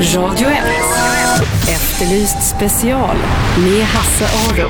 Radio 0.00 0.48
1. 0.48 0.56
Efterlyst 1.68 2.56
special 2.56 3.16
med 3.58 3.84
Hasse 3.84 4.24
Aro. 4.24 4.68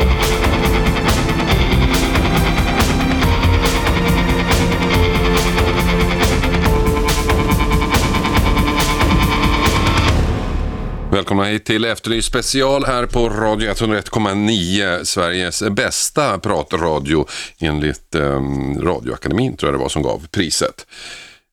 Välkomna 11.12 11.44
hit 11.44 11.64
till 11.64 11.84
Efterlyst 11.84 12.28
special 12.28 12.84
här 12.84 13.06
på 13.06 13.28
Radio 13.28 13.70
101,9, 13.72 15.04
Sveriges 15.04 15.62
bästa 15.62 16.38
pratradio 16.38 17.26
enligt 17.58 18.14
eh, 18.14 18.40
Radioakademin 18.80 19.56
tror 19.56 19.72
jag 19.72 19.78
det 19.80 19.82
var 19.82 19.88
som 19.88 20.02
gav 20.02 20.26
priset. 20.30 20.86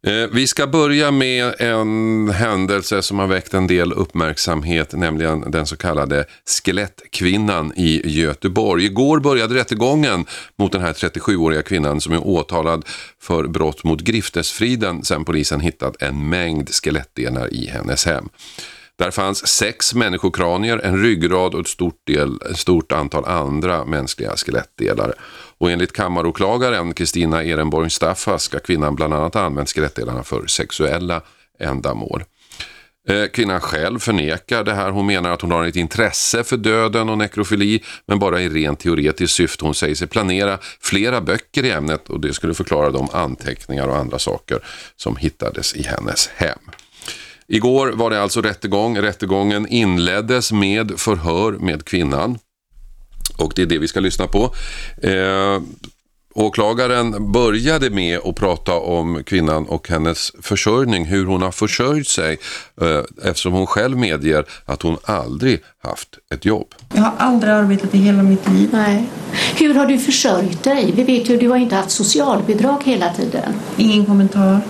Eh, 0.05 0.27
vi 0.32 0.48
ska 0.48 0.68
börja 0.68 1.11
med 1.11 1.54
en 1.59 2.29
händelse 2.29 3.02
som 3.02 3.20
har 3.20 3.27
väckt 3.27 3.54
en 3.54 3.68
del 3.68 3.93
uppmärksamhet, 3.93 4.93
nämligen 4.93 5.51
den 5.51 5.65
så 5.65 5.78
kallade 5.78 6.25
skelettkvinnan 6.46 7.74
i 7.75 8.19
Göteborg. 8.19 8.86
Igår 8.86 9.19
började 9.19 9.55
rättegången 9.55 10.25
mot 10.57 10.71
den 10.71 10.82
här 10.82 10.93
37-åriga 10.93 11.61
kvinnan 11.61 12.02
som 12.02 12.14
är 12.14 12.28
åtalad 12.28 12.86
för 13.21 13.47
brott 13.47 13.83
mot 13.83 14.02
griftesfriden 14.02 15.04
sedan 15.04 15.25
polisen 15.25 15.60
hittat 15.60 16.02
en 16.02 16.29
mängd 16.29 16.69
skelettdelar 16.69 17.54
i 17.54 17.68
hennes 17.68 18.05
hem. 18.05 18.29
Där 18.97 19.11
fanns 19.11 19.47
sex 19.47 19.93
människokranier, 19.93 20.77
en 20.77 21.02
ryggrad 21.04 21.54
och 21.54 21.61
ett 21.61 21.68
stort, 21.68 22.02
del, 22.07 22.39
ett 22.52 22.57
stort 22.60 22.91
antal 22.91 23.25
andra 23.25 23.86
mänskliga 23.86 24.36
skelettdelar. 24.36 25.14
Och 25.57 25.71
enligt 25.71 25.93
kammaråklagaren 25.93 26.93
Kristina 26.93 27.43
Ehrenborg 27.43 27.89
Staffa 27.89 28.39
ska 28.39 28.60
kvinnan 28.60 28.96
bland 28.96 29.14
annat 29.14 29.34
ha 29.34 29.42
använt 29.42 29.70
skelettdelarna 29.70 30.24
för 30.24 30.47
sexuella 30.47 31.21
ändamål. 31.60 32.23
Eh, 33.09 33.28
kvinnan 33.28 33.59
själv 33.59 34.00
förnekar 34.00 34.64
det 34.64 34.73
här. 34.73 34.92
Hon 34.92 35.06
menar 35.06 35.31
att 35.31 35.42
hon 35.42 35.52
har 35.52 35.66
ett 35.66 35.75
intresse 35.75 36.44
för 36.44 36.58
döden 36.58 37.09
och 37.09 37.17
nekrofili 37.17 37.83
men 38.05 38.19
bara 38.19 38.41
i 38.41 38.49
rent 38.49 38.80
teoretiskt 38.80 39.36
syfte. 39.36 39.66
Hon 39.66 39.75
säger 39.75 39.95
sig 39.95 40.08
planera 40.08 40.58
flera 40.81 41.22
böcker 41.22 41.66
i 41.66 41.71
ämnet 41.71 42.09
och 42.09 42.19
det 42.19 42.33
skulle 42.33 42.53
förklara 42.53 42.89
de 42.89 43.09
anteckningar 43.14 43.88
och 43.88 43.97
andra 43.97 44.19
saker 44.19 44.59
som 44.95 45.16
hittades 45.16 45.75
i 45.75 45.83
hennes 45.83 46.27
hem. 46.27 46.59
Igår 47.47 47.92
var 47.95 48.09
det 48.09 48.21
alltså 48.21 48.42
rättegång. 48.42 48.97
Rättegången 48.97 49.67
inleddes 49.67 50.52
med 50.52 50.99
förhör 50.99 51.52
med 51.52 51.86
kvinnan. 51.86 52.39
Och 53.38 53.53
det 53.56 53.61
är 53.61 53.66
det 53.66 53.78
vi 53.78 53.88
ska 53.88 54.00
lyssna 54.00 54.28
på. 54.28 54.56
Eh, 55.02 55.61
åklagaren 56.38 57.31
började 57.31 57.89
med 57.89 58.20
att 58.25 58.36
prata 58.36 58.73
om 58.73 59.23
kvinnan 59.23 59.66
och 59.66 59.89
hennes 59.89 60.31
försörjning, 60.42 61.06
hur 61.06 61.25
hon 61.25 61.42
har 61.42 61.52
försörjt 61.52 62.08
sig 62.08 62.38
eh, 62.81 63.30
eftersom 63.30 63.53
hon 63.53 63.67
själv 63.67 63.98
medger 63.98 64.45
att 64.66 64.81
hon 64.81 64.98
aldrig 65.03 65.61
haft 65.83 66.09
ett 66.33 66.45
jobb. 66.45 66.67
Jag 66.94 67.02
har 67.02 67.14
aldrig 67.17 67.53
arbetat 67.53 67.95
i 67.95 67.98
hela 67.98 68.23
mitt 68.23 68.50
liv. 68.50 68.70
Nej. 68.72 69.09
Hur 69.55 69.73
har 69.73 69.86
du 69.86 69.98
försörjt 69.98 70.64
dig? 70.64 70.92
Vi 70.95 71.03
vet 71.03 71.30
ju 71.30 71.33
att 71.33 71.39
du 71.39 71.50
har 71.50 71.58
inte 71.58 71.75
haft 71.75 71.92
socialbidrag 71.92 72.81
hela 72.83 73.14
tiden. 73.14 73.53
Ingen 73.78 74.05
kommentar. 74.05 74.61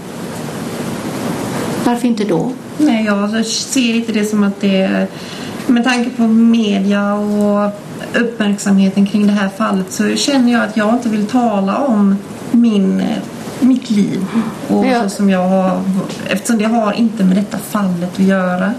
Varför 1.83 2.07
inte 2.07 2.23
då? 2.23 2.53
Nej, 2.77 3.05
jag 3.05 3.45
ser 3.45 3.93
inte 3.93 4.11
det 4.11 4.25
som 4.25 4.43
att 4.43 4.61
det 4.61 4.77
är... 4.77 5.07
Med 5.67 5.83
tanke 5.83 6.09
på 6.09 6.23
media 6.27 7.13
och 7.13 7.71
uppmärksamheten 8.15 9.05
kring 9.05 9.27
det 9.27 9.33
här 9.33 9.49
fallet 9.57 9.91
så 9.93 10.15
känner 10.15 10.51
jag 10.53 10.63
att 10.63 10.77
jag 10.77 10.93
inte 10.93 11.09
vill 11.09 11.25
tala 11.25 11.77
om 11.77 12.15
min, 12.51 13.03
mitt 13.59 13.89
liv. 13.89 14.25
Och 14.67 14.85
Ja. 14.85 15.03
så 15.03 15.09
som 15.09 15.29
jag 15.29 15.47
har, 15.49 15.81
eftersom 16.29 16.57
det 16.57 16.65
har 16.65 16.93
inte 16.93 17.23
med 17.23 17.35
detta 17.37 17.57
fallet 17.57 18.13
att 18.13 18.19
göra. 18.19 18.73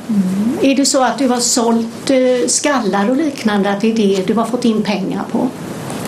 Är 0.62 0.76
det 0.76 0.86
så 0.86 1.04
att 1.04 1.18
du 1.18 1.28
har 1.28 1.40
sålt 1.40 2.10
eh, 2.10 2.48
skallar 2.48 3.10
och 3.10 3.16
liknande, 3.16 3.70
att 3.70 3.80
det 3.80 3.92
är 3.92 3.96
det 3.96 4.26
du 4.26 4.34
har 4.34 4.44
fått 4.44 4.64
in 4.64 4.82
pengar 4.82 5.22
på? 5.32 5.48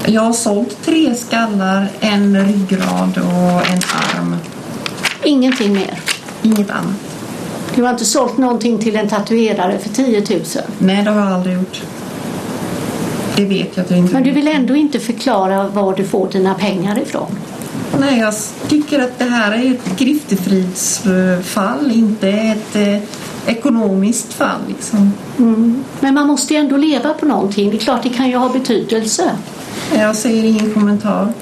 Jag 0.06 0.22
har 0.22 0.32
sålt 0.32 0.76
tre 0.84 1.14
skallar, 1.14 1.88
en 2.00 2.46
ryggrad 2.46 3.18
och 3.18 3.70
en 3.70 3.80
arm. 4.16 4.36
Ingenting 5.24 5.72
mer? 5.72 5.98
Inget 6.42 6.70
annat. 6.70 7.09
Du 7.74 7.82
har 7.82 7.90
inte 7.90 8.04
sålt 8.04 8.38
någonting 8.38 8.78
till 8.78 8.96
en 8.96 9.08
tatuerare 9.08 9.78
för 9.78 9.88
10 9.88 10.20
000? 10.20 10.40
Nej, 10.78 11.04
det 11.04 11.10
har 11.10 11.20
jag 11.20 11.32
aldrig 11.32 11.54
gjort. 11.54 11.82
Det 13.36 13.44
vet 13.44 13.76
jag 13.76 13.84
att 13.84 13.90
jag 13.90 13.98
inte 13.98 14.14
Men 14.14 14.22
du 14.22 14.30
vill 14.30 14.48
ändå 14.48 14.76
inte 14.76 15.00
förklara 15.00 15.68
var 15.68 15.96
du 15.96 16.04
får 16.04 16.28
dina 16.28 16.54
pengar 16.54 16.98
ifrån? 16.98 17.26
Nej, 18.00 18.18
jag 18.18 18.34
tycker 18.68 19.00
att 19.00 19.18
det 19.18 19.24
här 19.24 19.52
är 19.52 19.70
ett 19.70 19.98
griftefridsfall, 19.98 21.90
inte 21.92 22.28
ett 22.28 22.76
eh, 22.76 22.96
ekonomiskt 23.46 24.32
fall. 24.32 24.60
Liksom. 24.68 25.12
Men 26.00 26.14
man 26.14 26.26
måste 26.26 26.54
ju 26.54 26.60
ändå 26.60 26.76
leva 26.76 27.14
på 27.14 27.26
någonting. 27.26 27.70
Det 27.70 27.76
är 27.76 27.80
klart 27.80 28.02
det 28.02 28.08
kan 28.08 28.28
ju 28.28 28.36
ha 28.36 28.48
betydelse. 28.48 29.30
Jag 29.92 30.16
säger 30.16 30.44
ingen 30.44 30.74
kommentar. 30.74 31.32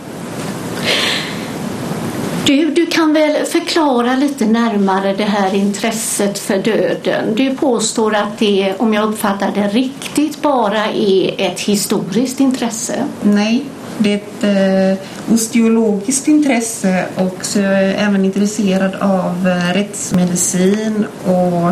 Du, 2.48 2.70
du 2.70 2.86
kan 2.86 3.12
väl 3.12 3.44
förklara 3.46 4.16
lite 4.16 4.46
närmare 4.46 5.14
det 5.14 5.24
här 5.24 5.54
intresset 5.54 6.38
för 6.38 6.58
döden. 6.58 7.34
Du 7.34 7.54
påstår 7.54 8.14
att 8.14 8.38
det, 8.38 8.74
om 8.78 8.94
jag 8.94 9.08
uppfattar 9.08 9.52
det 9.54 9.68
riktigt, 9.68 10.42
bara 10.42 10.86
är 10.86 11.34
ett 11.38 11.60
historiskt 11.60 12.40
intresse. 12.40 13.04
Nej, 13.22 13.64
det 13.98 14.12
är 14.12 14.16
ett 14.16 14.98
eh, 14.98 15.34
osteologiskt 15.34 16.28
intresse 16.28 17.06
och 17.16 17.44
så 17.44 17.58
är 17.58 17.82
jag 17.82 17.94
även 17.94 18.24
intresserad 18.24 18.94
av 18.94 19.48
eh, 19.48 19.74
rättsmedicin 19.74 21.06
och 21.24 21.70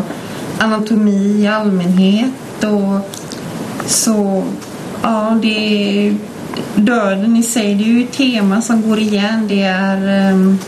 anatomi 0.58 1.42
i 1.42 1.46
allmänhet. 1.46 2.64
Och 2.64 3.16
så, 3.86 4.44
ja, 5.02 5.38
det 5.42 6.08
är 6.08 6.16
döden 6.76 7.36
i 7.36 7.42
sig, 7.42 7.74
det 7.74 7.84
är 7.84 7.86
ju 7.86 8.02
ett 8.04 8.12
tema 8.12 8.62
som 8.62 8.82
går 8.88 8.98
igen. 8.98 9.48
Det 9.48 9.62
är 9.62 10.30
ehm, 10.30 10.58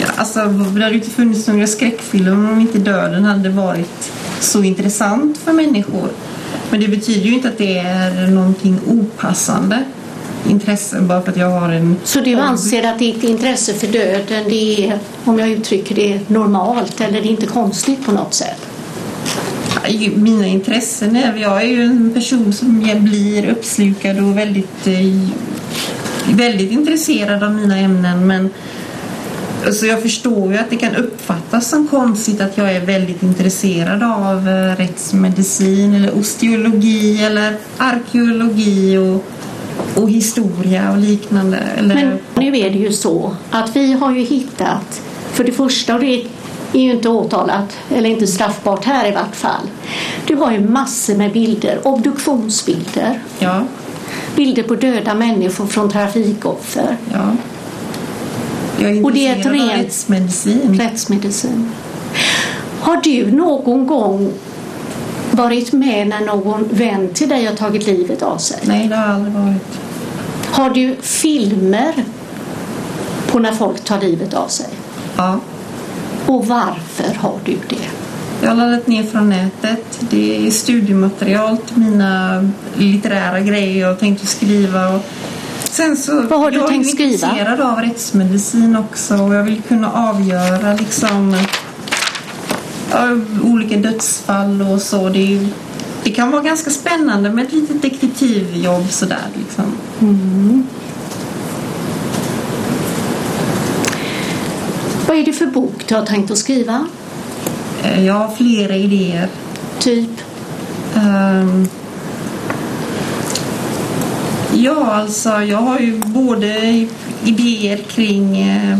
ja, 0.00 0.06
Alltså, 0.16 0.44
det 0.44 0.82
hade 0.82 0.94
inte 0.94 1.10
funnits 1.10 1.48
några 1.48 1.66
skräckfilmer 1.66 2.52
om 2.52 2.60
inte 2.60 2.78
döden 2.78 3.24
hade 3.24 3.48
varit 3.48 4.12
så 4.40 4.62
intressant 4.62 5.38
för 5.38 5.52
människor. 5.52 6.08
Men 6.70 6.80
det 6.80 6.88
betyder 6.88 7.26
ju 7.26 7.34
inte 7.34 7.48
att 7.48 7.58
det 7.58 7.78
är 7.78 8.26
någonting 8.26 8.78
opassande 8.86 9.84
intresse 10.50 11.00
bara 11.00 11.22
för 11.22 11.30
att 11.30 11.36
jag 11.36 11.50
har 11.50 11.68
en... 11.68 11.96
Så 12.04 12.20
du 12.20 12.34
anser 12.34 12.88
att 12.92 12.98
ditt 12.98 13.24
intresse 13.24 13.74
för 13.74 13.86
döden, 13.86 14.44
det 14.48 14.88
är, 14.88 14.98
om 15.24 15.38
jag 15.38 15.48
uttrycker 15.48 15.94
det, 15.94 16.30
normalt 16.30 17.00
eller 17.00 17.20
det 17.20 17.28
är 17.28 17.30
inte 17.30 17.46
konstigt 17.46 18.06
på 18.06 18.12
något 18.12 18.34
sätt? 18.34 18.75
Mina 20.16 20.46
intressen 20.46 21.16
är... 21.16 21.36
Jag 21.36 21.62
är 21.62 21.66
ju 21.66 21.82
en 21.82 22.10
person 22.14 22.52
som 22.52 22.82
jag 22.86 23.00
blir 23.00 23.48
uppslukad 23.48 24.18
och 24.18 24.38
väldigt, 24.38 24.86
eh, 24.86 25.28
väldigt 26.36 26.72
intresserad 26.72 27.42
av 27.42 27.54
mina 27.54 27.78
ämnen 27.78 28.26
men 28.26 28.50
så 29.72 29.86
jag 29.86 30.02
förstår 30.02 30.52
ju 30.52 30.58
att 30.58 30.70
det 30.70 30.76
kan 30.76 30.96
uppfattas 30.96 31.70
som 31.70 31.88
konstigt 31.88 32.40
att 32.40 32.58
jag 32.58 32.72
är 32.72 32.80
väldigt 32.80 33.22
intresserad 33.22 34.02
av 34.02 34.48
eh, 34.48 34.76
rättsmedicin 34.76 35.94
eller 35.94 36.18
osteologi 36.18 37.24
eller 37.24 37.56
arkeologi 37.76 38.98
och, 38.98 39.24
och 40.02 40.10
historia 40.10 40.92
och 40.92 40.98
liknande. 40.98 41.58
Eller, 41.78 41.94
Men 41.94 42.18
nu 42.34 42.58
är 42.58 42.70
det 42.70 42.78
ju 42.78 42.92
så 42.92 43.36
att 43.50 43.76
vi 43.76 43.92
har 43.92 44.14
ju 44.14 44.22
hittat, 44.22 45.02
för 45.32 45.44
det 45.44 45.52
första, 45.52 45.94
och 45.94 46.00
det 46.00 46.26
är 46.72 46.80
ju 46.80 46.90
inte 46.92 47.08
åtalat 47.08 47.76
eller 47.94 48.10
inte 48.10 48.26
straffbart 48.26 48.84
här 48.84 49.08
i 49.08 49.10
vart 49.12 49.36
fall. 49.36 49.70
Du 50.26 50.34
har 50.36 50.52
ju 50.52 50.60
massor 50.68 51.14
med 51.16 51.32
bilder, 51.32 51.80
obduktionsbilder, 51.88 53.20
ja, 53.38 53.62
bilder 54.36 54.62
på 54.62 54.74
döda 54.74 55.14
människor 55.14 55.66
från 55.66 55.90
trafikoffer, 55.90 56.96
ja. 57.12 57.30
Jag 58.78 58.96
är 58.96 59.04
Och 59.04 59.12
det 59.12 59.26
är 59.26 59.40
ett 59.40 59.46
rent- 59.46 59.72
rättsmedicin. 59.84 60.78
rättsmedicin. 60.80 61.70
Har 62.80 62.96
du 62.96 63.30
någon 63.32 63.86
gång 63.86 64.32
varit 65.30 65.72
med 65.72 66.08
när 66.08 66.20
någon 66.20 66.68
vän 66.70 67.08
till 67.14 67.28
dig 67.28 67.46
har 67.46 67.54
tagit 67.54 67.86
livet 67.86 68.22
av 68.22 68.38
sig? 68.38 68.58
Nej, 68.62 68.88
det 68.88 68.96
har 68.96 69.14
aldrig 69.14 69.34
varit. 69.34 69.78
Har 70.50 70.70
du 70.70 70.96
filmer 71.00 71.94
på 73.26 73.38
när 73.38 73.52
folk 73.52 73.84
tar 73.84 74.00
livet 74.00 74.34
av 74.34 74.48
sig? 74.48 74.66
Ja. 75.16 75.38
Och 76.26 76.46
varför 76.46 77.14
har 77.18 77.38
du 77.44 77.52
det? 77.68 77.88
Jag 78.42 78.48
har 78.48 78.56
laddat 78.56 78.86
ner 78.86 79.02
från 79.02 79.28
nätet. 79.28 80.00
Det 80.10 80.46
är 80.46 80.50
studiematerial 80.50 81.56
till 81.58 81.76
mina 81.78 82.48
litterära 82.76 83.40
grejer 83.40 83.80
jag 83.88 83.98
tänkte 83.98 84.26
skriva. 84.26 84.88
Och 84.88 85.02
sen 85.70 85.96
så, 85.96 86.22
Vad 86.22 86.40
har 86.40 86.50
du 86.50 86.58
jag 86.58 86.68
tänkt 86.68 86.86
är 86.86 86.90
skriva? 86.90 87.12
intresserad 87.12 87.60
av 87.60 87.78
rättsmedicin 87.78 88.76
också 88.76 89.14
och 89.16 89.34
jag 89.34 89.42
vill 89.42 89.62
kunna 89.68 89.92
avgöra 89.92 90.74
liksom 90.74 91.36
olika 93.44 93.76
dödsfall 93.76 94.62
och 94.62 94.82
så. 94.82 95.08
Det, 95.08 95.34
är, 95.36 95.48
det 96.04 96.10
kan 96.10 96.30
vara 96.30 96.42
ganska 96.42 96.70
spännande 96.70 97.30
med 97.30 97.44
ett 97.46 97.52
litet 97.52 97.82
detektivjobb 97.82 98.90
sådär 98.90 99.26
liksom. 99.34 99.64
Vad 105.06 105.16
är 105.18 105.24
det 105.24 105.32
för 105.32 105.46
bok 105.46 105.84
du 105.88 105.94
har 105.94 106.06
tänkt 106.06 106.30
att 106.30 106.38
skriva? 106.38 106.86
Eh, 107.84 108.04
Jag 108.06 108.14
har 108.14 108.36
flera 108.36 108.76
idéer. 108.76 109.28
Typ? 109.78 110.10
Ehm, 110.96 111.68
ja, 114.54 114.86
alltså 114.92 115.30
jag 115.42 115.58
har 115.58 115.78
ju 115.78 115.98
både 115.98 116.86
idéer 117.24 117.76
kring 117.76 118.38
eh, 118.42 118.78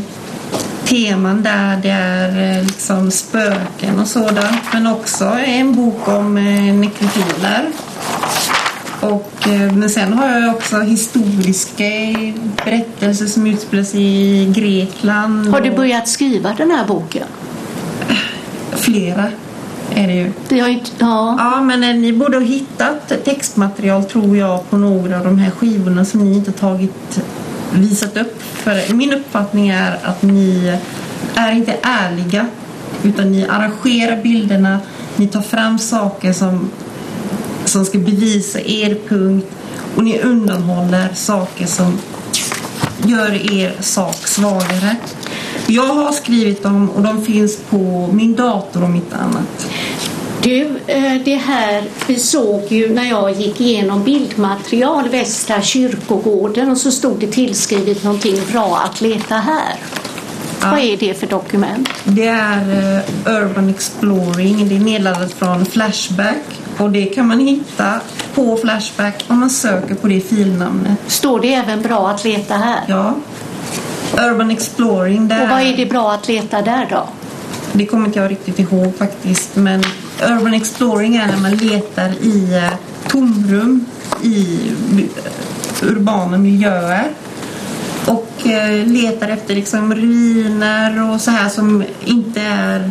teman 0.85 1.43
där 1.43 1.77
det 1.83 1.91
är 1.91 2.59
eh, 2.59 2.65
liksom 2.67 3.11
spöken 3.11 3.99
och 4.01 4.07
sådant. 4.09 4.59
Men 4.73 4.87
också 4.87 5.25
en 5.47 5.75
bok 5.75 6.09
om 6.09 6.37
eh, 6.37 6.75
nekrofiler. 6.75 7.71
Och, 9.01 9.49
eh, 9.49 9.73
men 9.73 9.91
sen 9.91 10.13
har 10.13 10.29
jag 10.29 10.55
också 10.55 10.81
historiska 10.81 11.85
berättelser 12.65 13.27
som 13.27 13.47
utspelar 13.47 13.85
sig 13.85 14.03
i 14.03 14.53
Grekland. 14.53 15.49
Har 15.49 15.61
du 15.61 15.71
börjat 15.71 16.09
skriva 16.09 16.55
den 16.59 16.71
här 16.71 16.87
boken? 16.87 17.27
Flera 18.73 19.25
är 19.95 20.07
det 20.07 20.15
ju. 20.15 20.33
Det 20.49 20.61
har 20.61 20.69
inte, 20.69 20.91
ja. 20.99 21.37
Ja, 21.39 21.63
men 21.63 21.85
eh, 21.85 21.95
ni 21.95 22.13
borde 22.13 22.37
ha 22.37 22.45
hittat 22.45 23.25
textmaterial 23.25 24.05
tror 24.05 24.37
jag 24.37 24.71
på 24.71 24.77
några 24.77 25.19
av 25.19 25.25
de 25.25 25.39
här 25.39 25.51
skivorna 25.51 26.05
som 26.05 26.25
ni 26.25 26.37
inte 26.37 26.53
tagit 26.53 27.21
visat 27.73 28.17
upp. 28.17 28.43
För 28.43 28.95
min 28.95 29.13
uppfattning 29.13 29.69
är 29.69 29.99
att 30.03 30.23
ni 30.23 30.79
är 31.35 31.53
inte 31.53 31.77
ärliga 31.83 32.47
utan 33.03 33.33
ni 33.33 33.47
arrangerar 33.49 34.23
bilderna, 34.23 34.79
ni 35.17 35.29
tar 35.29 35.43
fram 35.43 35.79
saker 35.79 36.33
som, 36.33 36.71
som 37.67 37.85
ska 37.85 37.99
bevisa 37.99 38.61
er 38.61 38.97
punkt 39.09 39.47
och 39.97 40.05
ni 40.05 40.21
undanhåller 40.21 41.15
saker 41.15 41.67
som 41.67 41.99
gör 43.07 43.53
er 43.53 43.77
sak 43.81 44.27
svagare. 44.27 44.97
Jag 45.67 45.95
har 45.95 46.13
skrivit 46.13 46.63
dem 46.63 46.91
och 46.91 47.03
de 47.03 47.25
finns 47.25 47.59
på 47.71 48.09
min 48.13 48.35
dator 48.35 48.85
om 48.85 48.95
inte 48.95 49.17
annat. 49.17 49.67
Du, 50.43 50.81
eh, 50.87 51.15
det 51.25 51.35
här, 51.35 51.85
vi 52.07 52.17
såg 52.17 52.63
ju 52.69 52.95
när 52.95 53.05
jag 53.05 53.33
gick 53.33 53.61
igenom 53.61 54.05
bildmaterial 54.05 55.09
Västra 55.09 55.63
kyrkogården 55.63 56.71
och 56.71 56.79
så 56.79 56.91
stod 56.91 57.19
det 57.21 57.27
tillskrivet 57.27 58.05
någonting 58.05 58.37
bra 58.53 58.83
att 58.85 59.01
leta 59.01 59.35
här. 59.35 59.75
Vad 60.63 60.79
är 60.79 60.97
det 60.97 61.15
för 61.21 61.27
dokument? 61.27 61.89
Det 62.05 62.27
är 62.27 62.61
eh, 63.27 63.35
Urban 63.43 63.71
Exploring. 63.71 64.69
Det 64.69 64.77
är 64.77 64.81
nedladdat 64.81 65.33
från 65.33 65.67
Flashback. 65.67 66.43
Och 66.79 66.91
det 66.91 67.05
kan 67.05 67.29
man 67.29 67.41
hitta 67.41 68.01
på 68.35 68.57
Flashback 68.57 69.25
om 69.29 69.39
man 69.41 69.51
söker 69.51 69.95
på 69.95 70.09
det 70.09 70.21
filnamnet. 70.21 70.99
Står 71.07 71.41
det 71.41 71.55
även 71.55 71.83
bra 71.83 72.09
att 72.11 72.25
leta 72.25 72.55
här? 72.55 72.81
Ja. 72.87 73.15
Urban 74.29 74.51
Exploring. 74.51 75.29
Där, 75.29 75.43
Och 75.43 75.49
vad 75.49 75.61
är 75.61 75.77
det 75.77 75.87
bra 75.87 76.13
att 76.13 76.29
leta 76.29 76.63
där 76.63 76.87
då? 76.91 77.09
Det 77.73 77.87
kommer 77.87 78.07
inte 78.07 78.19
jag 78.19 78.31
riktigt 78.31 78.59
ihåg 78.59 78.97
faktiskt. 78.99 79.57
Men 79.57 79.83
Urban 80.23 80.55
Exploring 80.55 81.17
är 81.17 81.27
när 81.27 81.37
man 81.37 81.57
letar 81.57 82.09
i 82.23 82.55
eh, 82.55 82.73
tomrum 83.09 83.87
i 84.23 84.61
eh, 84.99 85.89
urbana 85.89 86.39
miljöer. 86.39 87.09
Eh, 88.53 88.87
letar 88.87 89.29
efter 89.29 89.55
liksom 89.55 89.95
ruiner 89.95 91.11
och 91.15 91.21
så 91.21 91.31
här 91.31 91.49
som 91.49 91.85
inte 92.05 92.41
är 92.41 92.91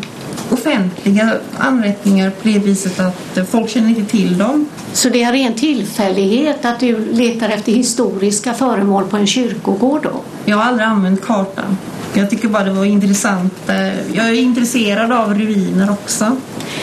offentliga 0.50 1.34
anrättningar 1.58 2.30
på 2.30 2.48
det 2.48 2.60
viset 2.60 3.00
att 3.00 3.50
folk 3.50 3.70
känner 3.70 3.90
inte 3.90 4.06
till 4.06 4.38
dem. 4.38 4.68
Så 4.94 5.10
det 5.10 5.24
är 5.24 5.32
ren 5.32 5.54
tillfällighet 5.54 6.66
att 6.66 6.80
du 6.80 7.14
letar 7.14 7.50
efter 7.50 7.72
historiska 7.72 8.54
föremål 8.54 9.04
på 9.08 9.18
en 9.18 9.28
kyrkogård 9.28 10.04
då? 10.04 10.22
Jag 10.46 10.58
har 10.58 10.64
aldrig 10.64 10.88
använt 10.88 11.22
kartan. 11.26 11.78
Jag 12.14 12.30
tycker 12.30 12.48
bara 12.48 12.64
det 12.64 12.72
var 12.72 12.86
intressant. 12.86 13.54
Eh, 13.70 14.16
Jag 14.16 14.28
är 14.30 14.34
intresserad 14.34 15.12
av 15.12 15.34
ruiner 15.34 15.92
också. 15.92 16.38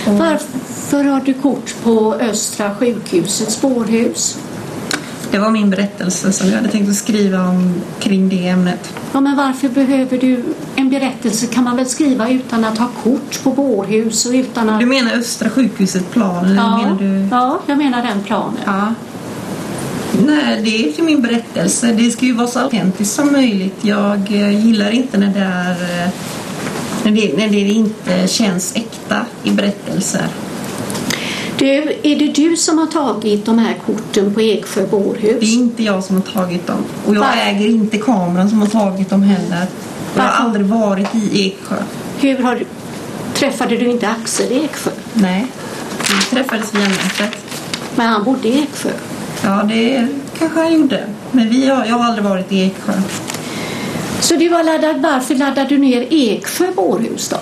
Varför 0.06 1.04
har 1.04 1.20
du 1.20 1.34
kort 1.34 1.74
på 1.82 2.14
Östra 2.14 2.74
sjukhusets 2.74 3.54
spårhus? 3.54 4.38
Det 5.32 5.38
var 5.38 5.50
min 5.50 5.70
berättelse 5.70 6.32
som 6.32 6.48
jag 6.48 6.56
hade 6.56 6.68
tänkt 6.68 6.90
att 6.90 6.96
skriva 6.96 7.48
om 7.48 7.74
kring 8.00 8.28
det 8.28 8.48
ämnet. 8.48 8.94
Ja, 9.12 9.20
men 9.20 9.36
varför 9.36 9.68
behöver 9.68 10.18
du 10.18 10.44
en 10.76 10.90
berättelse? 10.90 11.46
kan 11.46 11.64
man 11.64 11.76
väl 11.76 11.86
skriva 11.86 12.30
utan 12.30 12.64
att 12.64 12.78
ha 12.78 12.88
kort 13.02 13.42
på 13.42 13.50
bårhus 13.50 14.26
och 14.26 14.32
utan 14.32 14.70
att... 14.70 14.80
Du 14.80 14.86
menar 14.86 15.12
Östra 15.12 15.50
sjukhuset 15.50 16.10
plan? 16.10 16.44
Eller 16.44 16.56
ja, 16.56 16.76
menar 16.76 16.98
du... 16.98 17.28
ja, 17.30 17.60
jag 17.66 17.78
menar 17.78 18.02
den 18.02 18.22
planen. 18.22 18.60
Ja. 18.64 18.94
Nej, 20.26 20.62
det 20.64 20.88
är 20.88 20.92
till 20.92 21.04
min 21.04 21.22
berättelse. 21.22 21.92
Det 21.92 22.10
ska 22.10 22.26
ju 22.26 22.32
vara 22.32 22.46
så 22.46 22.58
autentiskt 22.58 23.14
som 23.14 23.32
möjligt. 23.32 23.76
Jag 23.80 24.32
eh, 24.32 24.66
gillar 24.66 24.90
inte 24.90 25.18
när 25.18 25.34
det, 25.34 25.40
är, 25.40 26.04
eh, 26.04 26.10
när 27.04 27.12
det, 27.12 27.36
när 27.36 27.48
det 27.48 27.58
inte 27.58 28.28
känns 28.28 28.76
äkta 28.76 29.26
i 29.44 29.50
berättelser. 29.50 30.26
Du, 31.62 31.98
är 32.02 32.16
det 32.18 32.26
du 32.26 32.56
som 32.56 32.78
har 32.78 32.86
tagit 32.86 33.46
de 33.46 33.58
här 33.58 33.74
korten 33.86 34.34
på 34.34 34.40
Eksjö 34.40 34.86
bårhus? 34.86 35.40
Det 35.40 35.46
är 35.46 35.54
inte 35.54 35.82
jag 35.82 36.04
som 36.04 36.16
har 36.16 36.22
tagit 36.22 36.66
dem. 36.66 36.84
Och 37.06 37.14
jag 37.14 37.20
Varför? 37.20 37.38
äger 37.38 37.68
inte 37.68 37.98
kameran 37.98 38.50
som 38.50 38.60
har 38.60 38.68
tagit 38.68 39.10
dem 39.10 39.22
heller. 39.22 39.66
Jag 40.16 40.22
har 40.22 40.44
aldrig 40.44 40.66
varit 40.66 41.14
i 41.14 41.46
Eksjö. 41.46 41.76
Hur 42.20 42.38
har 42.38 42.54
du... 42.54 42.64
Träffade 43.34 43.76
du 43.76 43.86
inte 43.86 44.08
Axel 44.08 44.52
i 44.52 44.64
Eksjö? 44.64 44.90
Nej. 45.12 45.46
Vi 45.98 46.36
träffades 46.36 46.74
via 46.74 46.88
nätet. 46.88 47.38
Men 47.96 48.06
han 48.06 48.24
bodde 48.24 48.48
i 48.48 48.62
Eksjö. 48.62 48.90
Ja, 49.42 49.62
det 49.68 50.08
kanske 50.38 50.60
han 50.60 50.74
gjorde. 50.74 51.06
Men 51.30 51.48
vi 51.48 51.66
har, 51.66 51.84
jag 51.84 51.94
har 51.94 52.04
aldrig 52.04 52.24
varit 52.24 52.52
i 52.52 52.62
Eksjö. 52.66 52.92
Så 54.20 54.34
du 54.34 54.48
har 54.48 54.64
laddat, 54.64 54.96
varför 55.02 55.34
laddade 55.34 55.68
du 55.68 55.78
ner 55.78 56.06
Eksjö 56.10 56.66
bårhus 56.76 57.28
då? 57.28 57.38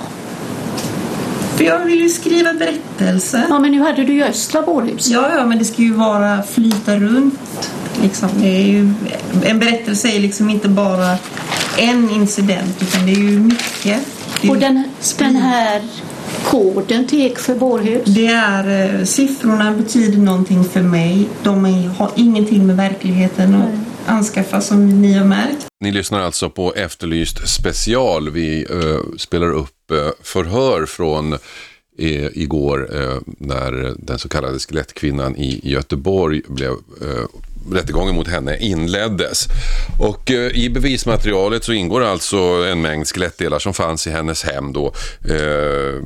För 1.61 1.67
jag 1.67 1.85
vill 1.85 2.01
ju 2.01 2.09
skriva 2.09 2.55
berättelser. 2.55 3.47
Ja, 3.49 3.59
men 3.59 3.73
nu 3.73 3.81
hade 3.81 4.05
du 4.05 4.13
ju 4.13 4.25
Östra 4.25 4.63
bårhus. 4.63 5.09
Ja, 5.09 5.31
ja, 5.37 5.47
men 5.47 5.59
det 5.59 5.65
ska 5.65 5.83
ju 5.83 5.93
vara 5.93 6.43
flyta 6.43 6.97
runt. 6.97 7.71
Liksom. 8.03 8.29
Det 8.41 8.47
är 8.47 8.67
ju, 8.67 8.93
en 9.45 9.59
berättelse 9.59 10.09
är 10.09 10.21
liksom 10.21 10.51
inte 10.51 10.69
bara 10.69 11.17
en 11.79 12.11
incident, 12.11 12.83
utan 12.83 13.07
det 13.07 13.13
är 13.13 13.17
ju 13.17 13.39
mycket. 13.39 14.07
Är, 14.43 14.51
Och 14.51 14.57
den, 14.57 14.85
den 15.19 15.37
här 15.37 15.83
koden 16.45 17.07
till 17.07 17.27
Eksjö 17.27 17.55
bårhus? 17.55 18.03
det 18.05 18.27
är 18.27 18.95
eh, 18.99 19.05
siffrorna 19.05 19.73
betyder 19.73 20.19
någonting 20.19 20.65
för 20.65 20.83
mig. 20.83 21.29
De 21.43 21.67
är, 21.67 21.89
har 21.89 22.11
ingenting 22.17 22.67
med 22.67 22.77
verkligheten 22.77 23.55
att 23.55 23.90
anskaffa 24.07 24.61
som 24.61 25.03
ni 25.03 25.13
har 25.13 25.25
märkt. 25.25 25.67
Ni 25.81 25.93
lyssnar 25.93 26.21
alltså 26.21 26.51
på 26.51 26.75
Efterlyst 26.75 27.49
special. 27.49 28.31
Vi 28.31 28.67
eh, 28.71 29.17
spelar 29.19 29.53
upp 29.53 29.91
eh, 29.91 30.09
förhör 30.23 30.87
från 30.87 31.33
eh, 31.33 32.27
igår 32.33 32.89
eh, 33.03 33.19
när 33.39 33.95
den 33.99 34.19
så 34.19 34.29
kallade 34.29 34.59
skelettkvinnan 34.59 35.37
i 35.37 35.61
Göteborg 35.63 36.43
blev 36.49 36.71
eh, 36.71 37.25
Rättegången 37.73 38.15
mot 38.15 38.29
henne 38.29 38.59
inleddes. 38.59 39.47
Och 39.99 40.31
eh, 40.31 40.57
i 40.57 40.71
bevismaterialet 40.71 41.65
så 41.65 41.73
ingår 41.73 42.05
alltså 42.05 42.37
en 42.39 42.81
mängd 42.81 43.07
skelettdelar 43.07 43.59
som 43.59 43.75
fanns 43.75 44.07
i 44.07 44.11
hennes 44.11 44.45
hem 44.45 44.73
då. 44.73 44.93
Eh, 45.29 46.03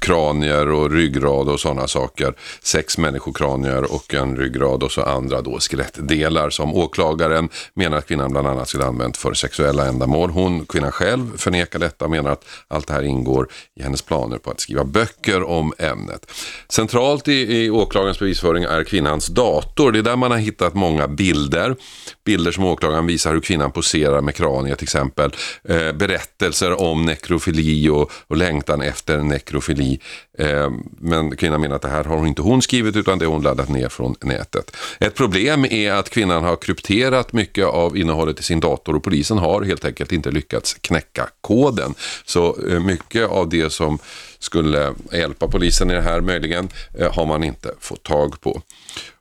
kranier 0.00 0.70
och 0.70 0.90
ryggrad 0.90 1.48
och 1.48 1.60
sådana 1.60 1.86
saker. 1.86 2.34
Sex 2.62 2.98
människokranier 2.98 3.94
och 3.94 4.14
en 4.14 4.36
ryggrad 4.36 4.82
och 4.82 4.92
så 4.92 5.02
andra 5.02 5.42
då 5.42 5.58
skelettdelar 5.60 6.50
som 6.50 6.74
åklagaren 6.74 7.48
menar 7.74 7.98
att 7.98 8.08
kvinnan 8.08 8.30
bland 8.30 8.46
annat 8.46 8.68
skulle 8.68 8.84
använt 8.84 9.16
för 9.16 9.34
sexuella 9.34 9.86
ändamål. 9.86 10.30
Hon, 10.30 10.66
kvinnan 10.66 10.92
själv, 10.92 11.36
förnekar 11.36 11.78
detta 11.78 12.04
och 12.04 12.10
menar 12.10 12.30
att 12.30 12.44
allt 12.68 12.86
det 12.86 12.92
här 12.92 13.02
ingår 13.02 13.48
i 13.80 13.82
hennes 13.82 14.02
planer 14.02 14.38
på 14.38 14.50
att 14.50 14.60
skriva 14.60 14.84
böcker 14.84 15.42
om 15.42 15.72
ämnet. 15.78 16.30
Centralt 16.68 17.28
i, 17.28 17.64
i 17.64 17.70
åklagarens 17.70 18.18
bevisföring 18.18 18.64
är 18.64 18.84
kvinnans 18.84 19.26
dator. 19.26 19.92
Det 19.92 19.98
är 19.98 20.02
där 20.02 20.16
man 20.16 20.30
har 20.30 20.38
hittat 20.38 20.74
många 20.74 21.08
bilder. 21.08 21.76
Bilder 22.24 22.52
som 22.52 22.64
åklagaren 22.64 23.06
visar 23.06 23.32
hur 23.32 23.40
kvinnan 23.40 23.72
poserar 23.72 24.20
med 24.20 24.34
kranier 24.34 24.74
till 24.74 24.84
exempel. 24.84 25.30
Eh, 25.64 25.92
berättelser 25.92 26.80
om 26.80 27.04
nekrofili 27.06 27.88
och, 27.88 28.12
och 28.26 28.36
längtan 28.36 28.82
efter 28.82 29.18
nekrofili. 29.18 29.89
Eh, 30.38 30.70
men 30.98 31.36
kvinnan 31.36 31.60
menar 31.60 31.76
att 31.76 31.82
det 31.82 31.88
här 31.88 32.04
har 32.04 32.26
inte 32.26 32.42
hon 32.42 32.62
skrivit 32.62 32.96
utan 32.96 33.18
det 33.18 33.24
har 33.24 33.32
hon 33.32 33.42
laddat 33.42 33.68
ner 33.68 33.88
från 33.88 34.14
nätet. 34.20 34.76
Ett 35.00 35.14
problem 35.14 35.64
är 35.64 35.92
att 35.92 36.10
kvinnan 36.10 36.44
har 36.44 36.56
krypterat 36.56 37.32
mycket 37.32 37.66
av 37.66 37.96
innehållet 37.96 38.40
i 38.40 38.42
sin 38.42 38.60
dator 38.60 38.96
och 38.96 39.02
polisen 39.02 39.38
har 39.38 39.62
helt 39.62 39.84
enkelt 39.84 40.12
inte 40.12 40.30
lyckats 40.30 40.74
knäcka 40.74 41.28
koden. 41.40 41.94
Så 42.24 42.56
eh, 42.68 42.80
mycket 42.80 43.28
av 43.30 43.48
det 43.48 43.72
som 43.72 43.98
skulle 44.38 44.94
hjälpa 45.12 45.48
polisen 45.48 45.90
i 45.90 45.94
det 45.94 46.02
här 46.02 46.20
möjligen 46.20 46.68
eh, 46.98 47.14
har 47.14 47.26
man 47.26 47.44
inte 47.44 47.74
fått 47.80 48.02
tag 48.02 48.40
på. 48.40 48.62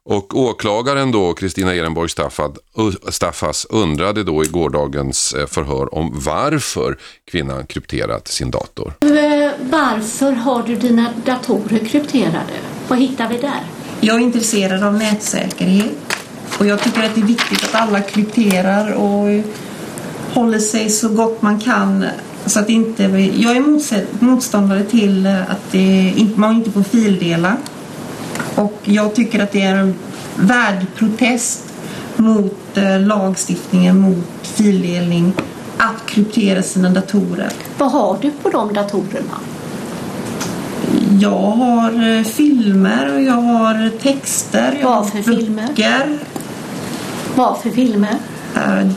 Och 0.05 0.37
åklagaren 0.39 1.11
då, 1.11 1.33
Kristina 1.33 1.75
Ehrenborg 1.75 2.09
Staffad, 2.09 2.57
Staffas, 3.09 3.65
undrade 3.69 4.23
då 4.23 4.43
i 4.43 4.47
gårdagens 4.47 5.33
eh, 5.33 5.45
förhör 5.47 5.95
om 5.95 6.11
varför 6.25 6.97
kvinnan 7.31 7.65
krypterat 7.65 8.27
sin 8.27 8.51
dator. 8.51 8.93
Eh, 9.01 9.51
Varför 9.71 10.31
har 10.31 10.63
du 10.63 10.75
dina 10.75 11.13
datorer 11.25 11.85
krypterade? 11.85 12.53
Vad 12.87 12.99
hittar 12.99 13.29
vi 13.29 13.37
där? 13.37 13.61
Jag 14.01 14.15
är 14.15 14.19
intresserad 14.19 14.83
av 14.83 14.93
nätsäkerhet 14.93 15.91
och 16.59 16.65
jag 16.65 16.81
tycker 16.83 17.03
att 17.03 17.15
det 17.15 17.21
är 17.21 17.25
viktigt 17.25 17.63
att 17.63 17.75
alla 17.75 18.01
krypterar 18.01 18.93
och 18.93 19.43
håller 20.33 20.59
sig 20.59 20.89
så 20.89 21.09
gott 21.09 21.41
man 21.41 21.59
kan 21.59 22.05
Så 22.45 22.59
att 22.59 22.69
inte, 22.69 23.03
jag 23.37 23.55
är 23.57 24.23
motståndare 24.25 24.83
till 24.83 25.25
eh, 25.25 25.41
att 25.51 25.71
det, 25.71 26.13
inte- 26.17 26.39
man 26.39 26.55
inte 26.55 26.71
får 26.71 26.83
fildela. 26.83 27.57
Och 28.55 28.79
jag 28.83 29.15
tycker 29.15 29.43
att 29.43 29.51
det 29.51 29.61
är 29.61 29.75
en 29.75 29.95
värd 30.35 30.85
protest 30.95 31.63
mot 32.15 32.77
eh, 32.77 32.99
lagstiftningen 32.99 33.99
mot 33.99 34.27
fildelning 34.41 35.33
att 35.77 36.05
kryptera 36.05 36.61
sina 36.63 36.89
datorer. 36.89 37.51
Vad 37.77 37.91
har 37.91 38.17
du 38.21 38.31
på 38.31 38.49
de 38.49 38.73
datorerna? 38.73 39.39
Jag 41.19 41.29
har 41.51 42.17
eh, 42.17 42.23
filmer 42.23 43.13
och 43.15 43.21
jag 43.21 43.33
har 43.33 43.89
texter. 44.01 44.77
Jag 44.81 44.89
Vad 44.89 45.09
för 45.09 45.21
filmer? 45.21 45.67
Vad 47.35 47.57
för 47.61 47.69
filmer? 47.69 48.15
Eh, 48.55 48.87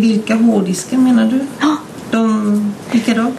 vilka 0.00 0.34
hårddiskar 0.34 0.96
menar 0.98 1.24
du? 1.24 1.40
Ja, 1.60 1.76
De, 2.10 2.74
vilka 2.90 3.14
då? 3.14 3.32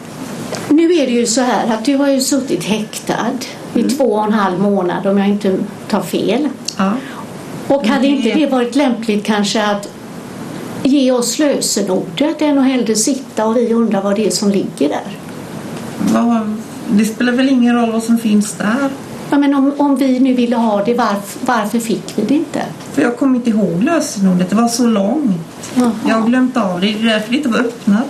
nu 0.70 0.94
är 0.94 1.06
det 1.06 1.12
ju 1.12 1.26
så 1.26 1.42
här 1.42 1.74
att 1.74 1.86
du 1.86 1.96
har 1.96 2.08
ju 2.08 2.22
suttit 2.22 2.64
häktad 2.64 3.38
i 3.80 3.84
Mm. 3.84 3.98
två 3.98 4.04
och 4.14 4.24
en 4.26 4.34
halv 4.34 4.60
månad 4.60 5.08
om 5.08 5.18
jag 5.18 5.28
inte 5.28 5.58
tar 5.90 6.02
fel. 6.02 6.50
Ja. 6.78 6.92
Och 7.68 7.88
hade 7.88 8.08
Mm. 8.08 8.18
inte 8.18 8.40
det 8.40 8.46
varit 8.48 8.76
lämpligt 8.76 9.26
kanske 9.26 9.66
att 9.66 9.90
ge 10.84 11.12
oss 11.12 11.40
lösenordet 11.40 12.42
än 12.42 12.58
att 12.58 12.66
hellre 12.66 12.96
sitta 12.96 13.46
och 13.48 13.58
vi 13.58 13.74
undrar 13.74 14.02
vad 14.02 14.16
det 14.16 14.28
är 14.28 14.32
som 14.32 14.50
ligger 14.50 14.90
där? 14.90 15.18
Vad, 16.14 16.56
det 16.92 17.06
spelar 17.06 17.32
väl 17.34 17.50
ingen 17.50 17.76
roll 17.76 17.92
vad 17.92 18.04
som 18.04 18.18
finns 18.18 18.54
där? 18.54 18.90
Ja, 19.30 19.38
men 19.38 19.54
om, 19.56 19.74
om 19.78 19.96
vi 19.96 20.20
nu 20.20 20.34
ville 20.34 20.56
ha 20.56 20.84
det, 20.84 20.94
varför, 20.94 21.40
varför 21.46 21.80
fick 21.80 22.04
vi 22.16 22.22
det 22.26 22.34
inte? 22.34 22.62
För 22.94 23.02
jag 23.02 23.18
kommer 23.18 23.36
inte 23.36 23.50
ihåg 23.50 23.84
lösenordet. 23.84 24.50
Det 24.50 24.56
var 24.56 24.68
så 24.68 24.88
långt. 24.88 25.32
Jaha. 25.76 25.92
Jag 26.08 26.16
har 26.16 26.28
glömt 26.28 26.58
av 26.58 26.82
det. 26.82 26.88
Det 26.88 27.00
är 27.02 27.14
därför 27.14 27.32
det 27.32 27.38
inte 27.38 27.50
var 27.50 27.60
öppnat. 27.60 28.06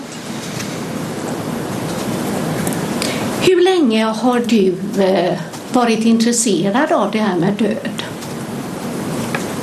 Hur 3.42 3.64
länge 3.64 4.06
har 4.06 4.40
du 4.40 4.76
eh, 5.04 5.40
varit 5.74 6.06
intresserad 6.06 6.92
av 6.92 7.12
det 7.12 7.20
här 7.20 7.36
med 7.36 7.54
död? 7.54 8.04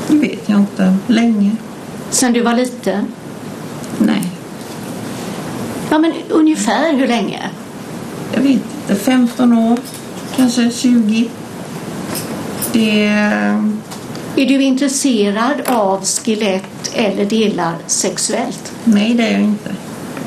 Det 0.09 0.17
vet 0.17 0.49
jag 0.49 0.61
inte. 0.61 0.97
Länge? 1.07 1.51
Sen 2.11 2.33
du 2.33 2.41
var 2.43 2.55
liten? 2.55 3.07
Nej, 3.99 4.23
Ja, 5.91 5.99
men 5.99 6.13
ungefär 6.29 6.93
hur 6.93 7.07
länge? 7.09 7.51
jag 8.35 8.41
vet 8.41 8.51
inte. 8.51 8.95
15 8.95 9.53
år? 9.53 9.79
Kanske 10.37 10.71
20? 10.71 11.29
Det... 12.73 13.05
Är 14.39 14.47
du 14.47 14.63
intresserad 14.63 15.61
av 15.67 16.05
skelett 16.05 16.91
eller 16.95 17.25
delar 17.25 17.75
sexuellt? 17.87 18.73
Nej, 18.85 19.15
det 19.15 19.23
är 19.27 19.33
jag 19.33 19.41
inte. 19.41 19.71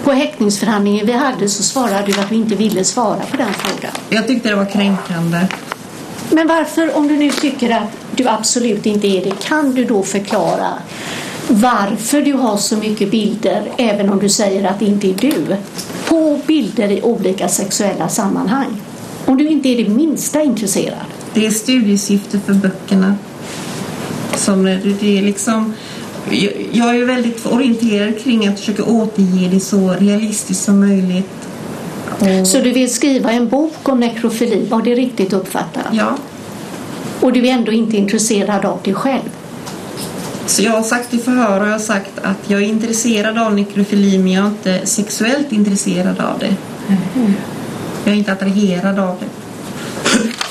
På 0.10 0.14
häktningsförhandlingen 0.14 1.06
vi 1.06 1.14
hade 1.14 1.50
så 1.50 1.64
svarade 1.64 2.12
du 2.12 2.20
att 2.20 2.30
du 2.30 2.36
inte 2.36 2.56
ville 2.56 2.84
svara 2.84 3.20
på 3.32 3.38
den 3.38 3.54
frågan. 3.54 3.92
Jag 4.10 4.28
tyckte 4.28 4.50
det 4.50 4.56
var 4.56 4.66
kränkande. 4.66 5.48
Men 6.30 6.48
varför, 6.48 6.98
om 6.98 7.08
du 7.08 7.18
nu 7.18 7.32
tycker 7.32 7.70
att 7.70 7.90
du 8.16 8.28
absolut 8.28 8.86
inte 8.86 9.08
är 9.08 9.24
det, 9.24 9.32
kan 9.44 9.74
du 9.74 9.86
då 9.86 10.04
förklara 10.04 10.74
varför 11.48 12.22
du 12.22 12.34
har 12.34 12.58
så 12.58 12.78
mycket 12.78 13.12
bilder, 13.12 13.72
även 13.78 14.10
om 14.10 14.20
du 14.20 14.30
säger 14.30 14.70
att 14.70 14.80
det 14.80 14.86
inte 14.86 15.08
är 15.10 15.14
du, 15.14 15.58
på 16.08 16.40
bilder 16.48 16.92
i 16.92 17.02
olika 17.02 17.48
sexuella 17.48 18.10
sammanhang? 18.10 18.82
Om 19.26 19.38
du 19.38 19.48
inte 19.48 19.70
är 19.70 19.84
det 19.84 19.90
minsta 19.90 20.42
intresserad. 20.44 21.06
Det 21.34 21.46
är 21.46 21.52
studiesyfte 21.52 22.40
för 22.40 22.54
böckerna. 22.54 23.16
Som 24.36 24.64
det 24.64 24.80
det 25.00 25.18
är 25.18 25.22
liksom... 25.22 25.74
Jag 26.72 26.96
är 26.98 27.06
väldigt 27.06 27.46
orienterad 27.46 28.20
kring 28.20 28.48
att 28.48 28.60
försöka 28.60 28.84
återge 28.84 29.50
det 29.52 29.60
så 29.60 29.94
realistiskt 30.00 30.64
som 30.64 30.80
möjligt. 30.80 31.30
Och, 32.20 32.48
Så 32.48 32.60
du 32.60 32.72
vill 32.72 32.94
skriva 32.94 33.32
en 33.32 33.50
bok 33.50 33.90
om 33.90 34.00
nekrofili, 34.00 34.66
var 34.70 34.82
det 34.82 34.96
riktigt 34.96 35.34
uppfattat? 35.34 35.86
ja, 35.92 36.18
Och 37.20 37.34
du 37.34 37.48
är 37.48 37.52
ändå 37.52 37.72
inte 37.72 37.98
intresserad 37.98 38.66
av 38.66 38.80
det 38.84 38.94
själv? 38.94 39.30
så 40.46 40.64
jag 40.64 40.72
har 40.72 40.84
sagt 40.84 41.14
i 41.14 41.18
förhör 41.18 41.62
och 41.62 41.68
jag 41.68 41.72
har 41.72 41.80
sagt 41.80 42.20
att 42.22 42.38
jag 42.48 42.62
är 42.62 42.66
intresserad 42.66 43.38
av 43.38 43.56
nekrofili 43.56 44.18
men 44.18 44.32
jag 44.32 44.44
är 44.46 44.48
inte 44.50 44.86
sexuellt 44.86 45.52
intresserad 45.52 46.20
av 46.20 46.40
det. 46.40 46.56
Jag 48.06 48.14
är 48.14 48.18
inte 48.18 48.32
attraherad 48.32 49.00
av 49.00 49.16
det. 49.20 49.26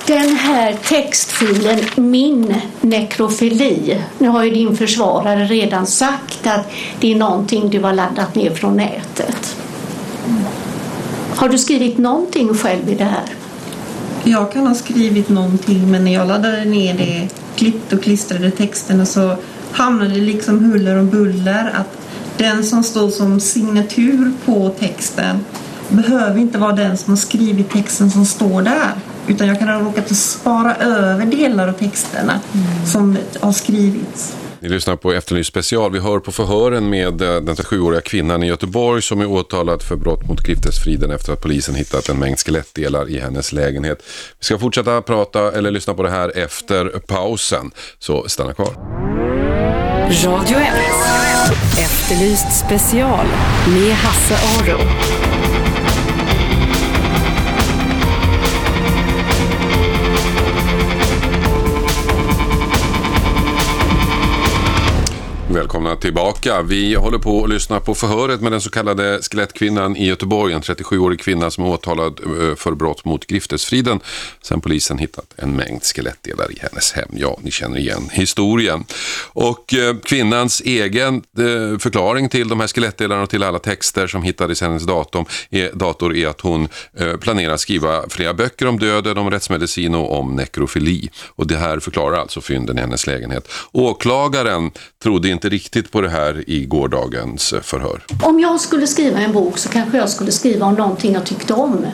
Den 0.09 0.37
här 0.37 0.79
textfilen 0.89 1.79
Min 1.97 2.55
nekrofili. 2.81 4.03
Nu 4.19 4.29
har 4.29 4.45
ju 4.45 4.51
din 4.51 4.77
försvarare 4.77 5.45
redan 5.45 5.87
sagt 5.87 6.47
att 6.47 6.71
det 7.01 7.13
är 7.13 7.17
någonting 7.17 7.71
du 7.71 7.81
har 7.81 7.93
laddat 7.93 8.35
ner 8.35 8.51
från 8.51 8.77
nätet. 8.77 9.57
Har 11.37 11.49
du 11.49 11.59
skrivit 11.59 11.99
någonting 11.99 12.55
själv 12.55 12.89
i 12.89 12.95
det 12.95 13.05
här? 13.05 13.25
Jag 14.25 14.53
kan 14.53 14.67
ha 14.67 14.75
skrivit 14.75 15.29
någonting 15.29 15.91
men 15.91 16.05
när 16.05 16.15
jag 16.15 16.29
laddade 16.29 16.65
ner 16.65 16.95
det, 16.95 17.29
klippte 17.57 17.97
och 17.97 18.03
klistrade 18.03 18.51
texterna 18.51 19.07
så 19.07 19.37
hamnade 19.73 20.11
det 20.11 20.21
liksom 20.21 20.65
huller 20.65 20.99
om 20.99 21.11
buller 21.11 21.73
att 21.75 21.99
den 22.37 22.65
som 22.65 22.85
står 22.85 23.11
som 23.11 23.41
signatur 23.41 24.33
på 24.45 24.75
texten 24.79 25.45
behöver 25.89 26.41
inte 26.41 26.59
vara 26.59 26.73
den 26.73 26.99
som 26.99 27.13
har 27.13 27.19
skrivit 27.19 27.71
texten 27.71 28.11
som 28.11 28.27
står 28.27 28.63
där. 28.63 28.93
Utan 29.29 29.49
jag 29.49 29.59
kan 29.59 29.69
ha 29.69 29.81
råkat 29.81 30.11
att 30.11 30.17
spara 30.17 30.77
över 30.77 31.27
delar 31.27 31.69
av 31.69 31.73
texterna 31.73 32.41
som 32.87 33.19
har 33.41 33.53
skrivits. 33.53 34.37
Ni 34.61 34.69
lyssnar 34.69 34.97
på 34.97 35.13
Efterlyst 35.13 35.49
special. 35.49 35.93
Vi 35.93 35.99
hör 35.99 36.19
på 36.19 36.33
förhören 36.33 36.91
med 36.91 37.23
eh, 37.23 37.41
den 37.41 37.55
37-åriga 37.55 38.01
kvinnan 38.01 38.43
i 38.43 38.47
Göteborg 38.47 39.03
som 39.03 39.21
är 39.21 39.27
åtalad 39.27 39.83
för 39.83 39.97
brott 39.97 40.29
mot 40.29 40.43
griftesfriden 40.43 41.11
efter 41.11 41.33
att 41.33 41.43
polisen 41.43 41.75
hittat 41.75 42.09
en 42.09 42.19
mängd 42.19 42.39
skelettdelar 42.39 43.09
i 43.11 43.19
hennes 43.19 43.53
lägenhet. 43.53 43.99
Vi 44.39 44.45
ska 44.45 44.59
fortsätta 44.59 45.03
prata 45.03 45.53
eller 45.53 45.71
lyssna 45.71 45.95
på 45.95 46.03
det 46.03 46.11
här 46.11 46.39
efter 46.39 46.85
pausen, 46.87 47.71
så 47.99 48.29
stanna 48.29 48.53
kvar. 48.53 48.73
Radio 50.09 50.59
1. 50.59 50.69
Efterlyst 51.79 52.67
special 52.67 53.27
med 53.69 53.93
Hasse 53.95 54.35
Aro. 54.35 54.79
Välkomna 65.51 65.97
tillbaka. 65.97 66.63
Vi 66.63 66.95
håller 66.95 67.19
på 67.19 67.45
att 67.45 67.51
lyssna 67.51 67.81
på 67.81 67.95
förhöret 67.95 68.41
med 68.41 68.53
den 68.53 68.61
så 68.61 68.71
kallade 68.71 69.19
skelettkvinnan 69.23 69.97
i 69.97 70.07
Göteborg. 70.07 70.55
En 70.55 70.61
37-årig 70.61 71.21
kvinna 71.21 71.51
som 71.51 71.65
är 71.65 71.69
åtalad 71.69 72.21
eh, 72.25 72.55
för 72.55 72.73
brott 72.73 73.05
mot 73.05 73.27
griftesfriden. 73.27 74.01
Sen 74.43 74.61
polisen 74.61 74.99
hittat 74.99 75.35
en 75.37 75.57
mängd 75.57 75.83
skelettdelar 75.83 76.53
i 76.53 76.59
hennes 76.61 76.93
hem. 76.93 77.09
Ja, 77.13 77.39
ni 77.43 77.51
känner 77.51 77.79
igen 77.79 78.09
historien. 78.13 78.85
Och 79.33 79.75
eh, 79.75 79.97
kvinnans 79.97 80.61
egen 80.61 81.15
eh, 81.15 81.79
förklaring 81.79 82.29
till 82.29 82.49
de 82.49 82.61
här 82.61 82.67
skelettdelarna 82.67 83.23
och 83.23 83.31
till 83.31 83.43
alla 83.43 83.59
texter 83.59 84.07
som 84.07 84.23
hittades 84.23 84.63
i 84.63 84.65
hennes 84.65 84.87
dator 84.87 85.25
är, 85.51 85.73
dator 85.73 86.17
är 86.17 86.29
att 86.29 86.41
hon 86.41 86.69
eh, 86.99 87.17
planerar 87.17 87.55
att 87.55 87.61
skriva 87.61 88.09
flera 88.09 88.35
böcker 88.35 88.67
om 88.67 88.79
döden, 88.79 89.19
om 89.19 89.31
rättsmedicin 89.31 89.95
och 89.95 90.19
om 90.19 90.37
nekrofili. 90.37 91.11
Och 91.27 91.47
det 91.47 91.57
här 91.57 91.79
förklarar 91.79 92.17
alltså 92.17 92.41
fynden 92.41 92.79
i 92.79 92.81
hennes 92.81 93.07
lägenhet. 93.07 93.49
Åklagaren 93.73 94.71
trodde 95.03 95.29
inte 95.29 95.38
riktigt 95.45 95.91
på 95.91 96.01
det 96.01 96.09
här 96.09 96.45
i 96.47 96.65
gårdagens 96.65 97.53
eh, 97.53 97.61
förhör. 97.61 98.03
Om 98.23 98.41
jag 98.41 98.61
skulle 98.61 98.87
skriva 98.87 99.19
en 99.19 99.33
bok 99.33 99.59
så 99.59 99.69
kanske 99.69 99.99
jag 99.99 100.09
skulle 100.09 100.33
skriva 100.33 100.67
om 100.67 100.75
någonting 100.75 101.13
jag 101.13 101.25
tyckte 101.27 101.55
om. 101.55 101.87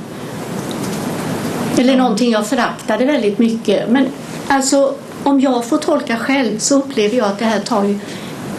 Eller 1.76 1.96
någonting 1.96 2.30
jag 2.30 2.46
föraktade 2.46 3.04
väldigt 3.04 3.38
mycket. 3.38 3.90
Men 3.90 4.06
alltså, 4.48 4.94
om 5.22 5.40
jag 5.40 5.64
får 5.64 5.78
tolka 5.78 6.16
själv 6.16 6.58
så 6.58 6.78
upplever 6.78 7.16
jag 7.16 7.26
att 7.26 7.38
det 7.38 7.44
här 7.44 7.60
tar 7.60 7.84
ju 7.84 7.98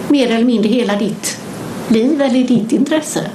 mer 0.08 0.32
eller 0.32 0.46
mindre 0.46 0.70
hela 0.70 0.96
ditt 0.96 1.38
liv 1.88 2.22
eller 2.22 2.44
ditt 2.44 2.72
intresse. 2.72 3.30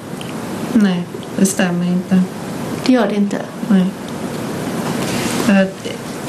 Nej, 0.72 1.02
det 1.36 1.46
stämmer 1.46 1.86
inte. 1.86 2.22
Det 2.86 2.92
gör 2.92 3.08
det 3.08 3.14
inte. 3.14 3.38
Nej. 3.68 3.86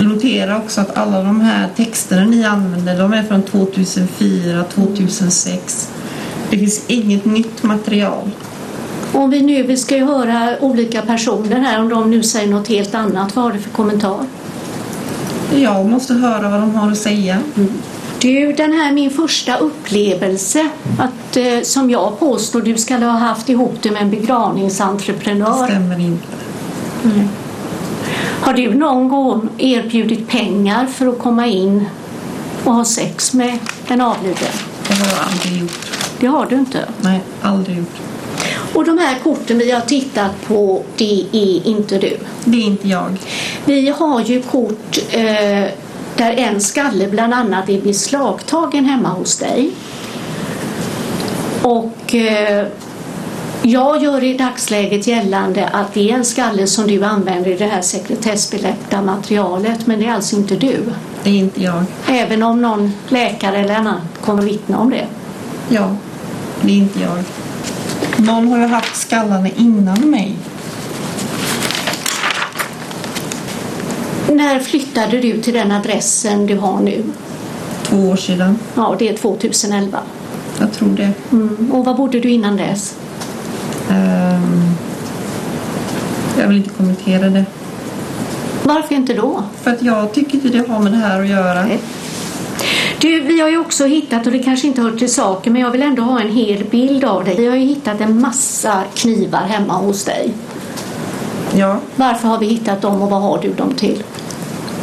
Jag 0.01 0.09
noterar 0.09 0.57
också 0.57 0.81
att 0.81 0.97
alla 0.97 1.23
de 1.23 1.41
här 1.41 1.69
texterna 1.75 2.23
ni 2.25 2.43
använder, 2.45 2.99
de 2.99 3.13
är 3.13 3.23
från 3.23 3.43
2004, 3.43 4.63
2006. 4.63 5.89
Det 6.49 6.57
finns 6.57 6.81
inget 6.87 7.25
nytt 7.25 7.63
material. 7.63 8.29
Om 9.13 9.29
vi 9.29 9.41
nu, 9.41 9.63
vi 9.63 9.77
ska 9.77 9.97
ju 9.97 10.05
höra 10.05 10.55
olika 10.61 11.01
personer 11.01 11.59
här, 11.59 11.79
om 11.79 11.89
de 11.89 12.11
nu 12.11 12.23
säger 12.23 12.47
något 12.47 12.67
helt 12.67 12.95
annat, 12.95 13.35
vad 13.35 13.45
har 13.45 13.51
du 13.51 13.59
för 13.59 13.69
kommentar? 13.69 14.25
Jag 15.55 15.85
måste 15.85 16.13
höra 16.13 16.49
vad 16.49 16.59
de 16.61 16.75
har 16.75 16.91
att 16.91 16.97
säga. 16.97 17.37
Du, 18.21 18.53
den 18.53 18.73
här 18.73 18.91
min 18.91 19.09
första 19.09 19.57
upplevelse 19.57 20.69
att, 20.99 21.37
eh, 21.37 21.61
som 21.63 21.89
jag 21.89 22.19
påstår 22.19 22.61
du 22.61 22.77
ska 22.77 22.97
ha 22.97 23.11
haft 23.11 23.49
ihop 23.49 23.75
det 23.81 23.91
med 23.91 24.01
en 24.01 24.11
Det 24.11 24.17
begravningsentreprenör. 24.17 25.67
stämmer 25.67 25.99
inte. 25.99 26.27
Har 28.41 28.53
du 28.53 28.73
någon 28.73 29.09
gång 29.09 29.49
erbjudit 29.57 30.27
pengar 30.27 30.85
för 30.85 31.07
att 31.07 31.19
komma 31.19 31.47
in 31.47 31.85
och 32.63 32.73
ha 32.73 32.85
sex 32.85 33.33
med 33.33 33.57
en 33.87 34.01
avliden? 34.01 34.51
Det 34.87 34.93
har 34.93 35.07
jag 35.07 35.25
aldrig 35.31 35.61
gjort. 35.61 35.91
Det 36.19 36.27
har 36.27 36.45
du 36.45 36.55
inte. 36.55 36.85
Nej, 37.01 37.21
aldrig 37.41 37.77
gjort. 37.77 38.01
Och 38.73 38.85
de 38.85 38.97
här 38.97 39.19
korten 39.23 39.57
vi 39.57 39.71
har 39.71 39.81
tittat 39.81 40.41
på, 40.47 40.83
det 40.97 41.25
är 41.31 41.67
inte 41.67 41.97
du. 41.97 42.17
Det 42.45 42.57
är 42.57 42.65
inte 42.65 42.87
jag. 42.87 43.17
Vi 43.65 43.89
har 43.89 44.21
ju 44.21 44.41
kort 44.41 44.97
eh, 45.11 45.67
där 46.15 46.31
en 46.37 46.61
skalle 46.61 47.07
bland 47.07 47.33
annat 47.33 47.69
är 47.69 47.81
beslagtagen 47.81 48.85
hemma 48.85 49.09
hos 49.09 49.37
dig. 49.37 49.71
Och 51.61 52.15
eh, 52.15 52.67
jag 53.63 54.03
gör 54.03 54.23
i 54.23 54.37
dagsläget 54.37 55.07
gällande 55.07 55.67
att 55.67 55.93
det 55.93 56.11
är 56.11 56.15
en 56.15 56.25
skalle 56.25 56.67
som 56.67 56.87
du 56.87 57.03
använder 57.03 57.51
i 57.51 57.55
det 57.55 57.65
här 57.65 57.81
sekretessbelagda 57.81 59.01
materialet, 59.01 59.87
men 59.87 59.99
det 59.99 60.05
är 60.05 60.13
alltså 60.13 60.35
inte 60.35 60.55
du. 60.55 60.77
Det 61.23 61.29
är 61.29 61.33
inte 61.35 61.63
jag. 61.63 61.83
Även 62.07 62.43
om 62.43 62.61
någon 62.61 62.91
läkare 63.09 63.57
eller 63.57 63.75
annan 63.75 64.01
kommer 64.21 64.43
vittna 64.43 64.77
om 64.77 64.89
det. 64.89 65.07
Ja, 65.69 65.95
det 66.61 66.71
är 66.71 66.75
inte 66.75 66.99
jag. 66.99 67.23
Någon 68.17 68.47
har 68.47 68.57
ju 68.57 68.65
haft 68.65 68.95
skallarna 68.95 69.49
innan 69.49 70.09
mig. 70.09 70.35
När 74.27 74.59
flyttade 74.59 75.19
du 75.19 75.41
till 75.41 75.53
den 75.53 75.71
adressen 75.71 76.47
du 76.47 76.57
har 76.57 76.79
nu? 76.79 77.03
Två 77.83 77.97
år 77.97 78.15
sedan. 78.15 78.59
Ja, 78.75 78.95
det 78.99 79.09
är 79.09 79.17
2011. 79.17 79.99
Jag 80.59 80.73
tror 80.73 80.89
det. 80.89 81.11
Mm. 81.31 81.71
Och 81.71 81.85
var 81.85 81.93
bodde 81.93 82.19
du 82.19 82.29
innan 82.29 82.57
dess? 82.57 82.95
Ehm, 83.91 84.61
jag 86.39 86.47
vill 86.47 86.57
inte 86.57 86.69
kommentera 86.69 87.29
det. 87.29 87.45
Varför 88.63 88.95
inte 88.95 89.13
då? 89.13 89.43
För 89.61 89.71
att 89.71 89.81
jag 89.81 90.13
tycker 90.13 90.35
inte 90.35 90.49
det 90.49 90.67
har 90.69 90.79
med 90.79 90.91
det 90.91 90.97
här 90.97 91.21
att 91.21 91.27
göra. 91.27 91.65
Nej. 91.65 91.79
Du, 92.99 93.19
vi 93.21 93.41
har 93.41 93.49
ju 93.49 93.57
också 93.57 93.85
hittat, 93.85 94.25
och 94.25 94.31
det 94.31 94.39
kanske 94.39 94.67
inte 94.67 94.81
hör 94.81 94.91
till 94.91 95.13
saken, 95.13 95.53
men 95.53 95.61
jag 95.61 95.71
vill 95.71 95.81
ändå 95.81 96.01
ha 96.01 96.21
en 96.21 96.31
hel 96.31 96.63
bild 96.63 97.03
av 97.03 97.23
dig. 97.25 97.35
Vi 97.37 97.47
har 97.47 97.55
ju 97.55 97.65
hittat 97.65 98.01
en 98.01 98.21
massa 98.21 98.83
knivar 98.95 99.41
hemma 99.41 99.73
hos 99.73 100.05
dig. 100.05 100.31
Ja. 101.55 101.79
Varför 101.95 102.27
har 102.27 102.37
vi 102.39 102.45
hittat 102.45 102.81
dem 102.81 103.01
och 103.01 103.09
vad 103.09 103.21
har 103.21 103.39
du 103.41 103.53
dem 103.53 103.73
till? 103.73 104.03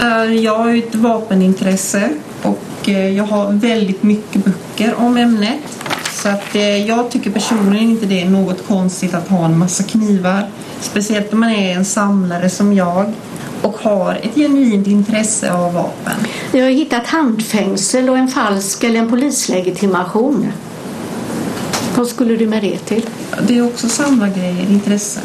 Eh, 0.00 0.35
Jag 0.35 0.59
har 0.59 0.69
ju 0.69 0.79
ett 0.79 0.95
vapenintresse 0.95 2.11
och 2.43 2.88
eh, 2.88 3.09
jag 3.17 3.25
har 3.25 3.53
väldigt 3.53 4.03
mycket 4.03 4.45
böcker 4.45 4.95
om 4.99 5.17
ämnet. 5.17 5.79
Så 6.28 6.35
att 6.35 6.54
eh, 6.54 6.87
jag 6.87 7.11
tycker 7.11 7.30
personligen 7.30 7.90
inte 7.90 8.06
det 8.06 8.23
är 8.23 8.28
något 8.28 8.66
konstigt 8.66 9.14
att 9.14 9.28
ha 9.28 9.44
en 9.44 9.58
massa 9.58 9.82
knivar. 9.82 10.49
Speciellt 10.80 11.32
om 11.32 11.40
man 11.40 11.50
är 11.50 11.75
en 11.75 11.85
samlare 11.85 12.50
som 12.50 12.73
jag 12.73 13.12
och 13.62 13.78
har 13.78 14.14
ett 14.14 14.35
genuint 14.35 14.87
intresse 14.87 15.52
av 15.52 15.73
vapen. 15.73 16.12
Vi 16.52 16.61
har 16.61 16.68
hittat 16.68 17.06
handfängsel 17.06 18.11
och 18.11 18.18
en 18.18 18.28
falsk 18.28 18.85
eller 18.85 18.99
en 18.99 19.11
polislegitimation. 19.11 20.52
Vad 21.97 22.08
skulle 22.08 22.37
du 22.37 22.47
med 22.47 22.62
det 22.62 22.78
till? 22.78 23.06
Det 23.49 23.58
är 23.58 23.66
också 23.66 23.88
samlargrejer, 23.88 24.70
intresse. 24.70 25.20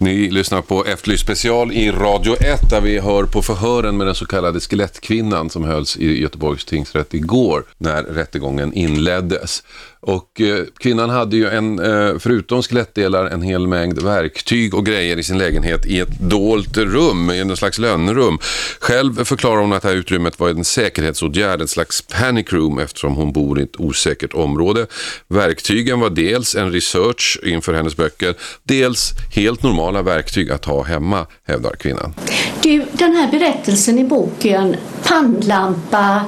Ni 0.00 0.30
lyssnar 0.30 0.62
på 0.62 0.84
Efterlyst 0.84 1.22
special 1.22 1.72
i 1.72 1.90
Radio 1.90 2.36
1 2.40 2.70
där 2.70 2.80
vi 2.80 2.98
hör 2.98 3.24
på 3.24 3.42
förhören 3.42 3.96
med 3.96 4.06
den 4.06 4.14
så 4.14 4.26
kallade 4.26 4.60
skelettkvinnan 4.60 5.50
som 5.50 5.64
hölls 5.64 5.96
i 5.96 6.20
Göteborgs 6.20 6.64
tingsrätt 6.64 7.14
igår 7.14 7.64
när 7.78 8.02
rättegången 8.02 8.72
inleddes. 8.72 9.62
Och 10.00 10.40
eh, 10.40 10.64
kvinnan 10.78 11.10
hade 11.10 11.36
ju 11.36 11.48
en, 11.48 11.78
eh, 11.78 12.18
förutom 12.18 12.62
skelettdelar 12.62 13.26
en 13.26 13.42
hel 13.42 13.66
mängd 13.66 14.02
verktyg 14.02 14.74
och 14.74 14.86
grejer 14.86 15.16
i 15.16 15.22
sin 15.22 15.38
lägenhet 15.38 15.86
i 15.86 16.00
ett 16.00 16.20
dolt 16.20 16.76
rum, 16.76 17.30
i 17.30 17.44
någon 17.44 17.56
slags 17.56 17.78
lönnrum. 17.78 18.38
Själv 18.80 19.24
förklarar 19.24 19.60
hon 19.60 19.72
att 19.72 19.82
det 19.82 19.88
här 19.88 19.96
utrymmet 19.96 20.40
var 20.40 20.48
en 20.48 20.64
säkerhetsåtgärd, 20.64 21.60
ett 21.60 21.70
slags 21.70 22.02
panic 22.02 22.52
room 22.52 22.78
eftersom 22.78 23.14
hon 23.14 23.32
bor 23.32 23.60
i 23.60 23.62
ett 23.62 23.80
osäkert 23.80 24.34
område. 24.34 24.86
Verktygen 25.28 26.00
var 26.00 26.10
dels 26.10 26.54
en 26.54 26.72
research 26.72 27.40
inför 27.42 27.74
hennes 27.74 27.96
böcker, 27.96 28.34
dels 28.62 29.12
helt 29.34 29.62
normala 29.62 30.02
verktyg 30.02 30.50
att 30.50 30.64
ha 30.64 30.82
hemma, 30.82 31.26
hävdar 31.46 31.76
kvinnan. 31.76 32.14
Du, 32.62 32.84
den 32.92 33.12
här 33.12 33.30
berättelsen 33.30 33.98
i 33.98 34.04
boken, 34.04 34.76
pannlampa, 35.04 36.24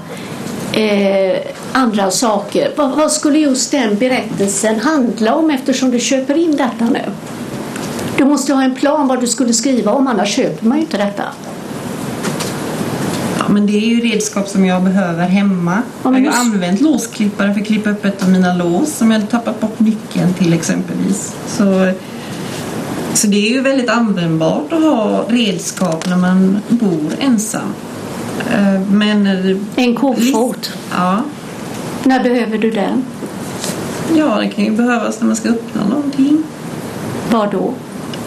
eh, 0.72 1.38
andra 1.72 2.10
saker. 2.10 2.72
Vad, 2.76 2.90
vad 2.96 3.12
skulle 3.12 3.38
just 3.38 3.70
den 3.70 3.98
berättelsen 3.98 4.80
handla 4.80 5.34
om 5.34 5.50
eftersom 5.50 5.90
du 5.90 6.00
köper 6.00 6.34
in 6.38 6.50
detta 6.56 6.84
nu? 6.92 7.02
Du 8.18 8.24
måste 8.24 8.52
ha 8.54 8.62
en 8.62 8.74
plan 8.74 9.08
vad 9.08 9.20
du 9.20 9.26
skulle 9.26 9.52
skriva 9.52 9.92
om, 9.92 10.06
annars 10.06 10.34
köper 10.36 10.66
man 10.66 10.78
ju 10.78 10.84
inte 10.84 10.96
detta. 10.98 11.22
Ja, 13.38 13.44
men 13.48 13.66
det 13.66 13.72
är 13.72 13.86
ju 13.86 14.00
redskap 14.00 14.48
som 14.48 14.64
jag 14.66 14.82
behöver 14.82 15.26
hemma. 15.26 15.82
Ja, 16.02 16.10
jag 16.10 16.12
har 16.12 16.18
just- 16.18 16.38
använt 16.38 16.80
låsklippare 16.80 17.54
för 17.54 17.60
att 17.60 17.66
klippa 17.66 17.90
upp 17.90 18.04
ett 18.04 18.22
av 18.22 18.28
mina 18.28 18.54
lås 18.54 18.92
som 18.96 19.10
jag 19.10 19.30
tappat 19.30 19.60
bort 19.60 19.80
nyckeln 19.80 20.34
till 20.34 20.52
exempelvis. 20.52 21.34
Så, 21.46 21.92
så 23.14 23.26
det 23.26 23.36
är 23.36 23.50
ju 23.50 23.60
väldigt 23.60 23.90
användbart 23.90 24.72
att 24.72 24.82
ha 24.82 25.24
redskap 25.28 26.08
när 26.08 26.16
man 26.16 26.60
bor 26.68 27.12
ensam. 27.20 27.74
Eh, 28.52 28.80
Men... 28.90 29.26
eh, 29.26 29.56
En 29.76 29.94
kofot. 29.96 30.72
Ja. 30.96 31.22
När 32.04 32.22
behöver 32.22 32.58
du 32.58 32.70
den? 32.70 33.02
ja, 34.16 34.36
det 34.40 34.48
kan 34.48 34.64
ju 34.64 34.70
behövas 34.70 35.20
när 35.20 35.26
man 35.26 35.36
ska 35.36 35.48
öppna 35.48 35.84
någonting. 35.88 36.42
Var 37.30 37.52
då? 37.52 37.74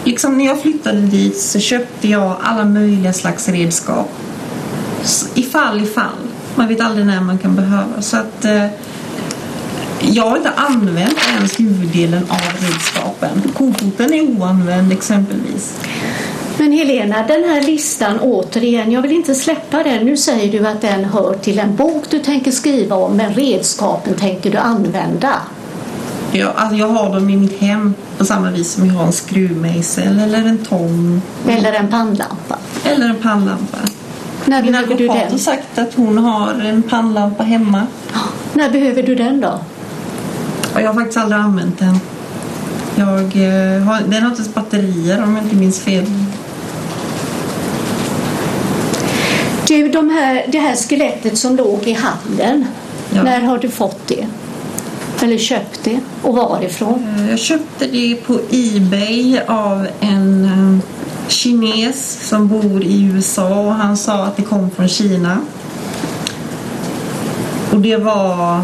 Liksom 0.04 0.38
när 0.38 0.44
jag 0.46 0.60
flyttade 0.62 1.00
dit 1.00 1.40
så 1.40 1.58
köpte 1.58 2.08
jag 2.08 2.36
alla 2.42 2.64
möjliga 2.64 3.12
slags 3.12 3.48
redskap. 3.48 4.10
S- 5.02 5.28
I 5.34 5.42
fall 5.42 5.82
i 5.82 5.86
fall. 5.86 6.10
Man 6.54 6.68
vet 6.68 6.80
aldrig 6.80 7.06
när 7.06 7.20
man 7.20 7.38
kan 7.38 7.56
behöva. 7.56 8.02
Så 8.02 8.16
att 8.16 8.44
eh, 8.44 8.66
jag 10.00 10.24
har 10.30 10.36
inte 10.36 10.50
använt 10.56 11.18
ens 11.38 11.60
huvuddelen 11.60 12.22
av 12.28 12.40
redskapen. 12.60 13.42
Kofoten 13.54 14.12
är 14.14 14.20
oanvänd 14.20 14.92
exempelvis. 14.92 15.74
Men 16.58 16.72
Helena, 16.72 17.16
den 17.26 17.44
här 17.44 17.60
listan 17.62 18.18
återigen, 18.20 18.92
jag 18.92 19.02
vill 19.02 19.12
inte 19.12 19.34
släppa 19.34 19.82
den. 19.82 20.06
Nu 20.06 20.16
säger 20.16 20.52
du 20.60 20.66
att 20.68 20.80
den 20.80 21.04
hör 21.04 21.34
till 21.34 21.58
en 21.58 21.76
bok 21.76 22.04
du 22.10 22.18
tänker 22.18 22.50
skriva 22.50 22.96
om, 22.96 23.16
men 23.16 23.34
redskapen 23.34 24.14
tänker 24.14 24.50
du 24.50 24.58
använda. 24.58 25.32
Jag, 26.32 26.52
alltså 26.56 26.76
jag 26.76 26.88
har 26.88 27.14
dem 27.14 27.30
i 27.30 27.36
mitt 27.36 27.60
hem 27.60 27.94
på 28.18 28.24
samma 28.24 28.50
vis 28.50 28.72
som 28.72 28.86
jag 28.86 28.94
har 28.94 29.06
en 29.06 29.12
skruvmejsel 29.12 30.18
eller 30.20 30.38
en 30.38 30.58
tång 30.58 31.22
Eller 31.48 31.72
en 31.72 31.88
pannlampa. 31.88 32.58
eller 32.84 33.08
en 33.08 33.16
pannlampa. 33.22 33.78
När 34.44 34.62
Min 34.62 34.72
behöver 34.72 34.94
du 34.94 35.04
advokat 35.08 35.30
har 35.30 35.38
sagt 35.38 35.78
att 35.78 35.94
hon 35.94 36.18
har 36.18 36.54
en 36.64 36.82
pannlampa 36.82 37.42
hemma. 37.42 37.86
När 38.52 38.70
behöver 38.70 39.02
du 39.02 39.14
den 39.14 39.40
då? 39.40 39.58
Jag 40.74 40.86
har 40.86 40.94
faktiskt 40.94 41.16
aldrig 41.18 41.40
använt 41.40 41.78
den. 41.78 41.98
Jag, 42.96 43.18
eh, 43.18 43.82
har, 43.82 44.00
den 44.10 44.22
har 44.22 44.30
inte 44.30 44.42
ens 44.42 44.54
batterier 44.54 45.22
om 45.22 45.36
jag 45.36 45.44
inte 45.44 45.56
minns 45.56 45.80
fel. 45.80 46.04
Du, 49.74 49.88
de 49.88 50.10
här, 50.10 50.46
det 50.48 50.58
här 50.58 50.76
skelettet 50.76 51.38
som 51.38 51.56
låg 51.56 51.80
i 51.86 51.92
hallen, 51.92 52.66
Ja. 53.14 53.22
när 53.22 53.40
har 53.40 53.58
du 53.58 53.68
fått 53.68 54.06
det? 54.08 54.26
Eller 55.22 55.38
köpt 55.38 55.80
det? 55.84 56.00
Och 56.22 56.34
varifrån? 56.36 57.06
Eh, 57.18 57.30
Jag 57.30 57.38
köpte 57.38 57.86
det 57.86 58.14
på 58.26 58.40
Ebay 58.50 59.40
av 59.46 59.86
en 60.00 60.44
eh, 60.44 60.84
kines 61.28 62.28
som 62.28 62.48
bor 62.48 62.82
i 62.84 63.02
USA 63.02 63.60
och 63.60 63.74
han 63.74 63.96
sa 63.96 64.24
att 64.24 64.36
det 64.36 64.42
kom 64.42 64.70
från 64.70 64.88
Kina. 64.88 65.38
Och 67.72 67.80
det 67.80 67.96
var... 67.96 68.60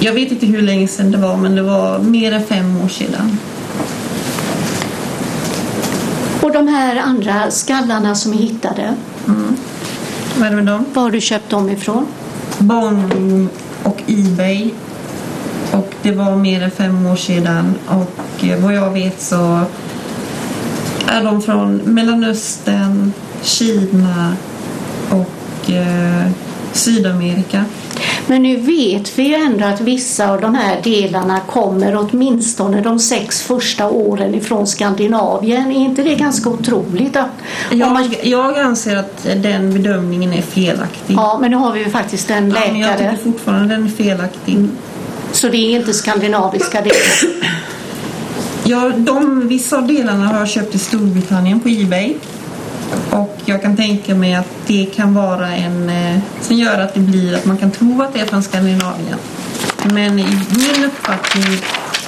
Jag 0.00 0.12
vet 0.12 0.32
inte 0.32 0.46
hur 0.46 0.62
länge 0.62 0.88
sedan 0.88 1.10
det 1.10 1.18
var 1.18 1.36
men 1.36 1.54
det 1.54 1.62
var 1.62 1.98
mer 1.98 2.32
än 2.32 2.44
fem 2.44 2.80
år 2.84 2.88
sedan. 2.88 3.38
Och 6.46 6.52
de 6.52 6.68
här 6.68 6.96
andra 6.96 7.50
skallarna 7.50 8.14
som 8.14 8.32
är 8.32 8.36
hittade, 8.36 8.94
Vad 10.36 10.46
är 10.46 10.50
det 10.50 10.56
med 10.56 10.66
dem? 10.66 10.84
var 10.94 11.02
har 11.02 11.10
du 11.10 11.20
köpt 11.20 11.50
dem 11.50 11.70
ifrån? 11.70 12.06
Barnroom 12.58 13.48
och 13.82 14.02
Ebay. 14.06 14.70
Och 15.72 15.94
det 16.02 16.12
var 16.12 16.36
mer 16.36 16.62
än 16.62 16.70
fem 16.70 17.06
år 17.06 17.16
sedan. 17.16 17.74
Och 17.86 18.44
eh, 18.44 18.60
vad 18.60 18.74
jag 18.74 18.90
vet 18.90 19.22
så 19.22 19.60
är 21.06 21.24
de 21.24 21.42
från 21.42 21.76
Mellanöstern, 21.76 23.12
Kina 23.42 24.36
och 25.10 25.70
eh, 25.70 26.30
Sydamerika. 26.72 27.64
Men 28.28 28.42
nu 28.42 28.56
vet 28.56 29.18
vi 29.18 29.22
ju 29.22 29.34
ändå 29.34 29.64
att 29.64 29.80
vissa 29.80 30.30
av 30.30 30.40
de 30.40 30.54
här 30.54 30.80
delarna 30.82 31.40
kommer 31.40 31.96
åtminstone 31.96 32.80
de 32.80 32.98
sex 32.98 33.42
första 33.42 33.88
åren 33.90 34.34
ifrån 34.34 34.66
Skandinavien. 34.66 35.72
Är 35.72 35.76
inte 35.84 36.02
det 36.02 36.14
ganska 36.14 36.48
otroligt? 36.50 37.16
Att, 37.16 37.28
om 37.72 37.78
man, 37.78 38.02
Jag, 38.02 38.26
jag 38.26 38.58
anser 38.58 38.96
att 38.96 39.26
den 39.36 39.72
bedömningen 39.74 40.32
är 40.32 40.42
felaktig. 40.42 41.14
ja, 41.16 41.38
men 41.40 41.50
nu 41.50 41.56
har 41.56 41.72
vi 41.72 41.78
ju 41.84 41.90
faktiskt 41.90 42.30
en 42.30 42.50
Ja, 42.50 42.60
men 42.66 42.78
jag 42.80 42.90
läkare. 42.90 43.10
tycker 43.10 43.24
fortfarande 43.32 43.74
den 43.74 43.84
är 43.84 43.88
felaktig. 43.88 44.68
Så 45.32 45.48
det 45.48 45.56
är 45.56 45.76
inte 45.76 45.92
skandinaviska 45.94 46.80
delar. 46.80 47.46
Ja, 48.64 48.92
de, 48.96 49.48
vissa 49.48 49.76
av 49.76 49.86
delarna 49.86 50.26
har 50.26 50.38
jag 50.38 50.48
köpt 50.48 50.74
i 50.74 50.78
Storbritannien 50.78 51.60
på 51.60 51.68
Ebay. 51.68 52.14
Och 53.10 53.36
jag 53.44 53.62
kan 53.62 53.76
tänka 53.76 54.14
mig 54.14 54.34
att 54.34 54.48
det 54.66 54.86
kan 54.94 55.14
vara 55.14 55.48
en 55.56 55.88
eh, 55.90 56.18
som 56.40 56.56
gör 56.56 56.78
att 56.78 56.94
det 56.94 57.00
blir 57.00 57.34
att 57.34 57.44
man 57.44 57.56
kan 57.58 57.70
tro 57.70 58.02
att 58.02 58.14
det 58.14 58.20
är 58.20 58.26
från 58.26 58.42
Skandinavien. 58.42 59.18
Men 59.84 60.16
min 60.16 60.84
uppfattning, 60.86 61.58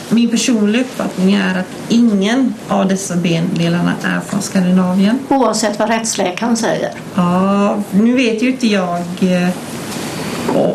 min 0.08 0.30
personliga 0.30 0.82
uppfattning 0.82 1.34
är 1.34 1.58
att 1.58 1.66
ingen 1.88 2.54
av 2.68 2.88
dessa 2.88 3.16
bendelarna 3.16 3.92
är 4.04 4.20
från 4.20 4.42
Skandinavien. 4.42 5.18
Oavsett 5.28 5.78
vad 5.78 5.88
rättsläkaren 5.88 6.56
säger. 6.56 6.90
Ja, 7.14 7.82
nu 7.90 8.16
vet 8.16 8.42
ju 8.42 8.50
inte 8.50 8.66
jag 8.66 9.02
eh, 9.20 9.48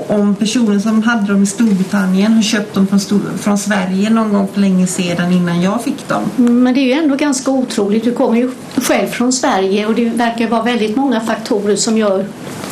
om 0.08 0.36
personen 0.36 0.82
som 0.82 1.04
hade 1.04 1.34
dem 1.34 1.43
i 1.43 1.46
Storbritannien 1.46 2.34
har 2.34 2.41
köpt 2.41 2.74
dem 2.74 2.88
från, 2.88 3.00
Stor- 3.00 3.38
från 3.38 3.58
Sverige 3.58 4.10
någon 4.10 4.34
gång 4.34 4.48
för 4.54 4.62
länge 4.62 4.88
sedan 4.88 5.32
innan 5.32 5.62
jag 5.62 5.84
fick 5.84 6.08
dem. 6.08 6.22
Men 6.36 6.74
det 6.74 6.80
är 6.80 6.86
ju 6.86 6.91
ändå 6.93 7.15
ganska 7.15 7.52
otroligt. 7.52 8.04
Du 8.04 8.12
kommer 8.12 8.38
ju 8.38 8.52
själv 8.76 9.08
från 9.08 9.34
Sverige 9.34 9.86
och 9.86 9.96
det 9.96 10.10
verkar 10.10 10.48
vara 10.50 10.63
väldigt 10.63 10.96
många 10.96 11.19
faktorer 11.19 11.76
som 11.76 11.98
gör 11.98 12.26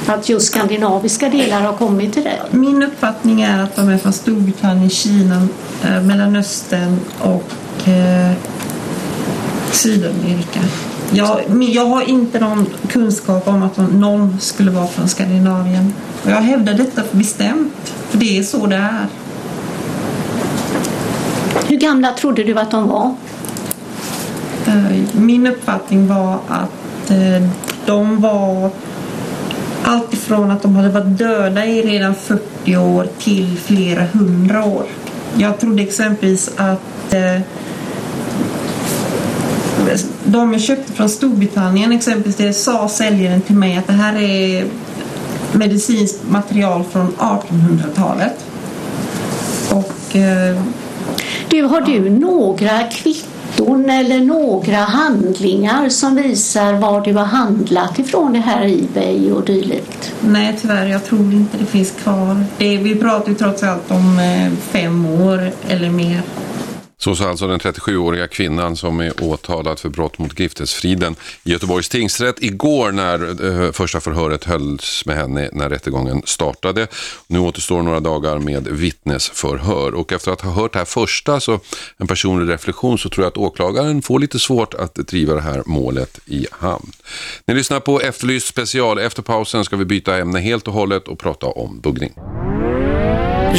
att 0.08 0.30
just 0.30 0.48
skandinaviska 0.48 1.30
delar 1.30 1.62
har 1.62 1.74
kommit 1.74 2.14
till 2.14 2.24
dig. 2.24 2.42
Min 2.52 2.84
uppfattning 2.84 3.42
är 3.42 3.64
att 3.64 3.76
de 3.76 3.90
är 3.90 3.98
från 3.98 4.14
Storbritannien, 4.14 4.90
Kina, 4.90 5.48
eh, 5.84 6.02
Mellanöstern 6.02 7.00
och 7.20 7.88
eh, 7.88 8.32
Sydamerika. 9.72 10.60
Jag, 11.14 11.40
men 11.50 11.72
jag 11.72 11.86
har 11.86 12.10
inte 12.10 12.40
någon 12.40 12.66
kunskap 12.90 13.48
om 13.48 13.64
att 13.64 13.76
de- 13.76 14.00
någon 14.00 14.40
skulle 14.40 14.72
vara 14.72 14.88
från 14.88 15.08
Skandinavien. 15.10 15.94
Och 16.26 16.32
jag 16.32 16.36
hävdar 16.42 16.74
detta 16.74 17.02
bestämt, 17.12 17.94
för 18.10 18.18
det 18.18 18.38
är 18.38 18.44
så 18.44 18.66
det 18.66 18.76
är. 18.76 19.06
Hur 21.68 21.78
gamla 21.78 22.12
trodde 22.12 22.44
du 22.44 22.60
att 22.60 22.72
de 22.72 22.88
var? 22.88 23.16
Eh, 24.68 24.98
Min 25.14 25.48
uppfattning 25.48 26.08
var 26.08 26.34
att 26.48 27.12
eh, 27.12 27.48
de 27.86 28.22
var 28.22 28.70
allt 29.84 30.14
ifrån 30.14 30.52
att 30.52 30.62
de 30.62 30.76
hade 30.76 30.90
varit 30.90 31.18
döda 31.18 31.66
i 31.66 31.82
redan 31.82 32.16
40 32.16 32.78
år 32.78 33.08
till 33.20 33.58
flera 33.58 34.04
hundra 34.14 34.66
år. 34.66 34.84
Jag 35.38 35.60
trodde 35.60 35.82
exempelvis 35.84 36.52
att 36.58 37.14
eh, 37.14 37.42
de 40.26 40.54
jag 40.54 40.62
köpte 40.62 40.94
från 40.94 41.10
Storbritannien 41.10 41.92
exempelvis, 41.92 42.36
det 42.36 42.54
sa 42.54 42.90
säljaren 42.90 43.42
till 43.42 43.56
mig 43.56 43.78
att 43.78 43.88
det 43.88 43.94
här 43.94 44.22
är 44.22 44.66
medicinskt 45.54 46.30
material 46.30 46.84
från 46.92 47.12
1800-talet. 47.18 48.46
Och 49.72 50.16
eh, 50.16 50.62
Du, 51.50 51.62
har 51.62 51.82
du 51.82 52.10
några 52.10 52.84
kvitton 52.84 53.90
eller 53.90 54.20
några 54.20 54.78
handlingar 54.78 55.90
som 55.90 56.16
visar 56.16 56.74
var 56.74 57.02
du 57.02 57.14
har 57.14 57.26
handlat 57.26 58.00
ifrån 58.00 58.34
det 58.34 58.40
här 58.40 58.66
Ebay 58.66 59.32
och 59.32 59.46
dylikt? 59.46 60.14
Nej, 60.22 60.58
tyvärr. 60.62 60.86
Jag 60.86 61.06
tror 61.06 61.34
inte 61.34 61.58
det 61.58 61.66
finns 61.66 61.92
kvar. 61.92 62.44
Det, 62.58 62.78
vi 62.78 62.96
pratar 62.96 63.30
ju 63.30 63.36
trots 63.36 63.64
allt 63.64 63.92
om 63.92 64.20
eh, 64.20 64.52
fem 64.72 65.06
år 65.06 65.52
eller 65.70 65.90
mer. 65.90 66.22
Så 67.04 67.16
sa 67.16 67.30
alltså 67.30 67.48
den 67.48 67.60
37-åriga 67.60 68.28
kvinnan 68.28 68.76
som 68.76 69.00
är 69.00 69.24
åtalad 69.24 69.80
för 69.80 69.90
brott 69.90 70.18
mot 70.18 70.34
griftesfriden 70.34 71.16
i 71.44 71.52
Göteborgs 71.52 71.90
tingsrätt 71.90 72.36
igår 72.40 72.92
när 72.92 73.46
eh, 73.66 73.72
första 73.72 74.00
förhöret 74.00 74.44
hölls 74.44 75.06
med 75.06 75.16
henne 75.16 75.50
när 75.54 75.70
rättegången 75.70 76.22
startade. 76.26 76.88
Nu 77.28 77.40
återstår 77.40 77.82
några 77.82 78.00
dagar 78.00 78.40
med 78.40 78.68
vittnesförhör 78.68 79.96
och 79.96 80.12
efter 80.12 80.32
att 80.32 80.42
ha 80.42 80.52
hört 80.52 80.74
det 80.74 80.80
här 80.80 80.86
första, 80.86 81.40
så 81.40 81.60
en 81.98 82.08
personlig 82.08 82.54
reflektion, 82.54 82.98
så 82.98 83.10
tror 83.10 83.24
jag 83.24 83.32
att 83.32 83.38
åklagaren 83.38 84.02
får 84.02 84.20
lite 84.20 84.40
svårt 84.40 84.74
att 84.74 84.96
driva 84.96 85.34
det 85.34 85.42
här 85.42 85.64
målet 85.66 86.20
i 86.26 86.48
hamn. 86.52 86.92
Ni 87.46 87.54
lyssnar 87.54 87.80
på 87.80 88.02
Efterlyst 88.02 88.48
special. 88.48 89.00
Efter 89.00 89.22
pausen 89.22 89.66
ska 89.66 89.76
vi 89.76 89.86
byta 89.86 90.18
ämne 90.18 90.40
helt 90.40 90.68
och 90.68 90.74
hållet 90.74 91.08
och 91.08 91.20
prata 91.20 91.48
om 91.48 91.80
buggning. 91.82 92.14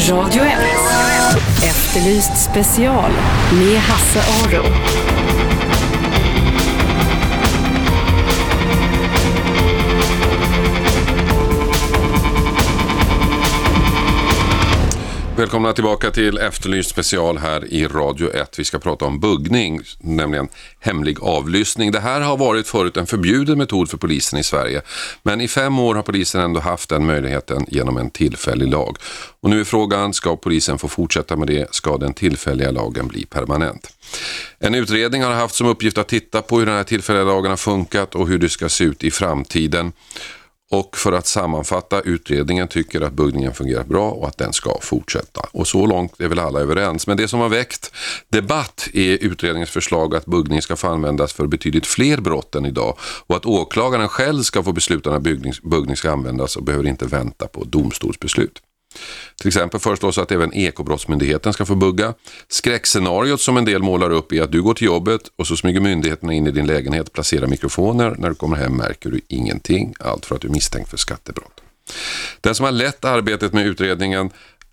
Radio 0.09 0.43
1. 0.43 1.12
Efterlyst 1.37 2.51
special 2.51 3.11
med 3.53 3.79
Hasse 3.79 4.21
Aro. 4.21 5.12
Välkomna 15.43 15.73
tillbaka 15.73 16.11
till 16.11 16.39
Efterlyst 16.39 16.91
special 16.91 17.39
här 17.39 17.65
i 17.65 17.87
Radio 17.87 18.35
1. 18.35 18.59
Vi 18.59 18.65
ska 18.65 18.79
prata 18.79 19.05
om 19.05 19.21
buggning, 19.21 19.81
nämligen 20.01 20.49
hemlig 20.81 21.17
avlyssning. 21.21 21.93
Det 21.93 22.01
här 22.01 22.21
har 22.21 22.37
varit 22.37 22.69
förut 22.69 22.97
en 22.97 23.07
förbjuden 23.07 23.59
metod 23.59 23.91
för 23.91 23.97
polisen 23.97 24.39
i 24.39 24.43
Sverige. 24.43 24.83
Men 25.23 25.41
i 25.41 25.49
fem 25.49 25.79
år 25.79 25.95
har 25.95 26.03
polisen 26.03 26.41
ändå 26.41 26.61
haft 26.61 26.89
den 26.89 27.07
möjligheten 27.07 27.67
genom 27.69 27.97
en 27.97 28.11
tillfällig 28.11 28.69
lag. 28.69 28.97
Och 29.41 29.51
nu 29.51 29.61
är 29.61 29.65
frågan, 29.65 30.15
ska 30.15 30.37
polisen 30.37 30.79
få 30.79 30.89
fortsätta 30.89 31.37
med 31.37 31.49
det? 31.49 31.75
Ska 31.75 31.97
den 31.97 32.15
tillfälliga 32.15 32.71
lagen 32.71 33.09
bli 33.09 33.25
permanent? 33.25 33.89
En 34.59 34.75
utredning 34.75 35.23
har 35.23 35.33
haft 35.33 35.55
som 35.55 35.67
uppgift 35.67 35.99
att 35.99 36.09
titta 36.09 36.43
på 36.43 36.59
hur 36.59 36.67
den 36.67 36.77
här 36.77 36.85
tillfälliga 36.85 37.25
lagen 37.25 37.51
har 37.51 37.57
funkat 37.57 38.15
och 38.15 38.29
hur 38.29 38.39
det 38.39 38.49
ska 38.49 38.69
se 38.69 38.85
ut 38.85 39.05
i 39.05 39.11
framtiden. 39.11 39.93
Och 40.73 40.97
för 40.97 41.13
att 41.13 41.27
sammanfatta, 41.27 42.01
utredningen 42.01 42.69
tycker 42.69 43.01
att 43.01 43.13
buggningen 43.13 43.55
fungerar 43.55 43.85
bra 43.85 44.11
och 44.11 44.29
att 44.29 44.39
den 44.39 44.53
ska 44.53 44.79
fortsätta. 44.81 45.41
Och 45.53 45.67
så 45.67 45.87
långt 45.87 46.21
är 46.21 46.29
väl 46.29 46.39
alla 46.39 46.61
överens. 46.61 47.07
Men 47.07 47.17
det 47.17 47.29
som 47.29 47.41
har 47.41 47.49
väckt 47.49 47.93
debatt 48.29 48.89
är 48.93 49.19
utredningens 49.25 49.71
förslag 49.71 50.17
att 50.17 50.27
buggning 50.27 50.63
ska 50.63 50.77
få 50.77 50.89
användas 50.89 51.33
för 51.33 51.47
betydligt 51.47 51.87
fler 51.87 52.17
brott 52.17 52.55
än 52.55 52.67
idag 52.67 52.97
och 53.27 53.37
att 53.37 53.47
åklagaren 53.47 54.09
själv 54.09 54.43
ska 54.43 54.63
få 54.63 54.73
besluta 54.73 55.11
när 55.11 55.19
buggning, 55.19 55.53
buggning 55.63 55.97
ska 55.97 56.11
användas 56.11 56.57
och 56.57 56.65
behöver 56.65 56.87
inte 56.87 57.07
vänta 57.07 57.47
på 57.47 57.65
domstolsbeslut. 57.65 58.63
Till 59.41 59.49
exempel 59.49 59.81
föreslås 59.81 60.19
att 60.19 60.33
även 60.33 60.55
Ekobrottsmyndigheten 60.55 61.53
ska 61.53 61.65
få 61.65 61.75
bugga. 61.75 62.15
Skräckscenariot 62.49 63.41
som 63.41 63.57
en 63.57 63.65
del 63.65 63.83
målar 63.83 64.11
upp 64.11 64.33
är 64.33 64.43
att 64.43 64.53
du 64.53 64.63
går 64.63 64.75
till 64.75 64.87
jobbet 64.87 65.21
och 65.37 65.47
så 65.47 65.57
smyger 65.57 65.81
myndigheterna 65.81 66.33
in 66.33 66.47
i 66.47 66.51
din 66.51 66.67
lägenhet, 66.67 67.13
placerar 67.13 67.47
mikrofoner. 67.47 68.15
När 68.19 68.29
du 68.29 68.35
kommer 68.35 68.57
hem 68.57 68.77
märker 68.77 69.11
du 69.11 69.21
ingenting. 69.29 69.95
Allt 70.01 70.27
för 70.27 70.35
att 70.35 70.41
du 70.41 70.49
är 70.49 70.53
misstänkt 70.53 70.91
för 70.91 70.97
skattebrott. 70.97 71.61
Den 72.41 72.55
som 72.55 72.65
har 72.65 72.73
lett 72.73 73.05
arbetet 73.05 73.53
med 73.53 73.67
utredningen 73.67 74.31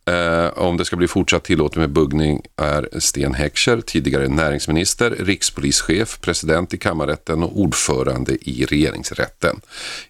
eh, 0.09 0.63
om 0.63 0.77
det 0.77 0.85
ska 0.85 0.95
bli 0.95 1.07
fortsatt 1.07 1.43
tillåtet 1.43 1.77
med 1.77 1.89
buggning 1.89 2.41
är 2.61 2.99
Sten 2.99 3.33
Heckscher, 3.33 3.81
tidigare 3.81 4.27
näringsminister, 4.27 5.15
rikspolischef, 5.19 6.19
president 6.21 6.73
i 6.73 6.77
kammarrätten 6.77 7.43
och 7.43 7.59
ordförande 7.59 8.31
i 8.41 8.65
regeringsrätten. 8.65 9.61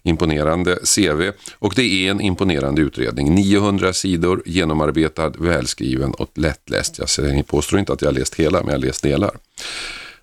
Imponerande 0.02 0.78
CV 0.96 1.30
och 1.58 1.72
det 1.76 1.82
är 1.82 2.10
en 2.10 2.20
imponerande 2.20 2.82
utredning. 2.82 3.34
900 3.34 3.92
sidor, 3.92 4.42
genomarbetad, 4.46 5.32
välskriven 5.38 6.10
och 6.10 6.30
lättläst. 6.34 6.98
Jag 6.98 7.08
säger- 7.08 7.42
påstår 7.42 7.78
inte 7.78 7.92
att 7.92 8.02
jag 8.02 8.08
har 8.08 8.14
läst 8.14 8.34
hela, 8.34 8.58
men 8.58 8.68
jag 8.68 8.78
har 8.78 8.86
läst 8.86 9.02
delar. 9.02 9.30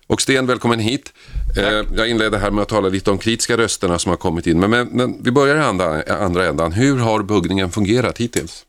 Och 0.06 0.20
Sten, 0.22 0.46
välkommen 0.46 0.78
hit. 0.80 1.12
Eh, 1.58 1.82
jag 1.96 2.08
inledde 2.08 2.38
här 2.38 2.50
med 2.50 2.62
att 2.62 2.68
tala 2.68 2.88
lite 2.88 3.10
om 3.10 3.18
kritiska 3.18 3.56
rösterna 3.56 3.98
som 3.98 4.10
har 4.10 4.16
kommit 4.16 4.46
in. 4.46 4.60
Men, 4.60 4.70
men, 4.70 4.88
men 4.88 5.22
vi 5.22 5.30
börjar 5.30 5.56
i 5.56 5.60
andra, 5.60 6.02
andra 6.02 6.46
ändan. 6.46 6.72
Hur 6.72 6.98
har 6.98 7.22
buggningen 7.22 7.70
fungerat 7.70 8.18
hittills? 8.18 8.64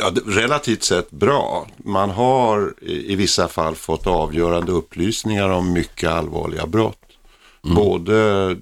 Ja, 0.00 0.12
relativt 0.26 0.82
sett 0.82 1.10
bra. 1.10 1.66
Man 1.76 2.10
har 2.10 2.74
i 2.80 3.14
vissa 3.14 3.48
fall 3.48 3.74
fått 3.74 4.06
avgörande 4.06 4.72
upplysningar 4.72 5.48
om 5.48 5.72
mycket 5.72 6.10
allvarliga 6.10 6.66
brott. 6.66 6.96
Både, 7.62 8.56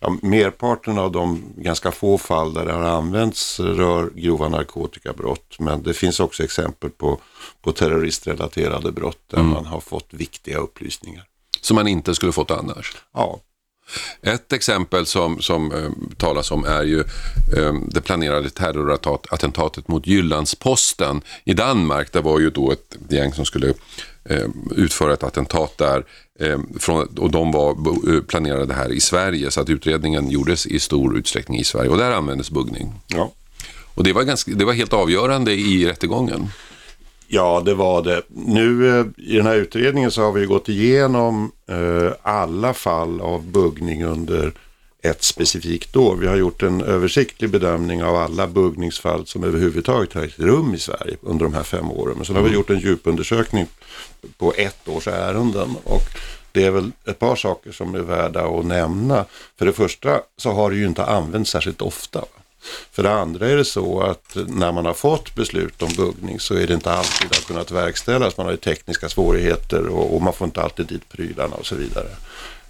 ja, 0.00 0.16
merparten 0.22 0.98
av 0.98 1.12
de 1.12 1.42
ganska 1.56 1.92
få 1.92 2.18
fall 2.18 2.54
där 2.54 2.64
det 2.64 2.72
har 2.72 2.82
använts 2.82 3.60
rör 3.60 4.10
grova 4.14 4.48
narkotikabrott. 4.48 5.56
Men 5.58 5.82
det 5.82 5.94
finns 5.94 6.20
också 6.20 6.44
exempel 6.44 6.90
på, 6.90 7.20
på 7.62 7.72
terroristrelaterade 7.72 8.92
brott 8.92 9.22
där 9.26 9.42
man 9.42 9.66
har 9.66 9.80
fått 9.80 10.08
viktiga 10.10 10.58
upplysningar. 10.58 11.24
Som 11.60 11.74
man 11.74 11.88
inte 11.88 12.14
skulle 12.14 12.32
fått 12.32 12.50
annars. 12.50 12.96
Ja, 13.14 13.40
Ett 14.22 14.52
exempel 14.52 15.06
som, 15.06 15.40
som 15.40 15.72
eh, 15.72 15.90
talas 16.16 16.50
om 16.50 16.64
är 16.64 16.82
ju 16.82 17.00
eh, 17.56 17.74
det 17.90 18.00
planerade 18.00 18.50
terrorattentatet 18.50 19.88
mot 19.88 20.06
Jyllandsposten 20.06 21.20
i 21.44 21.54
Danmark. 21.54 22.12
Det 22.12 22.20
var 22.20 22.40
ju 22.40 22.50
då 22.50 22.72
ett 22.72 22.96
gäng 23.08 23.32
som 23.32 23.44
skulle 23.44 23.68
eh, 24.24 24.46
utföra 24.76 25.12
ett 25.12 25.22
attentat 25.22 25.78
där 25.78 26.04
eh, 26.40 26.58
från, 26.78 27.06
och 27.06 27.30
de 27.30 27.52
var 27.52 27.70
eh, 28.14 28.20
planerade 28.22 28.74
här 28.74 28.92
i 28.92 29.00
Sverige 29.00 29.50
så 29.50 29.60
att 29.60 29.68
utredningen 29.68 30.30
gjordes 30.30 30.66
i 30.66 30.80
stor 30.80 31.18
utsträckning 31.18 31.60
i 31.60 31.64
Sverige 31.64 31.90
och 31.90 31.98
där 31.98 32.10
användes 32.10 32.50
buggning. 32.50 32.92
ja. 33.06 33.32
Och 33.94 34.04
det 34.04 34.12
var, 34.12 34.22
ganska, 34.22 34.50
det 34.50 34.64
var 34.64 34.72
helt 34.72 34.92
avgörande 34.92 35.52
i 35.52 35.86
rättegången. 35.86 36.48
Ja, 37.28 37.62
det 37.64 37.74
var 37.74 38.02
det. 38.02 38.22
Nu 38.28 38.98
eh, 38.98 39.06
i 39.16 39.36
den 39.36 39.46
här 39.46 39.56
utredningen 39.56 40.10
så 40.10 40.22
har 40.22 40.32
vi 40.32 40.46
gått 40.46 40.68
igenom 40.68 41.52
alla 42.22 42.74
fall 42.74 43.20
av 43.20 43.46
buggning 43.46 44.04
under 44.04 44.52
ett 45.02 45.22
specifikt 45.22 45.96
år. 45.96 46.16
Vi 46.16 46.26
har 46.26 46.36
gjort 46.36 46.62
en 46.62 46.82
översiktlig 46.82 47.50
bedömning 47.50 48.04
av 48.04 48.16
alla 48.16 48.46
buggningsfall 48.46 49.26
som 49.26 49.44
överhuvudtaget 49.44 50.12
har 50.12 50.22
ägt 50.22 50.38
rum 50.38 50.74
i 50.74 50.78
Sverige 50.78 51.16
under 51.22 51.44
de 51.44 51.54
här 51.54 51.62
fem 51.62 51.90
åren. 51.90 52.14
Men 52.16 52.24
sen 52.24 52.36
har 52.36 52.42
vi 52.42 52.50
gjort 52.50 52.70
en 52.70 52.78
djupundersökning 52.78 53.66
på 54.38 54.52
ett 54.56 54.88
års 54.88 55.08
ärenden. 55.08 55.76
Och 55.84 56.02
det 56.52 56.64
är 56.64 56.70
väl 56.70 56.90
ett 57.06 57.18
par 57.18 57.36
saker 57.36 57.72
som 57.72 57.94
är 57.94 58.00
värda 58.00 58.46
att 58.46 58.66
nämna. 58.66 59.24
För 59.58 59.66
det 59.66 59.72
första 59.72 60.20
så 60.36 60.50
har 60.50 60.70
det 60.70 60.76
ju 60.76 60.86
inte 60.86 61.04
använts 61.04 61.50
särskilt 61.50 61.82
ofta. 61.82 62.24
För 62.90 63.02
det 63.02 63.12
andra 63.12 63.48
är 63.48 63.56
det 63.56 63.64
så 63.64 64.00
att 64.00 64.36
när 64.46 64.72
man 64.72 64.86
har 64.86 64.94
fått 64.94 65.34
beslut 65.34 65.82
om 65.82 65.90
buggning 65.96 66.40
så 66.40 66.54
är 66.54 66.66
det 66.66 66.74
inte 66.74 66.92
alltid 66.92 67.28
det 67.30 67.36
har 67.36 67.42
kunnat 67.42 67.70
verkställas. 67.70 68.36
Man 68.36 68.46
har 68.46 68.52
ju 68.52 68.56
tekniska 68.58 69.08
svårigheter 69.08 69.86
och, 69.86 70.14
och 70.14 70.22
man 70.22 70.32
får 70.32 70.44
inte 70.44 70.62
alltid 70.62 70.86
dit 70.86 71.08
prylarna 71.08 71.56
och 71.56 71.66
så 71.66 71.74
vidare. 71.74 72.08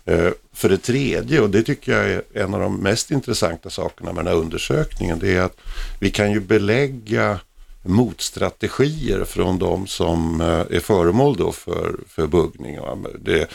Eh, 0.05 0.33
för 0.53 0.69
det 0.69 0.79
tredje, 0.79 1.41
och 1.41 1.51
det 1.51 1.63
tycker 1.63 1.93
jag 1.93 2.11
är 2.11 2.23
en 2.35 2.55
av 2.55 2.61
de 2.61 2.77
mest 2.77 3.11
intressanta 3.11 3.71
sakerna 3.71 4.13
med 4.13 4.25
den 4.25 4.33
här 4.35 4.41
undersökningen, 4.41 5.19
det 5.19 5.37
är 5.37 5.41
att 5.41 5.57
vi 6.01 6.11
kan 6.11 6.33
ju 6.33 6.41
belägga 6.41 7.41
motstrategier 7.83 9.25
från 9.25 9.59
de 9.59 9.87
som 9.87 10.41
eh, 10.41 10.77
är 10.77 10.81
föremål 10.81 11.37
då 11.37 11.53
för, 11.53 11.97
för 12.09 12.27
buggning. 12.27 12.79
Det, 13.19 13.41
eh, 13.41 13.47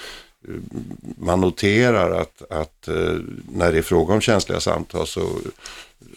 man 1.17 1.41
noterar 1.41 2.11
att, 2.21 2.51
att 2.51 2.87
eh, 2.87 3.17
när 3.51 3.71
det 3.71 3.77
är 3.77 3.81
fråga 3.81 4.13
om 4.13 4.21
känsliga 4.21 4.59
samtal 4.59 5.07
så 5.07 5.29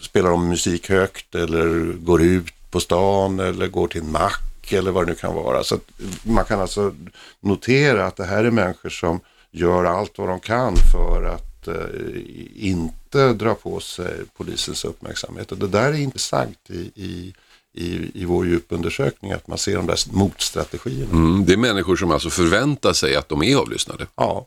spelar 0.01 0.31
de 0.31 0.49
musik 0.49 0.91
högt 0.91 1.35
eller 1.35 1.93
går 1.93 2.23
ut 2.23 2.71
på 2.71 2.81
stan 2.81 3.41
eller 3.41 3.67
går 3.67 3.89
till 3.89 4.01
en 4.01 4.13
mack 4.13 4.73
eller 4.73 4.91
vad 4.91 5.07
det 5.07 5.11
nu 5.11 5.19
kan 5.19 5.35
vara. 5.35 5.65
Så 5.65 5.79
man 6.23 6.45
kan 6.45 6.61
alltså 6.61 6.95
notera 7.41 8.07
att 8.07 8.17
det 8.17 8.25
här 8.25 8.45
är 8.45 8.51
människor 8.51 8.89
som 8.89 9.21
gör 9.51 9.85
allt 9.85 10.19
vad 10.19 10.29
de 10.29 10.41
kan 10.41 10.77
för 10.93 11.25
att 11.25 11.69
eh, 11.69 12.21
inte 12.55 13.33
dra 13.33 13.55
på 13.55 13.81
sig 13.81 14.15
polisens 14.37 14.85
uppmärksamhet. 14.85 15.53
Och 15.53 15.59
det 15.59 15.69
där 15.69 15.93
är 15.93 15.99
intressant 15.99 16.59
i, 16.71 16.91
i 16.95 17.35
i, 17.77 18.11
i 18.15 18.25
vår 18.25 18.47
djupundersökning, 18.47 19.33
att 19.33 19.47
man 19.47 19.59
ser 19.59 19.77
de 19.77 19.87
där 19.87 19.99
motstrategierna. 20.13 21.11
Mm, 21.11 21.45
det 21.45 21.53
är 21.53 21.57
människor 21.57 21.97
som 21.97 22.11
alltså 22.11 22.31
förväntar 22.31 22.93
sig 22.93 23.17
att 23.17 23.29
de 23.29 23.43
är 23.43 23.57
avlyssnade? 23.57 24.07
Ja. 24.15 24.47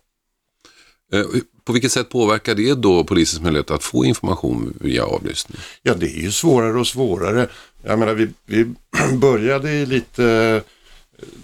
Eh, 1.13 1.26
på 1.63 1.74
vilket 1.74 1.91
sätt 1.91 2.10
påverkar 2.10 2.56
det 2.56 2.74
då 2.74 3.04
polisens 3.04 3.43
möjlighet 3.43 3.72
att 3.72 3.84
få 3.84 4.06
information 4.06 4.74
via 4.82 5.06
avlyssning? 5.06 5.60
Ja, 5.84 5.93
det 5.93 6.06
är 6.06 6.22
ju 6.22 6.32
svårare 6.32 6.80
och 6.80 6.88
svårare. 6.88 7.48
Jag 7.84 8.00
menar, 8.00 8.13
vi, 8.13 8.30
vi 8.45 8.65
började 9.17 9.86
lite 9.86 10.62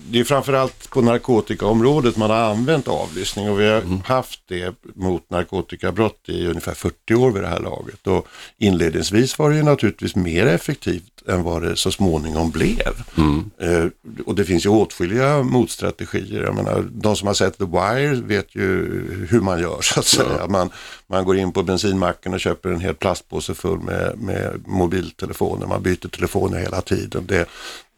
det 0.09 0.19
är 0.19 0.23
framförallt 0.23 0.89
på 0.89 1.01
narkotikaområdet 1.01 2.17
man 2.17 2.29
har 2.29 2.37
använt 2.37 2.87
avlyssning 2.87 3.49
och 3.49 3.59
vi 3.59 3.67
har 3.67 3.81
mm. 3.81 4.01
haft 4.05 4.39
det 4.47 4.75
mot 4.95 5.29
narkotikabrott 5.29 6.19
i 6.25 6.47
ungefär 6.47 6.73
40 6.73 7.15
år 7.15 7.31
vid 7.31 7.43
det 7.43 7.47
här 7.49 7.59
laget. 7.59 8.07
Och 8.07 8.27
inledningsvis 8.57 9.39
var 9.39 9.49
det 9.49 9.55
ju 9.55 9.63
naturligtvis 9.63 10.15
mer 10.15 10.45
effektivt 10.45 11.27
än 11.27 11.43
vad 11.43 11.61
det 11.61 11.75
så 11.75 11.91
småningom 11.91 12.51
blev. 12.51 13.03
Mm. 13.17 13.51
Eh, 13.57 13.85
och 14.25 14.35
det 14.35 14.45
finns 14.45 14.65
ju 14.65 14.69
åtskilliga 14.69 15.43
motstrategier. 15.43 16.43
Jag 16.43 16.55
menar, 16.55 16.85
de 16.91 17.15
som 17.15 17.27
har 17.27 17.33
sett 17.33 17.57
The 17.57 17.65
Wire 17.65 18.21
vet 18.21 18.55
ju 18.55 19.27
hur 19.29 19.41
man 19.41 19.59
gör 19.59 19.81
så 19.81 19.99
att 19.99 20.05
säga. 20.05 20.37
Ja. 20.39 20.47
Man, 20.47 20.69
man 21.07 21.25
går 21.25 21.37
in 21.37 21.51
på 21.51 21.63
bensinmacken 21.63 22.33
och 22.33 22.39
köper 22.39 22.69
en 22.69 22.79
hel 22.79 22.95
plastpåse 22.95 23.53
full 23.53 23.79
med, 23.79 24.17
med 24.17 24.67
mobiltelefoner. 24.67 25.67
Man 25.67 25.83
byter 25.83 26.07
telefoner 26.07 26.59
hela 26.59 26.81
tiden. 26.81 27.25
Det, 27.25 27.41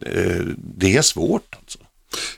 eh, 0.06 0.44
det 0.56 0.96
är 0.96 1.02
svårt 1.02 1.56
alltså. 1.60 1.78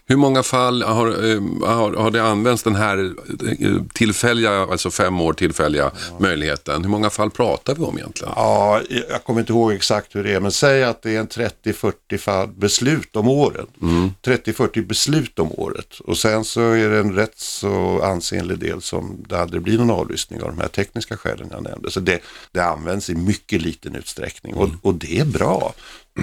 Hur 0.06 0.16
många 0.16 0.42
fall 0.42 0.82
har, 0.82 1.06
eh, 1.06 1.40
har, 1.68 1.92
har 1.92 2.10
det 2.10 2.22
använts 2.22 2.62
den 2.62 2.74
här 2.74 3.12
eh, 3.60 3.82
tillfälliga, 3.94 4.62
alltså 4.62 4.90
fem 4.90 5.20
år 5.20 5.32
tillfälliga 5.32 5.90
ja. 6.10 6.16
möjligheten? 6.20 6.82
Hur 6.82 6.90
många 6.90 7.10
fall 7.10 7.30
pratar 7.30 7.74
vi 7.74 7.82
om 7.82 7.98
egentligen? 7.98 8.32
Ja, 8.36 8.80
jag 9.10 9.24
kommer 9.24 9.40
inte 9.40 9.52
ihåg 9.52 9.72
exakt 9.72 10.16
hur 10.16 10.24
det 10.24 10.32
är, 10.32 10.40
men 10.40 10.52
säg 10.52 10.84
att 10.84 11.02
det 11.02 11.16
är 11.16 11.20
en 11.20 11.28
30-40 11.28 12.18
fall 12.18 12.48
beslut 12.48 13.16
om 13.16 13.28
året. 13.28 13.68
Mm. 13.82 14.10
30-40 14.22 14.86
beslut 14.86 15.38
om 15.38 15.52
året 15.52 16.00
och 16.00 16.18
sen 16.18 16.44
så 16.44 16.60
är 16.60 16.88
det 16.88 16.98
en 16.98 17.14
rätt 17.14 17.38
så 17.38 18.02
ansenlig 18.02 18.58
del 18.58 18.82
som 18.82 19.24
det 19.28 19.40
aldrig 19.40 19.62
blir 19.62 19.78
någon 19.78 19.90
avlyssning 19.90 20.42
av 20.42 20.48
de 20.48 20.58
här 20.58 20.68
tekniska 20.68 21.16
skälen 21.16 21.48
jag 21.50 21.62
nämnde. 21.62 21.90
Så 21.90 22.00
det, 22.00 22.20
det 22.52 22.60
används 22.60 23.10
i 23.10 23.14
mycket 23.14 23.62
liten 23.62 23.94
utsträckning 23.94 24.54
och, 24.54 24.64
mm. 24.64 24.78
och 24.82 24.94
det 24.94 25.18
är 25.18 25.24
bra. 25.24 25.74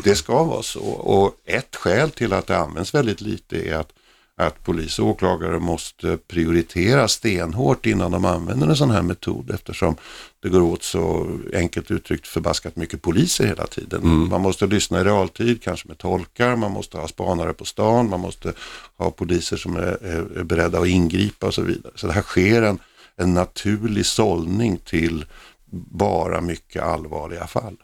Det 0.03 0.15
ska 0.15 0.43
vara 0.43 0.63
så 0.63 0.83
och 0.89 1.35
ett 1.45 1.75
skäl 1.75 2.11
till 2.11 2.33
att 2.33 2.47
det 2.47 2.57
används 2.57 2.93
väldigt 2.93 3.21
lite 3.21 3.69
är 3.69 3.73
att, 3.73 3.93
att 4.35 4.63
polis 4.63 4.99
och 4.99 5.07
åklagare 5.07 5.59
måste 5.59 6.17
prioritera 6.17 7.07
stenhårt 7.07 7.85
innan 7.85 8.11
de 8.11 8.25
använder 8.25 8.67
en 8.67 8.75
sån 8.75 8.91
här 8.91 9.01
metod 9.01 9.51
eftersom 9.51 9.95
det 10.41 10.49
går 10.49 10.61
åt 10.61 10.83
så 10.83 11.37
enkelt 11.53 11.91
uttryckt 11.91 12.27
förbaskat 12.27 12.75
mycket 12.75 13.01
poliser 13.01 13.47
hela 13.47 13.67
tiden. 13.67 14.01
Mm. 14.01 14.29
Man 14.29 14.41
måste 14.41 14.67
lyssna 14.67 15.01
i 15.01 15.03
realtid, 15.03 15.63
kanske 15.63 15.87
med 15.87 15.97
tolkar, 15.97 16.55
man 16.55 16.71
måste 16.71 16.97
ha 16.97 17.07
spanare 17.07 17.53
på 17.53 17.65
stan, 17.65 18.09
man 18.09 18.19
måste 18.19 18.53
ha 18.97 19.11
poliser 19.11 19.57
som 19.57 19.75
är, 19.75 20.05
är, 20.37 20.43
beredda 20.43 20.79
att 20.79 20.87
ingripa 20.87 21.47
och 21.47 21.53
så 21.53 21.61
vidare. 21.61 21.93
Så 21.95 22.07
det 22.07 22.13
här 22.13 22.21
sker 22.21 22.61
en, 22.61 22.79
en 23.15 23.33
naturlig 23.33 24.05
sållning 24.05 24.77
till 24.77 25.25
bara 25.71 26.41
mycket 26.41 26.83
allvarliga 26.83 27.47
fall. 27.47 27.77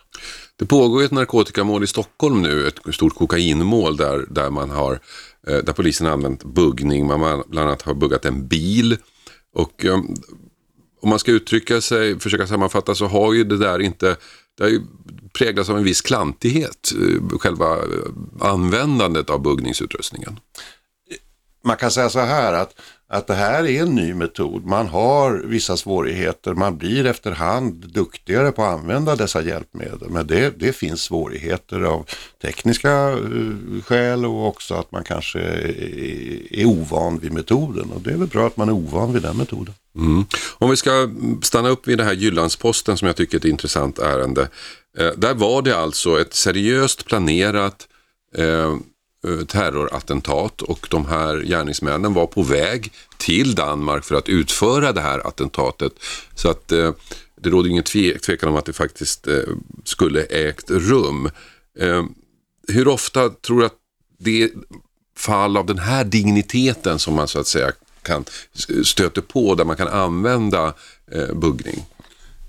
Det 0.56 0.65
pågår 0.65 1.04
ett 1.04 1.12
narkotikamål 1.12 1.84
i 1.84 1.88
Stockholm 1.88 2.41
nu, 2.41 2.67
ett 2.67 2.96
stort 2.96 3.15
kokainmål 3.15 3.98
där, 3.98 4.26
där, 4.30 4.50
man 4.50 4.69
har, 4.69 5.00
eh, 5.48 5.58
där 5.58 5.74
polisen 5.74 6.08
har 6.08 6.13
använt 6.13 6.43
buggning. 6.43 7.08
Man 7.08 7.43
bland 7.48 7.67
annat 7.67 7.82
har 7.82 7.93
buggat 7.93 8.26
en 8.26 8.48
bil. 8.48 8.98
Och 9.56 9.86
um, 9.86 10.15
om 11.02 11.10
man 11.10 11.19
ska 11.19 11.32
uttrycka 11.32 11.82
sig, 11.82 12.19
försöka 12.19 12.48
sammanfatta 12.48 12.96
så 12.96 13.06
har 13.08 13.34
ju 13.34 13.43
det 13.43 13.58
där 13.58 13.80
inte, 13.80 14.17
det 14.58 14.63
har 14.63 14.69
ju 14.69 14.82
präglats 15.38 15.69
av 15.69 15.78
en 15.78 15.84
viss 15.84 16.02
klantighet, 16.02 16.91
eh, 16.91 17.38
själva 17.38 17.78
användandet 18.39 19.30
av 19.30 19.41
buggningsutrustningen. 19.41 20.39
Man 21.65 21.78
kan 21.78 21.91
säga 21.91 22.10
så 22.10 22.19
här 22.19 22.54
att 22.54 22.80
att 23.09 23.27
det 23.27 23.33
här 23.33 23.67
är 23.67 23.81
en 23.81 23.95
ny 23.95 24.13
metod. 24.13 24.65
Man 24.65 24.87
har 24.87 25.41
vissa 25.45 25.77
svårigheter, 25.77 26.53
man 26.53 26.77
blir 26.77 27.05
efterhand 27.05 27.73
duktigare 27.73 28.51
på 28.51 28.63
att 28.63 28.79
använda 28.79 29.15
dessa 29.15 29.41
hjälpmedel. 29.41 30.09
Men 30.09 30.27
det, 30.27 30.59
det 30.59 30.73
finns 30.73 31.01
svårigheter 31.01 31.81
av 31.81 32.09
tekniska 32.41 33.11
eh, 33.11 33.83
skäl 33.85 34.25
och 34.25 34.47
också 34.47 34.73
att 34.73 34.91
man 34.91 35.03
kanske 35.03 35.39
är, 35.39 36.59
är 36.59 36.65
ovan 36.65 37.19
vid 37.19 37.33
metoden. 37.33 37.91
Och 37.91 38.01
det 38.01 38.11
är 38.11 38.17
väl 38.17 38.27
bra 38.27 38.47
att 38.47 38.57
man 38.57 38.69
är 38.69 38.73
ovan 38.73 39.13
vid 39.13 39.21
den 39.21 39.37
metoden. 39.37 39.73
Mm. 39.95 40.25
Om 40.57 40.69
vi 40.69 40.75
ska 40.75 41.09
stanna 41.41 41.69
upp 41.69 41.87
vid 41.87 41.97
det 41.97 42.03
här 42.03 42.13
Jyllandsposten 42.13 42.97
som 42.97 43.05
jag 43.05 43.15
tycker 43.15 43.35
är 43.35 43.39
ett 43.39 43.45
intressant 43.45 43.99
ärende. 43.99 44.47
Eh, 44.97 45.11
där 45.17 45.33
var 45.33 45.61
det 45.61 45.77
alltså 45.77 46.21
ett 46.21 46.33
seriöst 46.33 47.05
planerat 47.05 47.87
Eh, 48.37 48.75
Eh, 49.27 49.45
terrorattentat 49.45 50.62
och 50.62 50.88
de 50.91 51.05
här 51.05 51.41
gärningsmännen 51.41 52.13
var 52.13 52.27
på 52.27 52.43
väg 52.43 52.91
till 53.17 53.55
Danmark 53.55 54.03
för 54.03 54.15
att 54.15 54.29
utföra 54.29 54.91
det 54.91 55.01
här 55.01 55.27
attentatet. 55.27 55.93
Så 56.36 56.49
att 56.49 56.71
eh, 56.71 56.91
det 57.36 57.49
råder 57.49 57.69
ingen 57.69 57.83
tve 57.83 58.19
tvekan 58.19 58.49
om 58.49 58.55
att 58.55 58.65
det 58.65 58.73
faktiskt 58.73 59.27
eh, 59.27 59.43
skulle 59.83 60.23
ägt 60.23 60.71
rum. 60.71 61.29
Eh, 61.79 62.03
hur 62.67 62.88
ofta 62.88 63.29
tror 63.29 63.59
du 63.59 63.65
att 63.65 63.75
det 64.19 64.43
är 64.43 64.49
fall 65.17 65.57
av 65.57 65.65
den 65.65 65.79
här 65.79 66.03
digniteten 66.03 66.99
som 66.99 67.13
man 67.13 67.27
så 67.27 67.39
att 67.39 67.47
säga 67.47 67.71
kan 68.01 68.25
stöter 68.83 69.21
på 69.21 69.55
där 69.55 69.65
man 69.65 69.75
kan 69.75 69.88
använda 69.88 70.73
eh, 71.12 71.33
buggning? 71.33 71.86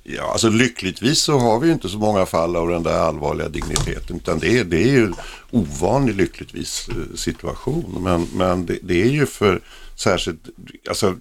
Ja, 0.07 0.33
alltså 0.33 0.49
lyckligtvis 0.49 1.23
så 1.23 1.39
har 1.39 1.61
vi 1.61 1.67
ju 1.67 1.73
inte 1.73 1.89
så 1.89 1.99
många 1.99 2.27
fall 2.27 2.57
av 2.57 2.69
den 2.69 2.83
där 2.83 2.99
allvarliga 2.99 3.49
digniteten 3.49 4.17
utan 4.17 4.39
det 4.39 4.59
är, 4.59 4.65
det 4.65 4.83
är 4.83 4.93
ju 4.93 5.13
ovanlig 5.51 6.15
lyckligtvis 6.15 6.89
eh, 6.89 7.17
situation. 7.17 7.99
Men, 8.01 8.29
men 8.35 8.67
det, 8.67 8.79
det 8.83 9.03
är 9.03 9.11
ju 9.11 9.27
för 9.27 9.61
särskilt, 9.97 10.41
alltså 10.89 11.17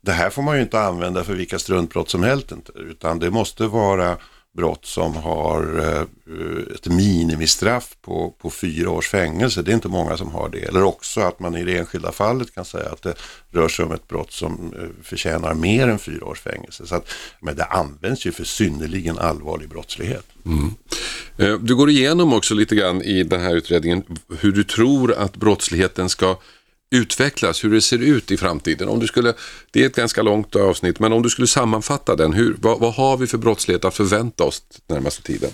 det 0.00 0.12
här 0.12 0.30
får 0.30 0.42
man 0.42 0.56
ju 0.56 0.62
inte 0.62 0.80
använda 0.80 1.24
för 1.24 1.34
vilka 1.34 1.58
struntbrott 1.58 2.10
som 2.10 2.22
helst 2.22 2.52
inte, 2.52 2.72
utan 2.72 3.18
det 3.18 3.30
måste 3.30 3.66
vara 3.66 4.16
brott 4.58 4.86
som 4.86 5.16
har 5.16 5.78
eh, 5.78 6.74
ett 6.74 6.86
minimistraff 6.86 7.96
på, 8.02 8.34
på 8.38 8.50
fyra 8.50 8.90
års 8.90 9.08
fängelse. 9.08 9.62
Det 9.62 9.70
är 9.70 9.74
inte 9.74 9.88
många 9.88 10.16
som 10.16 10.30
har 10.30 10.48
det. 10.48 10.58
Eller 10.58 10.82
också 10.82 11.20
att 11.20 11.40
man 11.40 11.56
i 11.56 11.64
det 11.64 11.78
enskilda 11.78 12.12
fallet 12.12 12.54
kan 12.54 12.64
säga 12.64 12.88
att 12.90 13.02
det 13.02 13.14
rör 13.50 13.68
sig 13.68 13.84
om 13.84 13.92
ett 13.92 14.08
brott 14.08 14.32
som 14.32 14.72
eh, 14.78 14.88
förtjänar 15.02 15.54
mer 15.54 15.88
än 15.88 15.98
fyra 15.98 16.26
års 16.26 16.40
fängelse. 16.40 16.86
Så 16.86 16.94
att, 16.94 17.10
men 17.40 17.56
det 17.56 17.64
används 17.64 18.26
ju 18.26 18.32
för 18.32 18.44
synnerligen 18.44 19.18
allvarlig 19.18 19.68
brottslighet. 19.68 20.26
Mm. 20.46 20.74
Eh, 21.36 21.58
du 21.60 21.76
går 21.76 21.90
igenom 21.90 22.32
också 22.32 22.54
lite 22.54 22.74
grann 22.76 23.02
i 23.02 23.22
den 23.22 23.40
här 23.40 23.54
utredningen 23.56 24.02
hur 24.38 24.52
du 24.52 24.64
tror 24.64 25.12
att 25.12 25.36
brottsligheten 25.36 26.08
ska 26.08 26.36
utvecklas, 26.90 27.64
hur 27.64 27.70
det 27.70 27.80
ser 27.80 27.98
ut 27.98 28.30
i 28.30 28.36
framtiden. 28.36 28.88
Om 28.88 29.00
du 29.00 29.06
skulle, 29.06 29.34
det 29.70 29.82
är 29.82 29.86
ett 29.86 29.96
ganska 29.96 30.22
långt 30.22 30.56
avsnitt, 30.56 31.00
men 31.00 31.12
om 31.12 31.22
du 31.22 31.30
skulle 31.30 31.48
sammanfatta 31.48 32.16
den, 32.16 32.32
hur, 32.32 32.56
vad, 32.60 32.80
vad 32.80 32.94
har 32.94 33.16
vi 33.16 33.26
för 33.26 33.38
brottslighet 33.38 33.84
att 33.84 33.94
förvänta 33.94 34.44
oss 34.44 34.62
närmaste 34.88 35.22
tiden? 35.22 35.50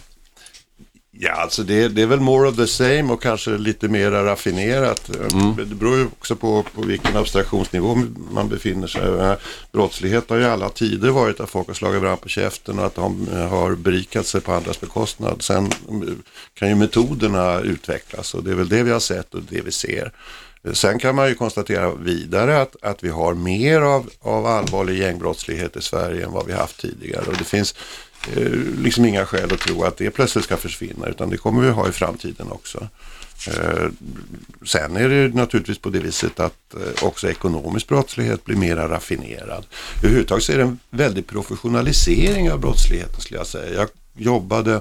Ja, 1.18 1.32
alltså 1.32 1.62
det, 1.62 1.88
det, 1.88 2.02
är 2.02 2.06
väl 2.06 2.20
more 2.20 2.48
of 2.48 2.56
the 2.56 2.66
same 2.66 3.02
och 3.02 3.22
kanske 3.22 3.50
lite 3.50 3.88
mer 3.88 4.10
raffinerat. 4.10 5.10
Mm. 5.32 5.56
Det 5.56 5.74
beror 5.74 5.96
ju 5.96 6.06
också 6.06 6.36
på, 6.36 6.62
på 6.74 6.82
vilken 6.82 7.16
abstraktionsnivå 7.16 7.94
man 8.30 8.48
befinner 8.48 8.86
sig. 8.86 9.36
Brottslighet 9.72 10.30
har 10.30 10.36
ju 10.36 10.44
alla 10.44 10.68
tider 10.68 11.10
varit 11.10 11.40
att 11.40 11.50
folk 11.50 11.66
har 11.66 11.74
slagit 11.74 12.00
varandra 12.00 12.22
på 12.22 12.28
käften 12.28 12.78
och 12.78 12.86
att 12.86 12.94
de 12.94 13.28
har 13.50 13.74
berikat 13.74 14.26
sig 14.26 14.40
på 14.40 14.52
andras 14.52 14.80
bekostnad. 14.80 15.42
Sen 15.42 15.70
kan 16.54 16.68
ju 16.68 16.74
metoderna 16.74 17.60
utvecklas 17.60 18.34
och 18.34 18.44
det 18.44 18.50
är 18.50 18.54
väl 18.54 18.68
det 18.68 18.82
vi 18.82 18.90
har 18.90 19.00
sett 19.00 19.34
och 19.34 19.42
det 19.42 19.60
vi 19.60 19.72
ser. 19.72 20.12
Sen 20.72 20.98
kan 20.98 21.14
man 21.14 21.29
ju 21.29 21.35
konstatera 21.35 21.94
vidare 21.94 22.61
att, 22.61 22.77
att 22.83 23.05
vi 23.05 23.09
har 23.09 23.35
mer 23.35 23.81
av, 23.81 24.11
av 24.20 24.46
allvarlig 24.46 24.98
gängbrottslighet 24.98 25.77
i 25.77 25.83
Sverige 25.83 26.24
än 26.24 26.33
vad 26.33 26.46
vi 26.46 26.53
haft 26.53 26.81
tidigare. 26.81 27.24
Och 27.27 27.37
det 27.38 27.44
finns 27.44 27.74
eh, 28.37 28.53
liksom 28.79 29.05
inga 29.05 29.27
skäl 29.27 29.53
att 29.53 29.61
tro 29.61 29.85
att 29.85 29.96
det 29.96 30.11
plötsligt 30.11 30.44
ska 30.44 30.57
försvinna 30.57 31.07
utan 31.07 31.31
det 31.31 31.37
kommer 31.37 31.62
vi 31.62 31.70
ha 31.70 31.88
i 31.88 31.92
framtiden 31.92 32.46
också. 32.50 32.88
Eh, 33.48 33.88
sen 34.64 34.96
är 34.96 35.09
det 35.09 35.35
naturligtvis 35.35 35.79
på 35.79 35.90
det 35.90 35.98
viset 35.98 36.40
att 36.40 36.74
eh, 36.74 37.07
också 37.07 37.31
ekonomisk 37.31 37.88
brottslighet 37.88 38.44
blir 38.44 38.57
mera 38.57 38.88
raffinerad. 38.88 39.66
Överhuvudtaget 40.03 40.44
så 40.44 40.53
är 40.53 40.57
det 40.57 40.62
en 40.62 40.79
väldig 40.90 41.27
professionalisering 41.27 42.53
av 42.53 42.61
brottsligheten 42.61 43.20
skulle 43.20 43.40
jag 43.40 43.46
säga. 43.46 43.81
Jag 43.81 43.88
jobbade 44.16 44.81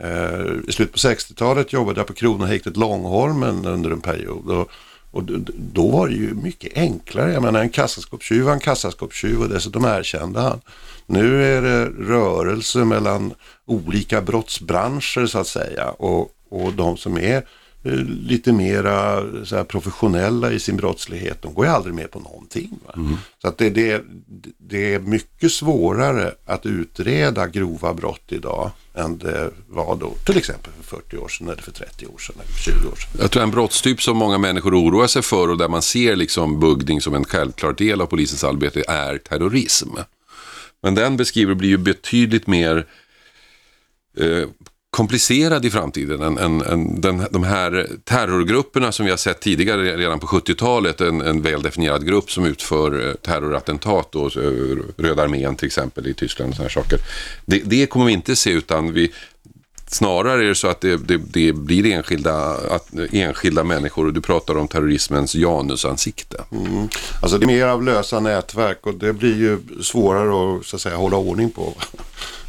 eh, 0.00 0.68
i 0.68 0.72
slutet 0.72 0.92
på 0.92 0.98
60-talet 0.98 1.72
jobbade 1.72 2.00
jag 2.00 2.06
på 2.06 2.14
Kronohäktet 2.14 2.76
Långholmen 2.76 3.66
under 3.66 3.90
en 3.90 4.00
period. 4.00 4.50
Och, 4.50 4.70
och 5.14 5.22
då 5.56 5.90
var 5.90 6.08
det 6.08 6.14
ju 6.14 6.34
mycket 6.34 6.76
enklare. 6.76 7.32
Jag 7.32 7.42
menar 7.42 7.60
en 7.60 7.68
kassaskåpstjuv 7.68 8.44
var 8.44 8.52
en 8.52 8.60
kassaskåpstjuv 8.60 9.40
och 9.40 9.48
dessutom 9.48 9.84
erkände 9.84 10.40
han. 10.40 10.60
Nu 11.06 11.56
är 11.56 11.62
det 11.62 11.84
rörelse 11.86 12.78
mellan 12.78 13.34
olika 13.66 14.22
brottsbranscher 14.22 15.26
så 15.26 15.38
att 15.38 15.46
säga 15.46 15.90
och, 15.90 16.30
och 16.48 16.72
de 16.72 16.96
som 16.96 17.18
är 17.18 17.36
Eh, 17.36 17.42
lite 18.06 18.52
mera 18.52 19.22
så 19.44 19.56
här, 19.56 19.64
professionella 19.64 20.52
i 20.52 20.60
sin 20.60 20.76
brottslighet, 20.76 21.42
de 21.42 21.54
går 21.54 21.66
ju 21.66 21.72
aldrig 21.72 21.94
med 21.94 22.10
på 22.10 22.20
någonting. 22.20 22.78
Mm. 22.96 23.16
Så 23.42 23.48
att 23.48 23.58
det, 23.58 23.70
det, 23.70 24.04
det, 24.58 24.94
är 24.94 24.98
mycket 24.98 25.52
svårare 25.52 26.34
att 26.44 26.66
utreda 26.66 27.46
grova 27.46 27.94
brott 27.94 28.24
idag 28.28 28.70
än 28.94 29.18
det 29.18 29.50
var 29.68 29.96
då 29.96 30.14
till 30.26 30.36
exempel 30.36 30.72
för 30.82 30.96
40 30.96 31.16
år 31.16 31.28
sedan 31.28 31.48
eller 31.48 31.62
för 31.62 31.72
30 31.72 32.06
år 32.06 32.18
sedan 32.18 32.36
eller 32.44 32.80
20 32.80 32.88
år 32.88 32.96
sedan. 32.96 33.10
Jag 33.20 33.30
tror 33.30 33.42
en 33.42 33.50
brottstyp 33.50 34.02
som 34.02 34.16
många 34.16 34.38
människor 34.38 34.74
oroar 34.74 35.06
sig 35.06 35.22
för 35.22 35.48
och 35.48 35.58
där 35.58 35.68
man 35.68 35.82
ser 35.82 36.16
liksom 36.16 36.60
buggning 36.60 37.00
som 37.00 37.14
en 37.14 37.24
självklar 37.24 37.72
del 37.72 38.00
av 38.00 38.06
polisens 38.06 38.44
arbete 38.44 38.84
är 38.88 39.18
terrorism. 39.18 39.90
Men 40.82 40.94
den 40.94 41.16
beskriver 41.16 41.54
blir 41.54 41.68
ju 41.68 41.78
betydligt 41.78 42.46
mer 42.46 42.86
eh, 44.18 44.48
komplicerad 44.94 45.64
i 45.64 45.70
framtiden 45.70 46.22
än, 46.22 46.38
än, 46.38 46.60
än 46.60 47.00
den, 47.00 47.26
de 47.30 47.44
här 47.44 47.86
terrorgrupperna 48.04 48.92
som 48.92 49.04
vi 49.04 49.10
har 49.10 49.18
sett 49.18 49.40
tidigare 49.40 49.96
redan 49.96 50.20
på 50.20 50.26
70-talet. 50.26 51.00
En, 51.00 51.20
en 51.20 51.42
väldefinierad 51.42 52.06
grupp 52.06 52.30
som 52.30 52.44
utför 52.44 53.08
eh, 53.08 53.14
terrorattentat, 53.14 54.12
då, 54.12 54.26
eh, 54.26 54.76
Röda 54.96 55.22
armén 55.22 55.56
till 55.56 55.66
exempel 55.66 56.06
i 56.06 56.14
Tyskland 56.14 56.50
och 56.50 56.56
sådana 56.56 56.70
saker. 56.70 56.98
Det, 57.44 57.62
det 57.64 57.86
kommer 57.86 58.06
vi 58.06 58.12
inte 58.12 58.36
se 58.36 58.50
utan 58.50 58.92
vi, 58.92 59.12
Snarare 59.86 60.42
är 60.42 60.48
det 60.48 60.54
så 60.54 60.68
att 60.68 60.80
det, 60.80 60.96
det, 60.96 61.16
det, 61.16 61.52
blir 61.52 61.86
enskilda, 61.86 62.34
att, 62.70 62.88
enskilda 63.12 63.64
människor 63.64 64.06
och 64.06 64.12
du 64.12 64.20
pratar 64.20 64.56
om 64.56 64.68
terrorismens 64.68 65.34
janusansikte. 65.34 66.44
Mm. 66.52 66.88
Alltså 67.22 67.38
det 67.38 67.44
är 67.44 67.46
mer 67.46 67.66
av 67.66 67.82
lösa 67.82 68.20
nätverk 68.20 68.86
och 68.86 68.94
det 68.94 69.12
blir 69.12 69.36
ju 69.36 69.58
svårare 69.82 70.58
att, 70.58 70.66
så 70.66 70.76
att 70.76 70.82
säga, 70.82 70.96
hålla 70.96 71.16
ordning 71.16 71.50
på 71.50 71.74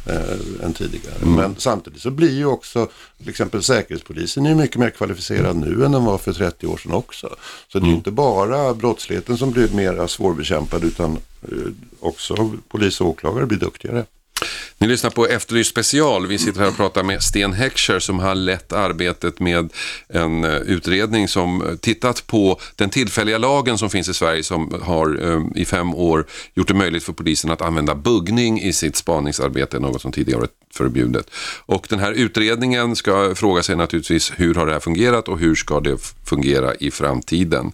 eh, 0.06 0.64
än 0.64 0.72
tidigare. 0.72 1.14
Mm. 1.22 1.34
Men 1.34 1.54
samtidigt 1.58 2.00
så 2.00 2.10
blir 2.10 2.34
ju 2.34 2.46
också 2.46 2.88
till 3.18 3.28
exempel 3.28 3.62
Säkerhetspolisen 3.62 4.46
är 4.46 4.54
mycket 4.54 4.76
mer 4.76 4.90
kvalificerad 4.90 5.56
nu 5.56 5.84
än 5.84 5.92
den 5.92 6.04
var 6.04 6.18
för 6.18 6.32
30 6.32 6.66
år 6.66 6.76
sedan 6.76 6.92
också. 6.92 7.36
Så 7.68 7.78
det 7.78 7.84
är 7.84 7.86
mm. 7.86 7.96
inte 7.96 8.10
bara 8.10 8.74
brottsligheten 8.74 9.38
som 9.38 9.50
blir 9.50 9.68
mer 9.68 10.06
svårbekämpad 10.06 10.84
utan 10.84 11.18
eh, 11.42 11.58
också 12.00 12.52
polis 12.68 13.00
och 13.00 13.06
åklagare 13.06 13.46
blir 13.46 13.58
duktigare. 13.58 14.04
Ni 14.78 14.86
lyssnar 14.86 15.10
på 15.10 15.26
Efterlyst 15.26 15.70
special. 15.70 16.26
Vi 16.26 16.38
sitter 16.38 16.60
här 16.60 16.68
och 16.68 16.76
pratar 16.76 17.02
med 17.02 17.22
Sten 17.22 17.52
Heckscher 17.52 17.98
som 17.98 18.18
har 18.18 18.34
lett 18.34 18.72
arbetet 18.72 19.40
med 19.40 19.72
en 20.08 20.44
eh, 20.44 20.56
utredning 20.56 21.28
som 21.28 21.62
eh, 21.62 21.76
tittat 21.76 22.26
på 22.26 22.60
den 22.76 22.90
tillfälliga 22.90 23.38
lagen 23.38 23.78
som 23.78 23.90
finns 23.90 24.08
i 24.08 24.14
Sverige 24.14 24.42
som 24.42 24.80
har 24.82 25.32
eh, 25.32 25.62
i 25.62 25.64
fem 25.64 25.94
år 25.94 26.26
gjort 26.54 26.68
det 26.68 26.74
möjligt 26.74 27.04
för 27.04 27.12
polisen 27.12 27.50
att 27.50 27.62
använda 27.62 27.94
buggning 27.94 28.60
i 28.60 28.72
sitt 28.72 28.96
spaningsarbete, 28.96 29.78
något 29.78 30.02
som 30.02 30.12
tidigare 30.12 30.40
varit 30.40 30.54
förbjudet. 30.74 31.30
Och 31.66 31.86
den 31.88 31.98
här 31.98 32.12
utredningen 32.12 32.96
ska 32.96 33.34
fråga 33.34 33.62
sig 33.62 33.76
naturligtvis 33.76 34.32
hur 34.36 34.54
har 34.54 34.66
det 34.66 34.72
här 34.72 34.80
fungerat 34.80 35.28
och 35.28 35.38
hur 35.38 35.54
ska 35.54 35.80
det 35.80 36.14
fungera 36.24 36.74
i 36.74 36.90
framtiden. 36.90 37.72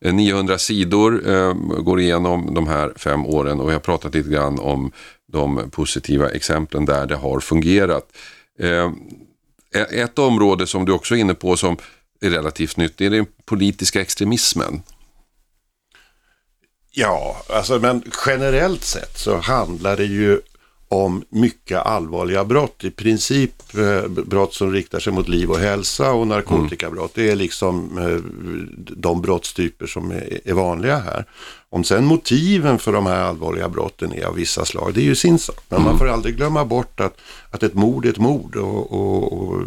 900 0.00 0.58
sidor 0.58 1.30
eh, 1.30 1.54
går 1.82 2.00
igenom 2.00 2.54
de 2.54 2.68
här 2.68 2.92
fem 2.96 3.26
åren 3.26 3.60
och 3.60 3.68
vi 3.68 3.72
har 3.72 3.80
pratat 3.80 4.14
lite 4.14 4.30
grann 4.30 4.58
om 4.58 4.92
de 5.32 5.70
positiva 5.70 6.30
exemplen 6.30 6.84
där 6.84 7.06
det 7.06 7.16
har 7.16 7.40
fungerat. 7.40 8.16
Eh, 8.58 8.92
ett 9.90 10.18
område 10.18 10.66
som 10.66 10.84
du 10.84 10.92
också 10.92 11.14
är 11.14 11.18
inne 11.18 11.34
på 11.34 11.56
som 11.56 11.76
är 12.20 12.30
relativt 12.30 12.76
nytt, 12.76 12.96
det 12.96 13.06
är 13.06 13.10
den 13.10 13.26
politiska 13.44 14.00
extremismen. 14.00 14.82
Ja, 16.90 17.42
alltså 17.48 17.78
men 17.78 18.02
generellt 18.26 18.84
sett 18.84 19.18
så 19.18 19.36
handlar 19.36 19.96
det 19.96 20.04
ju 20.04 20.40
om 20.88 21.24
mycket 21.28 21.78
allvarliga 21.78 22.44
brott. 22.44 22.84
I 22.84 22.90
princip 22.90 23.76
eh, 23.76 24.08
brott 24.08 24.54
som 24.54 24.72
riktar 24.72 25.00
sig 25.00 25.12
mot 25.12 25.28
liv 25.28 25.50
och 25.50 25.58
hälsa 25.58 26.12
och 26.12 26.26
narkotikabrott. 26.26 27.14
Det 27.14 27.30
är 27.30 27.36
liksom 27.36 27.98
eh, 27.98 28.16
de 28.96 29.22
brottstyper 29.22 29.86
som 29.86 30.10
är, 30.10 30.52
vanliga 30.52 30.98
här. 30.98 31.24
Om 31.70 31.84
sen 31.84 32.04
motiven 32.04 32.78
för 32.78 32.92
de 32.92 33.06
här 33.06 33.20
allvarliga 33.20 33.68
brotten 33.68 34.12
är 34.12 34.24
av 34.24 34.34
vissa 34.34 34.64
slag, 34.64 34.94
det 34.94 35.00
är 35.00 35.04
ju 35.04 35.14
sin 35.14 35.38
sak. 35.38 35.60
Men 35.68 35.80
man 35.80 35.88
mm. 35.88 35.98
får 35.98 36.08
aldrig 36.08 36.36
glömma 36.36 36.64
bort 36.64 37.00
att, 37.00 37.20
att 37.50 37.62
ett 37.62 37.74
mord 37.74 38.06
är 38.06 38.10
ett 38.10 38.18
mord 38.18 38.56
och, 38.56 38.92
och, 38.92 39.32
och, 39.32 39.62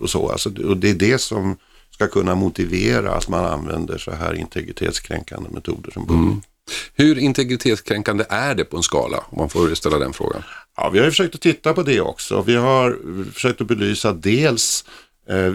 och 0.00 0.10
så. 0.10 0.28
Alltså, 0.28 0.50
och 0.64 0.76
det 0.76 0.90
är 0.90 0.94
det 0.94 1.18
som 1.18 1.56
ska 1.90 2.08
kunna 2.08 2.34
motivera 2.34 3.14
att 3.14 3.28
man 3.28 3.44
använder 3.44 3.98
så 3.98 4.10
här 4.10 4.34
integritetskränkande 4.34 5.50
metoder 5.50 5.90
som 5.90 6.06
buggning. 6.06 6.28
Mm. 6.28 6.42
Hur 6.94 7.18
integritetskränkande 7.18 8.24
är 8.28 8.54
det 8.54 8.64
på 8.64 8.76
en 8.76 8.82
skala? 8.82 9.24
Om 9.30 9.38
man 9.38 9.48
får 9.48 9.74
ställa 9.74 9.98
den 9.98 10.12
frågan. 10.12 10.42
Ja, 10.76 10.90
vi 10.90 10.98
har 10.98 11.06
försökt 11.06 11.34
att 11.34 11.40
titta 11.40 11.74
på 11.74 11.82
det 11.82 12.00
också. 12.00 12.42
Vi 12.42 12.54
har 12.54 12.98
försökt 13.32 13.60
att 13.60 13.66
belysa 13.66 14.12
dels 14.12 14.84
eh, 15.28 15.54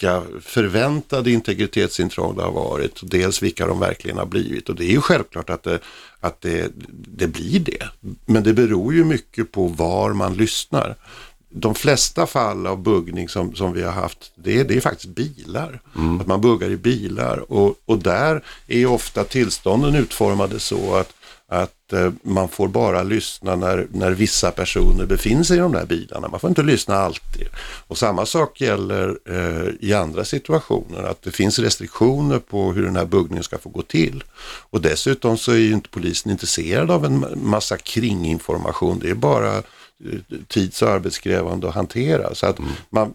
vilka 0.00 0.22
förväntade 0.40 1.30
integritetsintrång 1.30 2.36
det 2.36 2.42
har 2.42 2.52
varit, 2.52 3.00
dels 3.02 3.42
vilka 3.42 3.66
de 3.66 3.80
verkligen 3.80 4.18
har 4.18 4.26
blivit. 4.26 4.68
Och 4.68 4.74
det 4.74 4.84
är 4.84 4.90
ju 4.90 5.00
självklart 5.00 5.50
att 5.50 5.62
det, 5.62 5.78
att 6.20 6.40
det, 6.40 6.72
det 6.88 7.26
blir 7.26 7.60
det. 7.60 7.88
Men 8.26 8.42
det 8.42 8.52
beror 8.52 8.94
ju 8.94 9.04
mycket 9.04 9.52
på 9.52 9.66
var 9.66 10.12
man 10.12 10.34
lyssnar 10.34 10.96
de 11.52 11.74
flesta 11.74 12.26
fall 12.26 12.66
av 12.66 12.82
buggning 12.82 13.28
som, 13.28 13.54
som 13.54 13.72
vi 13.72 13.82
har 13.82 13.92
haft, 13.92 14.32
det 14.34 14.60
är, 14.60 14.64
det 14.64 14.76
är 14.76 14.80
faktiskt 14.80 15.14
bilar. 15.14 15.80
Mm. 15.96 16.20
Att 16.20 16.26
man 16.26 16.40
buggar 16.40 16.70
i 16.70 16.76
bilar 16.76 17.52
och, 17.52 17.74
och 17.84 17.98
där 17.98 18.42
är 18.66 18.86
ofta 18.86 19.24
tillstånden 19.24 19.94
utformade 19.94 20.60
så 20.60 20.94
att, 20.94 21.12
att 21.50 21.92
eh, 21.92 22.12
man 22.22 22.48
får 22.48 22.68
bara 22.68 23.02
lyssna 23.02 23.56
när, 23.56 23.86
när 23.92 24.10
vissa 24.10 24.50
personer 24.50 25.06
befinner 25.06 25.42
sig 25.42 25.56
i 25.56 25.60
de 25.60 25.72
där 25.72 25.86
bilarna. 25.86 26.28
Man 26.28 26.40
får 26.40 26.50
inte 26.50 26.62
lyssna 26.62 26.94
alltid. 26.94 27.48
Och 27.86 27.98
samma 27.98 28.26
sak 28.26 28.60
gäller 28.60 29.18
eh, 29.28 29.88
i 29.88 29.94
andra 29.94 30.24
situationer, 30.24 31.02
att 31.02 31.22
det 31.22 31.30
finns 31.30 31.58
restriktioner 31.58 32.38
på 32.38 32.72
hur 32.72 32.82
den 32.82 32.96
här 32.96 33.04
buggningen 33.04 33.44
ska 33.44 33.58
få 33.58 33.68
gå 33.68 33.82
till. 33.82 34.24
Och 34.70 34.80
dessutom 34.80 35.38
så 35.38 35.52
är 35.52 35.56
ju 35.56 35.72
inte 35.72 35.88
polisen 35.88 36.32
intresserad 36.32 36.90
av 36.90 37.04
en 37.04 37.26
massa 37.36 37.76
kringinformation. 37.76 38.98
Det 38.98 39.10
är 39.10 39.14
bara 39.14 39.62
tids 40.48 40.82
och 40.82 40.88
arbetskrävande 40.88 41.68
att 41.68 41.74
hantera. 41.74 42.34
Så 42.34 42.46
att 42.46 42.58
mm. 42.58 42.70
man, 42.90 43.14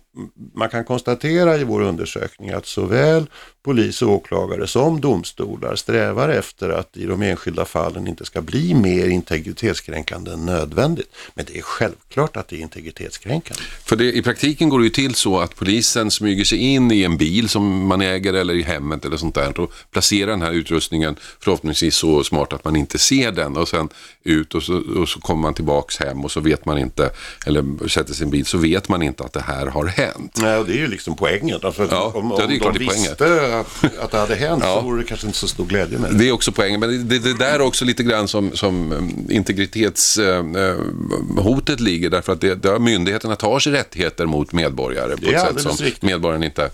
man 0.53 0.69
kan 0.69 0.83
konstatera 0.83 1.57
i 1.57 1.63
vår 1.63 1.81
undersökning 1.81 2.49
att 2.49 2.65
såväl 2.65 3.25
polis 3.65 4.01
och 4.01 4.09
åklagare 4.09 4.67
som 4.67 5.01
domstolar 5.01 5.75
strävar 5.75 6.29
efter 6.29 6.69
att 6.69 6.97
i 6.97 7.05
de 7.05 7.21
enskilda 7.21 7.65
fallen 7.65 8.07
inte 8.07 8.25
ska 8.25 8.41
bli 8.41 8.73
mer 8.73 9.07
integritetskränkande 9.07 10.31
än 10.31 10.45
nödvändigt. 10.45 11.09
Men 11.33 11.45
det 11.45 11.57
är 11.57 11.61
självklart 11.61 12.37
att 12.37 12.47
det 12.47 12.55
är 12.55 12.59
integritetskränkande. 12.59 13.63
För 13.85 13.95
det, 13.95 14.13
i 14.13 14.21
praktiken 14.21 14.69
går 14.69 14.79
det 14.79 14.83
ju 14.83 14.89
till 14.89 15.15
så 15.15 15.39
att 15.39 15.55
polisen 15.55 16.11
smyger 16.11 16.43
sig 16.43 16.57
in 16.57 16.91
i 16.91 17.03
en 17.03 17.17
bil 17.17 17.49
som 17.49 17.87
man 17.87 18.01
äger 18.01 18.33
eller 18.33 18.53
i 18.53 18.61
hemmet 18.61 19.05
eller 19.05 19.17
sånt 19.17 19.35
där 19.35 19.59
och 19.59 19.71
placerar 19.91 20.31
den 20.31 20.41
här 20.41 20.51
utrustningen 20.51 21.15
förhoppningsvis 21.39 21.95
så 21.95 22.23
smart 22.23 22.53
att 22.53 22.63
man 22.63 22.75
inte 22.75 22.97
ser 22.97 23.31
den 23.31 23.57
och 23.57 23.67
sen 23.67 23.89
ut 24.23 24.55
och 24.55 24.63
så, 24.63 24.81
och 24.99 25.09
så 25.09 25.19
kommer 25.19 25.41
man 25.41 25.53
tillbaks 25.53 25.99
hem 25.99 26.23
och 26.25 26.31
så 26.31 26.39
vet 26.39 26.65
man 26.65 26.77
inte, 26.77 27.09
eller 27.45 27.87
sätter 27.87 28.13
sin 28.13 28.29
bil 28.29 28.45
så 28.45 28.57
vet 28.57 28.89
man 28.89 29.01
inte 29.01 29.23
att 29.23 29.33
det 29.33 29.41
här 29.41 29.65
har 29.65 29.85
hänt. 29.85 30.37
Nej, 30.41 30.63
det 30.63 30.73
är 30.73 30.77
ju 30.77 30.87
liksom 30.87 31.15
poängen. 31.15 31.59
Alltså, 31.63 31.87
ja, 31.91 32.11
om, 32.15 32.31
om 32.31 32.59
de 32.59 32.79
visste 32.79 33.54
att, 33.59 33.99
att 33.99 34.11
det 34.11 34.17
hade 34.17 34.35
hänt 34.35 34.63
ja. 34.65 34.75
så 34.75 34.81
vore 34.81 35.01
det 35.01 35.07
kanske 35.07 35.27
inte 35.27 35.39
så 35.39 35.47
stor 35.47 35.65
glädje 35.65 35.99
med 35.99 36.11
det. 36.11 36.17
Det 36.17 36.27
är 36.27 36.31
också 36.31 36.51
poängen, 36.51 36.79
men 36.79 37.07
det, 37.07 37.19
det 37.19 37.37
där 37.37 37.53
är 37.53 37.61
också 37.61 37.85
lite 37.85 38.03
grann 38.03 38.27
som, 38.27 38.51
som 38.51 38.91
um, 38.91 39.27
integritetshotet 39.29 41.79
äh, 41.79 41.85
ligger 41.85 42.09
därför 42.09 42.33
att 42.33 42.41
det, 42.41 42.55
det, 42.55 42.79
myndigheterna 42.79 43.35
tar 43.35 43.59
sig 43.59 43.73
rättigheter 43.73 44.25
mot 44.25 44.51
medborgare 44.51 45.17
på 45.17 45.31
ett 45.31 45.41
sätt 45.41 45.61
som 45.61 45.71
riktigt. 45.71 46.03
medborgaren 46.03 46.43
inte 46.43 46.69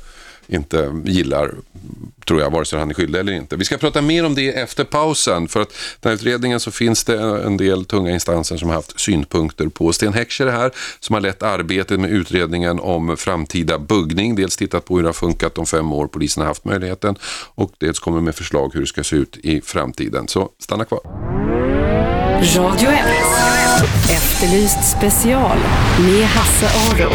inte 0.51 1.01
gillar 1.05 1.51
tror 2.27 2.41
jag, 2.41 2.51
vare 2.51 2.65
sig 2.65 2.79
han 2.79 2.89
är 2.89 2.93
skyldig 2.93 3.19
eller 3.19 3.31
inte. 3.31 3.55
Vi 3.55 3.65
ska 3.65 3.77
prata 3.77 4.01
mer 4.01 4.25
om 4.25 4.35
det 4.35 4.49
efter 4.49 4.83
pausen. 4.83 5.47
För 5.47 5.61
att 5.61 5.73
den 5.99 6.09
här 6.09 6.15
utredningen 6.15 6.59
så 6.59 6.71
finns 6.71 7.03
det 7.03 7.19
en 7.19 7.57
del 7.57 7.85
tunga 7.85 8.11
instanser 8.11 8.57
som 8.57 8.69
har 8.69 8.75
haft 8.75 8.99
synpunkter 8.99 9.67
på. 9.67 9.93
Sten 9.93 10.13
Heckscher 10.13 10.47
här 10.47 10.71
som 10.99 11.13
har 11.13 11.21
lett 11.21 11.43
arbetet 11.43 11.99
med 11.99 12.11
utredningen 12.11 12.79
om 12.79 13.17
framtida 13.17 13.79
buggning. 13.79 14.35
Dels 14.35 14.57
tittat 14.57 14.85
på 14.85 14.95
hur 14.95 15.03
det 15.03 15.07
har 15.09 15.13
funkat 15.13 15.55
de 15.55 15.65
fem 15.65 15.93
år 15.93 16.07
polisen 16.07 16.41
har 16.41 16.47
haft 16.47 16.65
möjligheten 16.65 17.15
och 17.55 17.71
dels 17.77 17.99
kommer 17.99 18.21
med 18.21 18.35
förslag 18.35 18.71
hur 18.73 18.81
det 18.81 18.87
ska 18.87 19.03
se 19.03 19.15
ut 19.15 19.37
i 19.37 19.61
framtiden. 19.61 20.27
Så 20.27 20.49
stanna 20.59 20.85
kvar. 20.85 21.01
Radio 22.55 22.89
1. 22.89 22.99
Efterlyst 24.09 24.97
special 24.97 25.57
med 25.99 26.25
Hasse 26.25 26.65
Aro. 26.65 27.11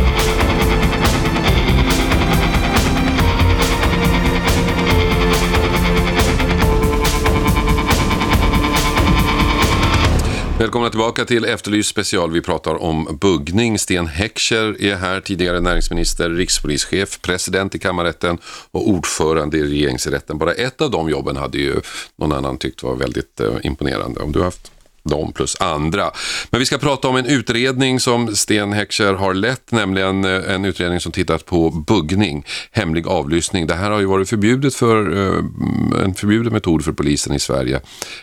Välkomna 10.59 10.91
tillbaka 10.91 11.25
till 11.25 11.45
Efterlyst 11.45 11.91
special. 11.91 12.31
Vi 12.31 12.43
pratar 12.43 12.83
om 12.83 13.19
buggning. 13.21 13.79
Sten 13.79 14.07
Heckscher 14.07 14.83
är 14.83 14.97
här, 14.97 15.21
tidigare 15.21 15.61
näringsminister, 15.61 16.31
rikspolischef, 16.31 17.21
president 17.23 17.75
i 17.75 17.79
kammarrätten 17.79 18.39
och 18.71 18.89
ordförande 18.89 19.57
i 19.57 19.63
regeringsrätten. 19.63 20.39
Bara 20.39 20.53
ett 20.53 20.81
av 20.81 20.91
de 20.91 21.11
jobben 21.11 21.37
hade 21.37 21.59
ju 21.59 21.81
någon 22.17 22.33
annan 22.33 22.59
tyckt 22.59 22.83
var 22.83 22.95
väldigt 22.95 23.41
eh, 23.41 23.55
imponerande. 23.63 24.21
Om 24.21 24.33
du 24.33 24.43
haft 24.43 24.73
de 25.09 25.33
plus 25.33 25.57
andra. 25.61 26.11
Men 26.51 26.59
vi 26.59 26.67
ska 26.67 26.79
prata 26.79 27.09
om 27.09 27.17
en 27.17 27.27
utredning 27.27 28.01
som 28.01 28.37
Sten 28.37 28.73
Heckscher 28.73 29.13
har 29.13 29.35
lett, 29.35 29.73
nämligen 29.73 30.25
eh, 30.25 30.55
en 30.55 30.65
utredning 30.65 31.01
som 31.01 31.13
tittat 31.13 31.47
på 31.47 31.71
buggning, 31.71 32.45
hemlig 32.71 33.07
avlyssning. 33.07 33.67
Det 33.67 33.75
här 33.75 33.91
har 33.91 34.01
ju 34.01 34.07
varit 34.07 34.29
förbjudet 34.29 34.75
för, 34.75 35.17
eh, 35.17 36.05
en 36.05 36.15
förbjuden 36.15 36.53
metod 36.53 36.85
för 36.85 36.93
polisen 36.93 37.35
i 37.35 37.39
Sverige. 37.39 37.81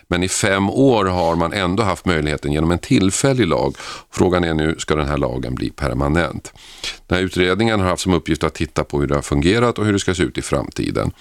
Men 0.07 0.23
i 0.23 0.29
fem 0.29 0.69
år 0.69 1.05
har 1.05 1.35
man 1.35 1.53
ändå 1.53 1.83
haft 1.83 2.05
möjligheten 2.05 2.51
genom 2.51 2.71
en 2.71 2.79
tillfällig 2.79 3.47
lag. 3.47 3.75
Frågan 4.11 4.43
är 4.43 4.53
nu, 4.53 4.75
ska 4.77 4.95
den 4.95 5.07
här 5.07 5.17
lagen 5.17 5.55
bli 5.55 5.69
permanent? 5.69 6.53
Den 7.07 7.17
här 7.17 7.25
utredningen 7.25 7.79
har 7.79 7.87
haft 7.87 8.03
som 8.03 8.13
uppgift 8.13 8.43
att 8.43 8.53
titta 8.53 8.83
på 8.83 8.99
hur 8.99 9.07
det 9.07 9.15
har 9.15 9.21
fungerat 9.21 9.79
och 9.79 9.85
hur 9.85 9.93
det 9.93 9.99
ska 9.99 10.15
se 10.15 10.23
ut 10.23 10.37
i 10.37 10.41
framtiden. 10.41 11.11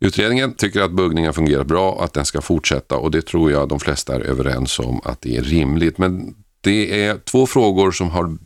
Utredningen 0.00 0.54
tycker 0.54 0.82
att 0.82 0.92
buggningen 0.92 1.32
fungerar 1.32 1.64
bra 1.64 1.90
och 1.90 2.04
att 2.04 2.12
den 2.12 2.24
ska 2.24 2.40
fortsätta 2.40 2.96
och 2.96 3.10
det 3.10 3.22
tror 3.22 3.50
jag 3.50 3.68
de 3.68 3.80
flesta 3.80 4.14
är 4.14 4.20
överens 4.20 4.78
om 4.78 5.00
att 5.04 5.20
det 5.20 5.36
är 5.36 5.42
rimligt. 5.42 5.98
Men 5.98 6.34
det 6.66 7.04
är 7.04 7.18
två 7.18 7.46
frågor 7.46 7.90
som 7.90 8.10
har 8.10 8.36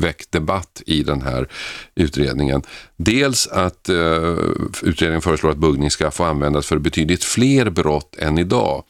väckt 0.00 0.32
debatt 0.32 0.82
i 0.86 1.02
den 1.02 1.22
här 1.22 1.48
utredningen. 1.94 2.62
Dels 2.96 3.46
att 3.46 3.88
uh, 3.90 4.38
utredningen 4.82 5.22
föreslår 5.22 5.50
att 5.50 5.56
buggning 5.56 5.90
ska 5.90 6.10
få 6.10 6.24
användas 6.24 6.66
för 6.66 6.78
betydligt 6.78 7.24
fler 7.24 7.70
brott 7.70 8.16
än 8.18 8.38
idag. 8.38 8.82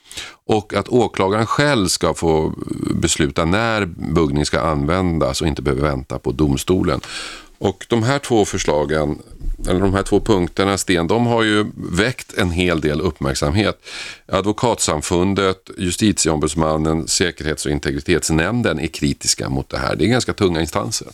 Och 0.47 0.75
att 0.75 0.89
åklagaren 0.89 1.47
själv 1.47 1.87
ska 1.87 2.15
få 2.15 2.53
besluta 2.95 3.45
när 3.45 3.87
buggning 4.15 4.47
ska 4.47 4.61
användas 4.61 5.41
och 5.41 5.47
inte 5.47 5.63
behöver 5.63 5.83
vänta 5.83 6.19
på 6.19 6.33
domstolen. 6.33 7.01
Och 7.59 7.87
de 7.89 8.03
här 8.03 8.19
två 8.19 8.45
förslagen 8.45 9.19
eller 9.69 9.81
de 9.81 9.95
här 9.95 10.03
två 10.03 10.21
punkterna, 10.21 10.79
Sten, 10.79 11.07
de 11.07 11.27
har 11.27 11.43
ju 11.43 11.67
väckt 11.75 12.39
en 12.39 12.51
hel 12.51 12.81
del 12.81 13.01
uppmärksamhet. 13.01 13.87
Advokatsamfundet, 14.27 15.71
justitieombudsmannen, 15.79 17.09
säkerhets 17.09 17.67
och 17.67 17.73
integritetsnämnden 17.73 18.81
är 18.81 18.87
kritiska 18.87 19.49
mot 19.49 19.69
det 19.69 19.79
här. 19.79 19.97
Det 19.97 20.05
är 20.05 20.09
ganska 20.09 20.33
tunga 20.33 20.61
instanser. 20.61 21.09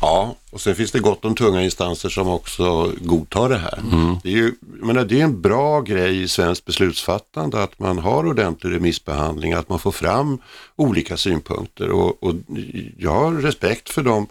Ja, 0.00 0.36
och 0.50 0.60
sen 0.60 0.74
finns 0.74 0.92
det 0.92 0.98
gott 0.98 1.24
om 1.24 1.34
tunga 1.34 1.62
instanser 1.62 2.08
som 2.08 2.28
också 2.28 2.92
godtar 3.00 3.48
det 3.48 3.58
här. 3.58 3.78
Mm. 3.92 4.16
Det, 4.22 4.28
är 4.28 4.36
ju, 4.36 4.54
menar, 4.60 5.04
det 5.04 5.20
är 5.20 5.24
en 5.24 5.40
bra 5.40 5.80
grej 5.80 6.22
i 6.22 6.28
svenskt 6.28 6.64
beslutsfattande 6.64 7.62
att 7.62 7.78
man 7.78 7.98
har 7.98 8.26
ordentlig 8.26 8.74
remissbehandling, 8.74 9.52
att 9.52 9.68
man 9.68 9.78
får 9.78 9.92
fram 9.92 10.38
olika 10.76 11.16
synpunkter 11.16 11.90
och, 11.90 12.22
och 12.22 12.34
jag 12.98 13.14
har 13.14 13.32
respekt 13.32 13.90
för 13.90 14.02
dem 14.02 14.26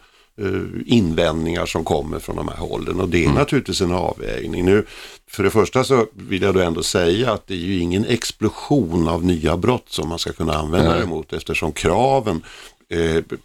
invändningar 0.85 1.65
som 1.65 1.83
kommer 1.83 2.19
från 2.19 2.35
de 2.35 2.47
här 2.47 2.57
hållen 2.57 2.99
och 2.99 3.09
det 3.09 3.17
är 3.17 3.23
mm. 3.23 3.35
naturligtvis 3.35 3.81
en 3.81 3.93
avvägning. 3.93 4.65
Nu, 4.65 4.85
för 5.27 5.43
det 5.43 5.49
första 5.49 5.83
så 5.83 6.07
vill 6.13 6.41
jag 6.41 6.53
då 6.53 6.59
ändå 6.59 6.83
säga 6.83 7.31
att 7.31 7.47
det 7.47 7.53
är 7.53 7.57
ju 7.57 7.79
ingen 7.79 8.05
explosion 8.05 9.07
av 9.07 9.25
nya 9.25 9.57
brott 9.57 9.89
som 9.89 10.09
man 10.09 10.19
ska 10.19 10.33
kunna 10.33 10.53
använda 10.53 10.99
det 10.99 11.05
mot 11.05 11.33
eftersom 11.33 11.71
kraven 11.71 12.41
Eh, 12.41 12.72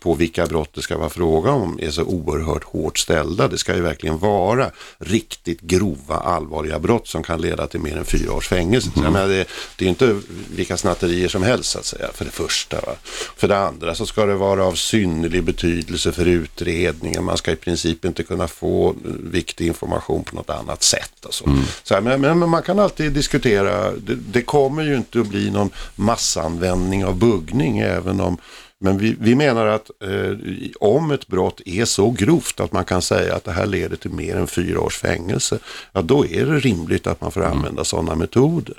på 0.01 0.15
vilka 0.15 0.47
brott 0.47 0.71
det 0.75 0.83
ska 0.83 0.99
vara 0.99 1.09
fråga 1.09 1.51
om 1.51 1.79
är 1.83 1.91
så 1.91 2.03
oerhört 2.03 2.65
hårt 2.65 2.99
ställda. 2.99 3.49
Det 3.49 3.59
ska 3.59 3.75
ju 3.75 3.83
verkligen 3.83 4.19
vara 4.19 4.71
riktigt 4.99 5.61
grova 5.61 6.17
allvarliga 6.17 6.79
brott 6.79 7.09
som 7.09 7.23
kan 7.23 7.41
leda 7.41 7.67
till 7.67 7.81
mer 7.81 7.97
än 7.97 8.05
fyra 8.05 8.33
års 8.33 8.49
fängelse. 8.49 8.91
Mm. 8.97 9.13
menar, 9.13 9.29
det, 9.29 9.49
det, 9.77 9.85
är 9.85 9.89
inte 9.89 10.21
vilka 10.55 10.77
snatterier 10.77 11.29
som 11.29 11.43
helst 11.43 11.71
så 11.71 11.79
att 11.79 11.85
säga, 11.85 12.09
för 12.15 12.25
det 12.25 12.31
första. 12.31 12.81
Va? 12.81 12.93
För 13.37 13.49
det 13.49 13.59
andra 13.59 13.95
så 13.95 14.07
ska 14.07 14.27
det 14.27 14.35
vara 14.35 14.65
av 14.65 14.73
synnerlig 14.73 15.45
betydelse 15.45 16.13
för 16.13 16.27
utredningen. 16.27 17.25
Man 17.25 17.37
ska 17.37 17.53
i 17.53 17.57
princip 17.57 18.05
inte 18.05 18.23
kunna 18.23 18.49
få 18.49 18.95
viktig 19.23 19.67
information 19.67 20.25
på 20.25 20.37
något 20.37 20.51
annat 20.51 20.83
sätt. 20.83 21.13
Alltså. 21.25 21.47
Mm. 21.47 21.63
Så 21.83 21.95
här, 21.95 22.01
men, 22.01 22.21
men, 22.21 22.49
man 22.49 22.63
kan 22.63 22.79
alltid 22.79 23.13
diskutera, 23.13 23.91
det, 23.93 24.15
det 24.15 24.43
kommer 24.43 24.83
ju 24.83 24.97
inte 24.97 25.21
att 25.21 25.27
bli 25.27 25.51
någon 25.51 25.71
massanvändning 25.97 27.05
av 27.05 27.17
buggning 27.17 27.79
även 27.79 28.21
om 28.21 28.39
men 28.81 28.99
vi, 28.99 29.17
vi 29.21 29.35
menar 29.35 29.67
att 29.67 29.91
eh, 30.03 30.37
om 30.81 31.11
ett 31.11 31.27
brott 31.27 31.61
är 31.65 31.85
så 31.85 32.11
grovt 32.11 32.61
att 32.61 32.73
man 32.73 32.85
kan 32.85 33.03
säga 33.03 33.35
att 33.35 33.45
det 33.45 33.53
här 33.53 33.67
leder 33.67 33.97
till 33.97 34.11
mer 34.11 34.37
än 34.37 34.47
fyra 34.47 34.81
års 34.81 34.99
fängelse, 34.99 35.59
ja 35.93 36.03
då 36.03 36.27
är 36.27 36.47
det 36.47 36.59
rimligt 36.59 37.07
att 37.07 37.21
man 37.21 37.31
får 37.31 37.45
mm. 37.45 37.57
använda 37.57 37.85
sådana 37.85 38.15
metoder. 38.15 38.75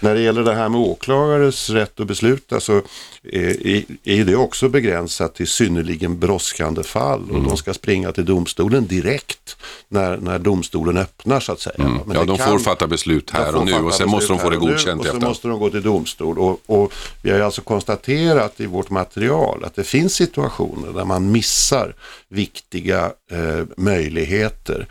När 0.00 0.14
det 0.14 0.20
gäller 0.20 0.42
det 0.42 0.54
här 0.54 0.68
med 0.68 0.80
åklagares 0.80 1.70
rätt 1.70 2.00
att 2.00 2.06
besluta 2.06 2.60
så 2.60 2.82
är, 3.22 3.84
är 4.04 4.24
det 4.24 4.36
också 4.36 4.68
begränsat 4.68 5.34
till 5.34 5.46
synnerligen 5.48 6.18
brådskande 6.18 6.82
fall 6.82 7.22
och 7.22 7.36
mm. 7.36 7.48
de 7.48 7.56
ska 7.56 7.74
springa 7.74 8.12
till 8.12 8.24
domstolen 8.24 8.86
direkt 8.86 9.56
när, 9.88 10.16
när 10.16 10.38
domstolen 10.38 10.96
öppnar 10.96 11.40
så 11.40 11.52
att 11.52 11.60
säga. 11.60 11.74
Mm. 11.78 12.00
ja, 12.14 12.24
de 12.24 12.38
kan, 12.38 12.46
får 12.46 12.58
fatta 12.58 12.86
beslut 12.86 13.30
här 13.30 13.56
och 13.56 13.66
nu 13.66 13.74
och 13.74 13.94
sen 13.94 14.08
måste 14.08 14.32
de 14.32 14.38
få 14.38 14.50
det 14.50 14.56
godkänt. 14.56 15.00
Och 15.00 15.06
så 15.06 15.16
måste 15.16 15.48
de 15.48 15.58
gå 15.58 15.70
till 15.70 15.82
domstol 15.82 16.38
och, 16.38 16.60
och 16.66 16.92
vi 17.22 17.30
har 17.30 17.40
alltså 17.40 17.60
konstaterat 17.62 18.60
i 18.60 18.66
vårt 18.66 18.90
material 18.90 19.64
att 19.64 19.74
det 19.74 19.84
finns 19.84 20.14
situationer 20.14 20.92
där 20.92 21.04
man 21.04 21.32
missar 21.32 21.94
viktiga 22.28 23.12
eh, 23.30 23.64
möjligheter 23.76 24.86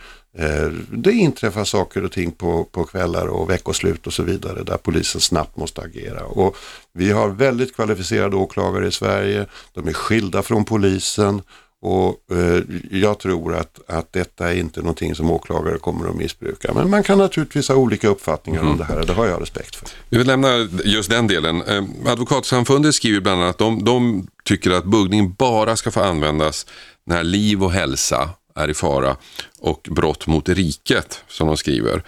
det 0.90 1.12
inträffar 1.12 1.64
saker 1.64 2.04
och 2.04 2.12
ting 2.12 2.32
på, 2.32 2.64
på 2.64 2.84
kvällar 2.84 3.28
och 3.28 3.50
veckoslut 3.50 4.08
och 4.08 4.14
så 4.14 4.24
vidare 4.24 4.64
där 4.64 4.78
polisen 4.78 5.22
snabbt 5.22 5.58
måste 5.58 5.82
agera. 5.82 6.26
Och 6.26 6.58
vi 6.94 7.12
har 7.12 7.30
väldigt 7.30 7.76
kvalificerade 7.76 8.36
åklagare 8.36 8.88
i 8.88 8.92
Sverige, 8.92 9.46
de 9.74 9.88
är 9.88 9.94
skilda 9.94 10.44
från 10.44 10.66
polisen 10.66 11.42
och 11.82 12.38
eh, 12.38 12.64
jag 12.92 13.20
tror 13.20 13.56
att, 13.56 13.80
att 13.88 14.14
detta 14.14 14.52
är 14.52 14.56
inte 14.56 14.80
någonting 14.80 15.16
som 15.16 15.32
åklagare 15.32 15.78
kommer 15.78 16.10
att 16.10 16.16
missbruka. 16.16 16.74
Men 16.74 16.90
man 16.90 17.04
kan 17.04 17.18
naturligtvis 17.18 17.70
ha 17.70 17.76
olika 17.76 18.08
uppfattningar 18.08 18.60
mm. 18.60 18.72
om 18.72 18.78
det 18.78 18.84
här 18.84 19.06
det 19.06 19.14
har 19.14 19.26
jag 19.26 19.42
respekt 19.42 19.76
för. 19.76 19.90
Vi 20.10 20.18
vill 20.18 20.28
lämna 20.28 20.68
just 20.86 21.10
den 21.10 21.28
delen. 21.28 21.62
Eh, 21.62 21.84
Advokatsamfundet 22.12 22.96
skriver 22.96 23.22
bland 23.22 23.42
annat 23.42 23.50
att 23.50 23.58
de, 23.58 23.84
de 23.84 24.28
tycker 24.44 24.72
att 24.72 24.86
buggning 24.86 25.34
bara 25.34 25.76
ska 25.76 25.92
få 25.92 26.02
användas 26.02 26.66
när 27.06 27.24
liv 27.24 27.64
och 27.64 27.72
hälsa 27.72 28.30
är 28.58 28.70
i 28.70 28.74
fara 28.74 29.16
och 29.60 29.88
brott 29.92 30.28
mot 30.28 30.50
riket, 30.50 31.24
som 31.28 31.48
de 31.48 31.58
skriver. 31.58 32.04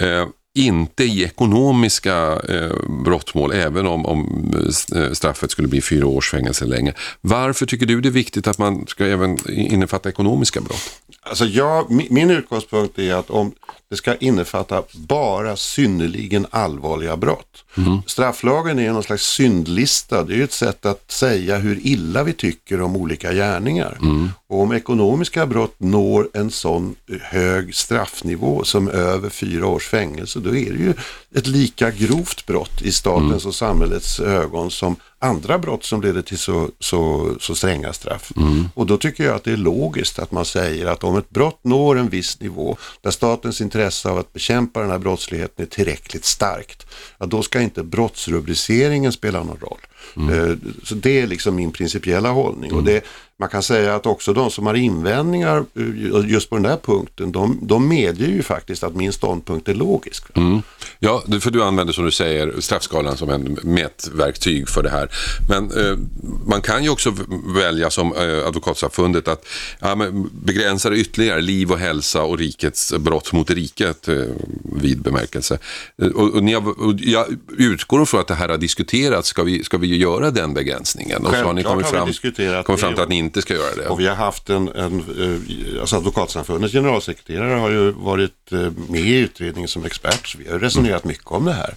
Eh, 0.00 0.26
inte 0.54 1.04
i 1.04 1.24
ekonomiska 1.24 2.40
eh, 2.48 2.72
brottmål, 3.04 3.52
även 3.52 3.86
om, 3.86 4.06
om 4.06 4.52
eh, 4.94 5.12
straffet 5.12 5.50
skulle 5.50 5.68
bli 5.68 5.82
fyra 5.82 6.06
års 6.06 6.30
fängelse 6.30 6.64
länge. 6.64 6.94
Varför 7.20 7.66
tycker 7.66 7.86
du 7.86 8.00
det 8.00 8.08
är 8.08 8.10
viktigt 8.10 8.46
att 8.46 8.58
man 8.58 8.86
ska 8.86 9.06
även 9.06 9.50
innefatta 9.50 10.08
ekonomiska 10.08 10.60
brott? 10.60 11.00
Alltså 11.22 11.44
jag, 11.44 11.90
min 12.10 12.30
utgångspunkt 12.30 12.98
är 12.98 13.14
att 13.14 13.30
om 13.30 13.52
det 13.90 13.96
ska 13.96 14.16
innefatta 14.16 14.82
bara 14.94 15.56
synnerligen 15.56 16.46
allvarliga 16.50 17.16
brott. 17.16 17.64
Mm. 17.76 18.02
Strafflagen 18.06 18.78
är 18.78 18.92
någon 18.92 19.02
slags 19.02 19.26
syndlista, 19.26 20.22
det 20.22 20.34
är 20.34 20.44
ett 20.44 20.52
sätt 20.52 20.86
att 20.86 21.10
säga 21.10 21.58
hur 21.58 21.86
illa 21.86 22.24
vi 22.24 22.32
tycker 22.32 22.80
om 22.80 22.96
olika 22.96 23.32
gärningar. 23.32 23.98
Mm. 24.02 24.30
Om 24.52 24.72
ekonomiska 24.72 25.46
brott 25.46 25.74
når 25.78 26.28
en 26.34 26.50
sån 26.50 26.96
hög 27.20 27.74
straffnivå 27.74 28.64
som 28.64 28.88
över 28.88 29.30
fyra 29.30 29.66
års 29.66 29.88
fängelse, 29.88 30.38
då 30.38 30.48
är 30.48 30.72
det 30.72 30.78
ju 30.78 30.94
ett 31.34 31.46
lika 31.46 31.90
grovt 31.90 32.46
brott 32.46 32.82
i 32.82 32.92
statens 32.92 33.42
mm. 33.42 33.48
och 33.48 33.54
samhällets 33.54 34.20
ögon 34.20 34.70
som 34.70 34.96
andra 35.18 35.58
brott 35.58 35.84
som 35.84 36.02
leder 36.02 36.22
till 36.22 36.38
så, 36.38 36.68
så, 36.78 37.32
så 37.40 37.54
stränga 37.54 37.92
straff. 37.92 38.32
Mm. 38.36 38.68
Och 38.74 38.86
då 38.86 38.96
tycker 38.96 39.24
jag 39.24 39.34
att 39.34 39.44
det 39.44 39.52
är 39.52 39.56
logiskt 39.56 40.18
att 40.18 40.32
man 40.32 40.44
säger 40.44 40.86
att 40.86 41.04
om 41.04 41.16
ett 41.16 41.30
brott 41.30 41.60
når 41.62 41.98
en 41.98 42.08
viss 42.08 42.40
nivå 42.40 42.76
där 43.00 43.10
statens 43.10 43.60
intresse 43.60 44.08
av 44.08 44.18
att 44.18 44.32
bekämpa 44.32 44.80
den 44.80 44.90
här 44.90 44.98
brottsligheten 44.98 45.64
är 45.64 45.68
tillräckligt 45.68 46.24
starkt, 46.24 46.86
ja, 47.18 47.26
då 47.26 47.42
ska 47.42 47.60
inte 47.60 47.82
brottsrubriceringen 47.82 49.12
spela 49.12 49.42
någon 49.42 49.58
roll. 49.60 49.80
Eh, 50.16 50.56
Så 50.84 50.94
det 50.94 51.20
är 51.20 51.26
liksom 51.26 51.54
min 51.56 51.72
principiella 51.72 52.30
hållning. 52.30 52.72
Och 52.72 52.84
det, 52.84 53.04
man 53.38 53.48
kan 53.48 53.62
säga 53.62 53.94
att 53.94 54.06
också 54.06 54.32
de 54.32 54.50
som 54.50 54.66
har 54.66 54.74
invändningar 54.74 55.56
eh, 55.58 56.30
just 56.30 56.50
på 56.50 56.56
den 56.56 56.62
där 56.62 56.76
punkten, 56.76 57.32
de, 57.32 57.58
de 57.62 57.88
medger 57.88 58.26
ju 58.28 58.42
faktiskt 58.42 58.82
att 58.84 58.96
min 58.96 59.12
ståndpunkt 59.12 59.68
är 59.68 59.74
logisk. 59.74 60.24
Ja, 60.98 61.22
du- 61.26 61.40
för 61.40 61.50
du 61.50 61.62
använder 61.62 61.92
som 61.92 62.04
du 62.04 62.10
säger 62.10 62.60
straffskalan 62.60 63.16
som 63.16 63.30
en 63.30 63.58
mätverktyg 63.62 64.68
för 64.68 64.82
det 64.82 64.90
här. 64.90 65.08
Men 65.48 65.70
eh, 65.70 65.96
man 66.46 66.60
kan 66.60 66.84
ju 66.84 66.90
också 66.90 67.14
välja 67.56 67.90
som 67.90 68.14
eh, 68.16 68.46
Advokatsamfundet 68.46 69.28
att 69.28 69.46
ja, 69.80 69.96
begränsa 70.32 70.90
det 70.90 70.96
ytterligare, 70.96 71.40
liv 71.40 71.72
och 71.72 71.78
hälsa 71.78 72.22
och 72.22 72.38
rikets 72.38 72.92
brott 72.98 73.32
mot 73.32 73.50
riket 73.50 74.08
eh, 74.08 74.16
vid 74.80 75.02
bemärkelse. 75.02 75.58
Eh, 76.02 76.08
Och, 76.08 76.34
och 76.34 76.42
har, 76.42 76.80
och 76.86 76.94
jag 77.00 77.26
utgår 77.58 78.04
från 78.04 78.20
att 78.20 78.28
det 78.28 78.34
här 78.34 78.48
har 78.48 78.58
diskuterats, 78.58 79.28
ska 79.28 79.42
vi, 79.42 79.64
ska 79.64 79.78
vi 79.78 79.91
göra 79.96 80.30
den 80.30 80.54
begränsningen? 80.54 81.26
Och 81.26 81.34
så 81.34 81.44
har 81.44 81.52
ni 81.52 81.62
kommit 81.62 81.86
har 81.86 81.92
vi 81.92 81.98
fram, 81.98 82.08
diskuterat 82.08 82.66
kommit 82.66 82.80
fram 82.80 82.94
till 82.94 83.02
att 83.02 83.08
ni 83.08 83.18
inte 83.18 83.42
ska 83.42 83.54
göra 83.54 83.74
det. 83.74 83.88
Och 83.88 84.00
vi 84.00 84.06
har 84.06 84.14
haft 84.14 84.50
en, 84.50 84.68
en 84.68 84.98
eh, 84.98 85.80
alltså 85.80 85.96
Advokatsamfundets 85.96 86.72
generalsekreterare 86.72 87.54
har 87.54 87.70
ju 87.70 87.90
varit 87.90 88.52
eh, 88.52 88.58
med 88.88 89.00
i 89.00 89.18
utredningen 89.18 89.68
som 89.68 89.84
expert, 89.84 90.26
så 90.26 90.38
vi 90.38 90.50
har 90.50 90.58
resonerat 90.58 91.04
mycket 91.04 91.26
om 91.26 91.44
det 91.44 91.52
här. 91.52 91.74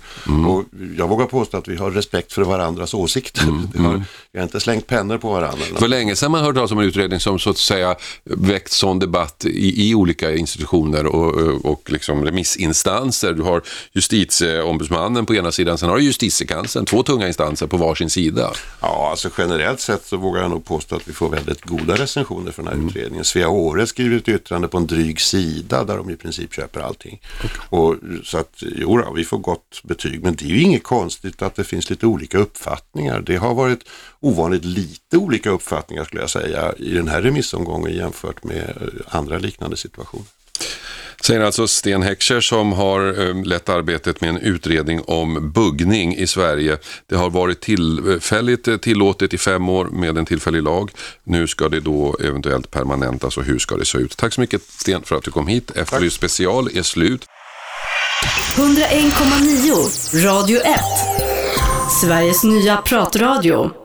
Och 0.48 0.64
jag 0.98 1.08
vågar 1.08 1.26
påstå 1.26 1.58
att 1.58 1.68
vi 1.68 1.76
har 1.76 1.92
respekt 1.92 2.34
för 2.34 2.42
varandras 2.42 2.94
åsikter. 2.94 3.46
Det 3.74 3.82
har, 3.82 4.04
vi 4.32 4.40
har 4.40 4.44
inte 4.44 4.60
slängt 4.60 4.88
pennor 4.88 5.18
på 5.18 5.30
varandra. 5.32 5.66
Var 5.80 5.88
länge 5.88 6.16
sedan 6.16 6.32
man 6.32 6.44
hörde 6.44 6.56
talas 6.56 6.72
om 6.72 6.80
en 6.80 6.86
utredning 6.86 7.20
som 7.20 7.40
så 7.40 7.50
att 7.50 7.58
säga 7.58 7.96
väckt 8.24 8.72
sån 8.72 9.00
debatt 9.00 9.46
i, 9.46 9.90
i 9.90 9.96
olika 9.96 10.36
institutioner 10.36 11.06
och, 11.06 11.66
och 11.66 11.92
liksom 11.92 12.26
remissinstanser. 12.26 13.34
Du 13.34 13.42
har 13.42 13.62
justitieombudsmannen 13.94 15.26
på 15.26 15.36
ena 15.36 15.52
sidan, 15.52 15.78
sen 15.78 15.90
har 15.90 15.98
du 15.98 16.04
justitiekanslern, 16.04 16.86
två 16.86 17.04
tunga 17.04 17.28
instanser 17.28 17.68
på 17.68 17.78
varsin 17.78 18.05
sida. 18.10 18.52
Ja, 18.82 19.10
alltså 19.10 19.30
generellt 19.38 19.80
sett 19.80 20.06
så 20.06 20.18
vågar 20.18 20.42
jag 20.42 20.52
nog 20.52 20.66
påstå 20.66 20.96
att 20.96 21.08
vi 21.08 21.14
får 21.14 21.30
väldigt 21.30 21.62
goda 21.62 21.96
recensioner 21.96 22.52
för 22.52 22.64
den 22.64 22.80
här 22.80 22.88
utredningen. 22.88 23.26
Svea 23.26 23.50
Åre 23.50 23.88
skriver 23.88 24.18
ett 24.18 24.30
yttrande 24.30 24.68
på 24.68 24.78
en 24.78 24.88
dryg 24.88 25.22
sida 25.22 25.84
där 25.84 25.98
de 25.98 26.10
i 26.10 26.16
princip 26.16 26.54
köper 26.54 26.80
allting. 26.80 27.22
Och, 27.70 27.96
så 28.24 28.38
att, 28.38 28.54
jo 28.60 28.98
då, 28.98 29.14
vi 29.14 29.26
får 29.26 29.38
gott 29.38 29.82
betyg, 29.84 30.24
men 30.24 30.36
det 30.36 30.46
är 30.46 30.50
ju 30.50 30.62
inget 30.62 30.84
konstigt 30.84 31.42
att 31.42 31.56
det 31.56 31.64
finns 31.64 31.90
lite 31.90 32.06
olika 32.06 32.38
uppfattningar. 32.38 33.22
Det 33.22 33.36
har 33.36 33.54
varit 33.54 33.80
ovanligt 34.20 34.66
lite 34.66 35.18
olika 35.18 35.50
uppfattningar 35.50 36.04
skulle 36.04 36.22
jag 36.22 36.30
säga 36.30 36.74
i 36.78 36.94
den 36.94 37.08
här 37.08 37.22
remissomgången 37.22 37.96
jämfört 37.96 38.44
med 38.44 38.90
andra 39.08 39.38
liknande 39.38 39.78
situationer. 39.78 40.26
Säger 41.26 41.42
alltså 41.42 41.68
Sten 41.68 42.04
Heckscher 42.04 42.42
som 42.42 42.74
har 42.74 43.28
eh, 43.28 43.44
lett 43.44 43.70
arbetet 43.70 44.22
med 44.22 44.30
en 44.30 44.38
utredning 44.38 45.02
om 45.02 45.52
buggning 45.52 46.16
i 46.16 46.28
Sverige. 46.28 46.78
Det 47.10 47.16
har 47.16 47.30
varit 47.30 47.62
tillfälligt 47.62 48.68
eh, 48.68 48.78
tillåtet 48.78 49.34
i 49.34 49.38
fem 49.38 49.70
år 49.70 49.86
med 49.86 50.18
en 50.18 50.26
tillfällig 50.26 50.64
lag. 50.64 50.92
Nu 51.24 51.48
ska 51.48 51.70
det 51.70 51.80
då 51.80 52.18
eventuellt 52.24 52.72
permanentas 52.72 53.38
och 53.38 53.44
hur 53.44 53.60
ska 53.60 53.78
det 53.78 53.86
se 53.86 53.98
ut? 53.98 54.18
Tack 54.18 54.34
så 54.34 54.42
mycket 54.42 54.62
Sten 54.62 55.04
för 55.04 55.16
att 55.16 55.24
du 55.24 55.32
kom 55.32 55.48
hit. 55.48 55.72
Efterlyst 55.76 56.16
special 56.16 56.70
är 56.78 56.84
slut. 56.84 57.26
101,9 58.56 60.26
Radio 60.26 60.60
1. 60.60 60.80
Sveriges 62.02 62.44
nya 62.44 62.78
pratradio. 62.78 63.85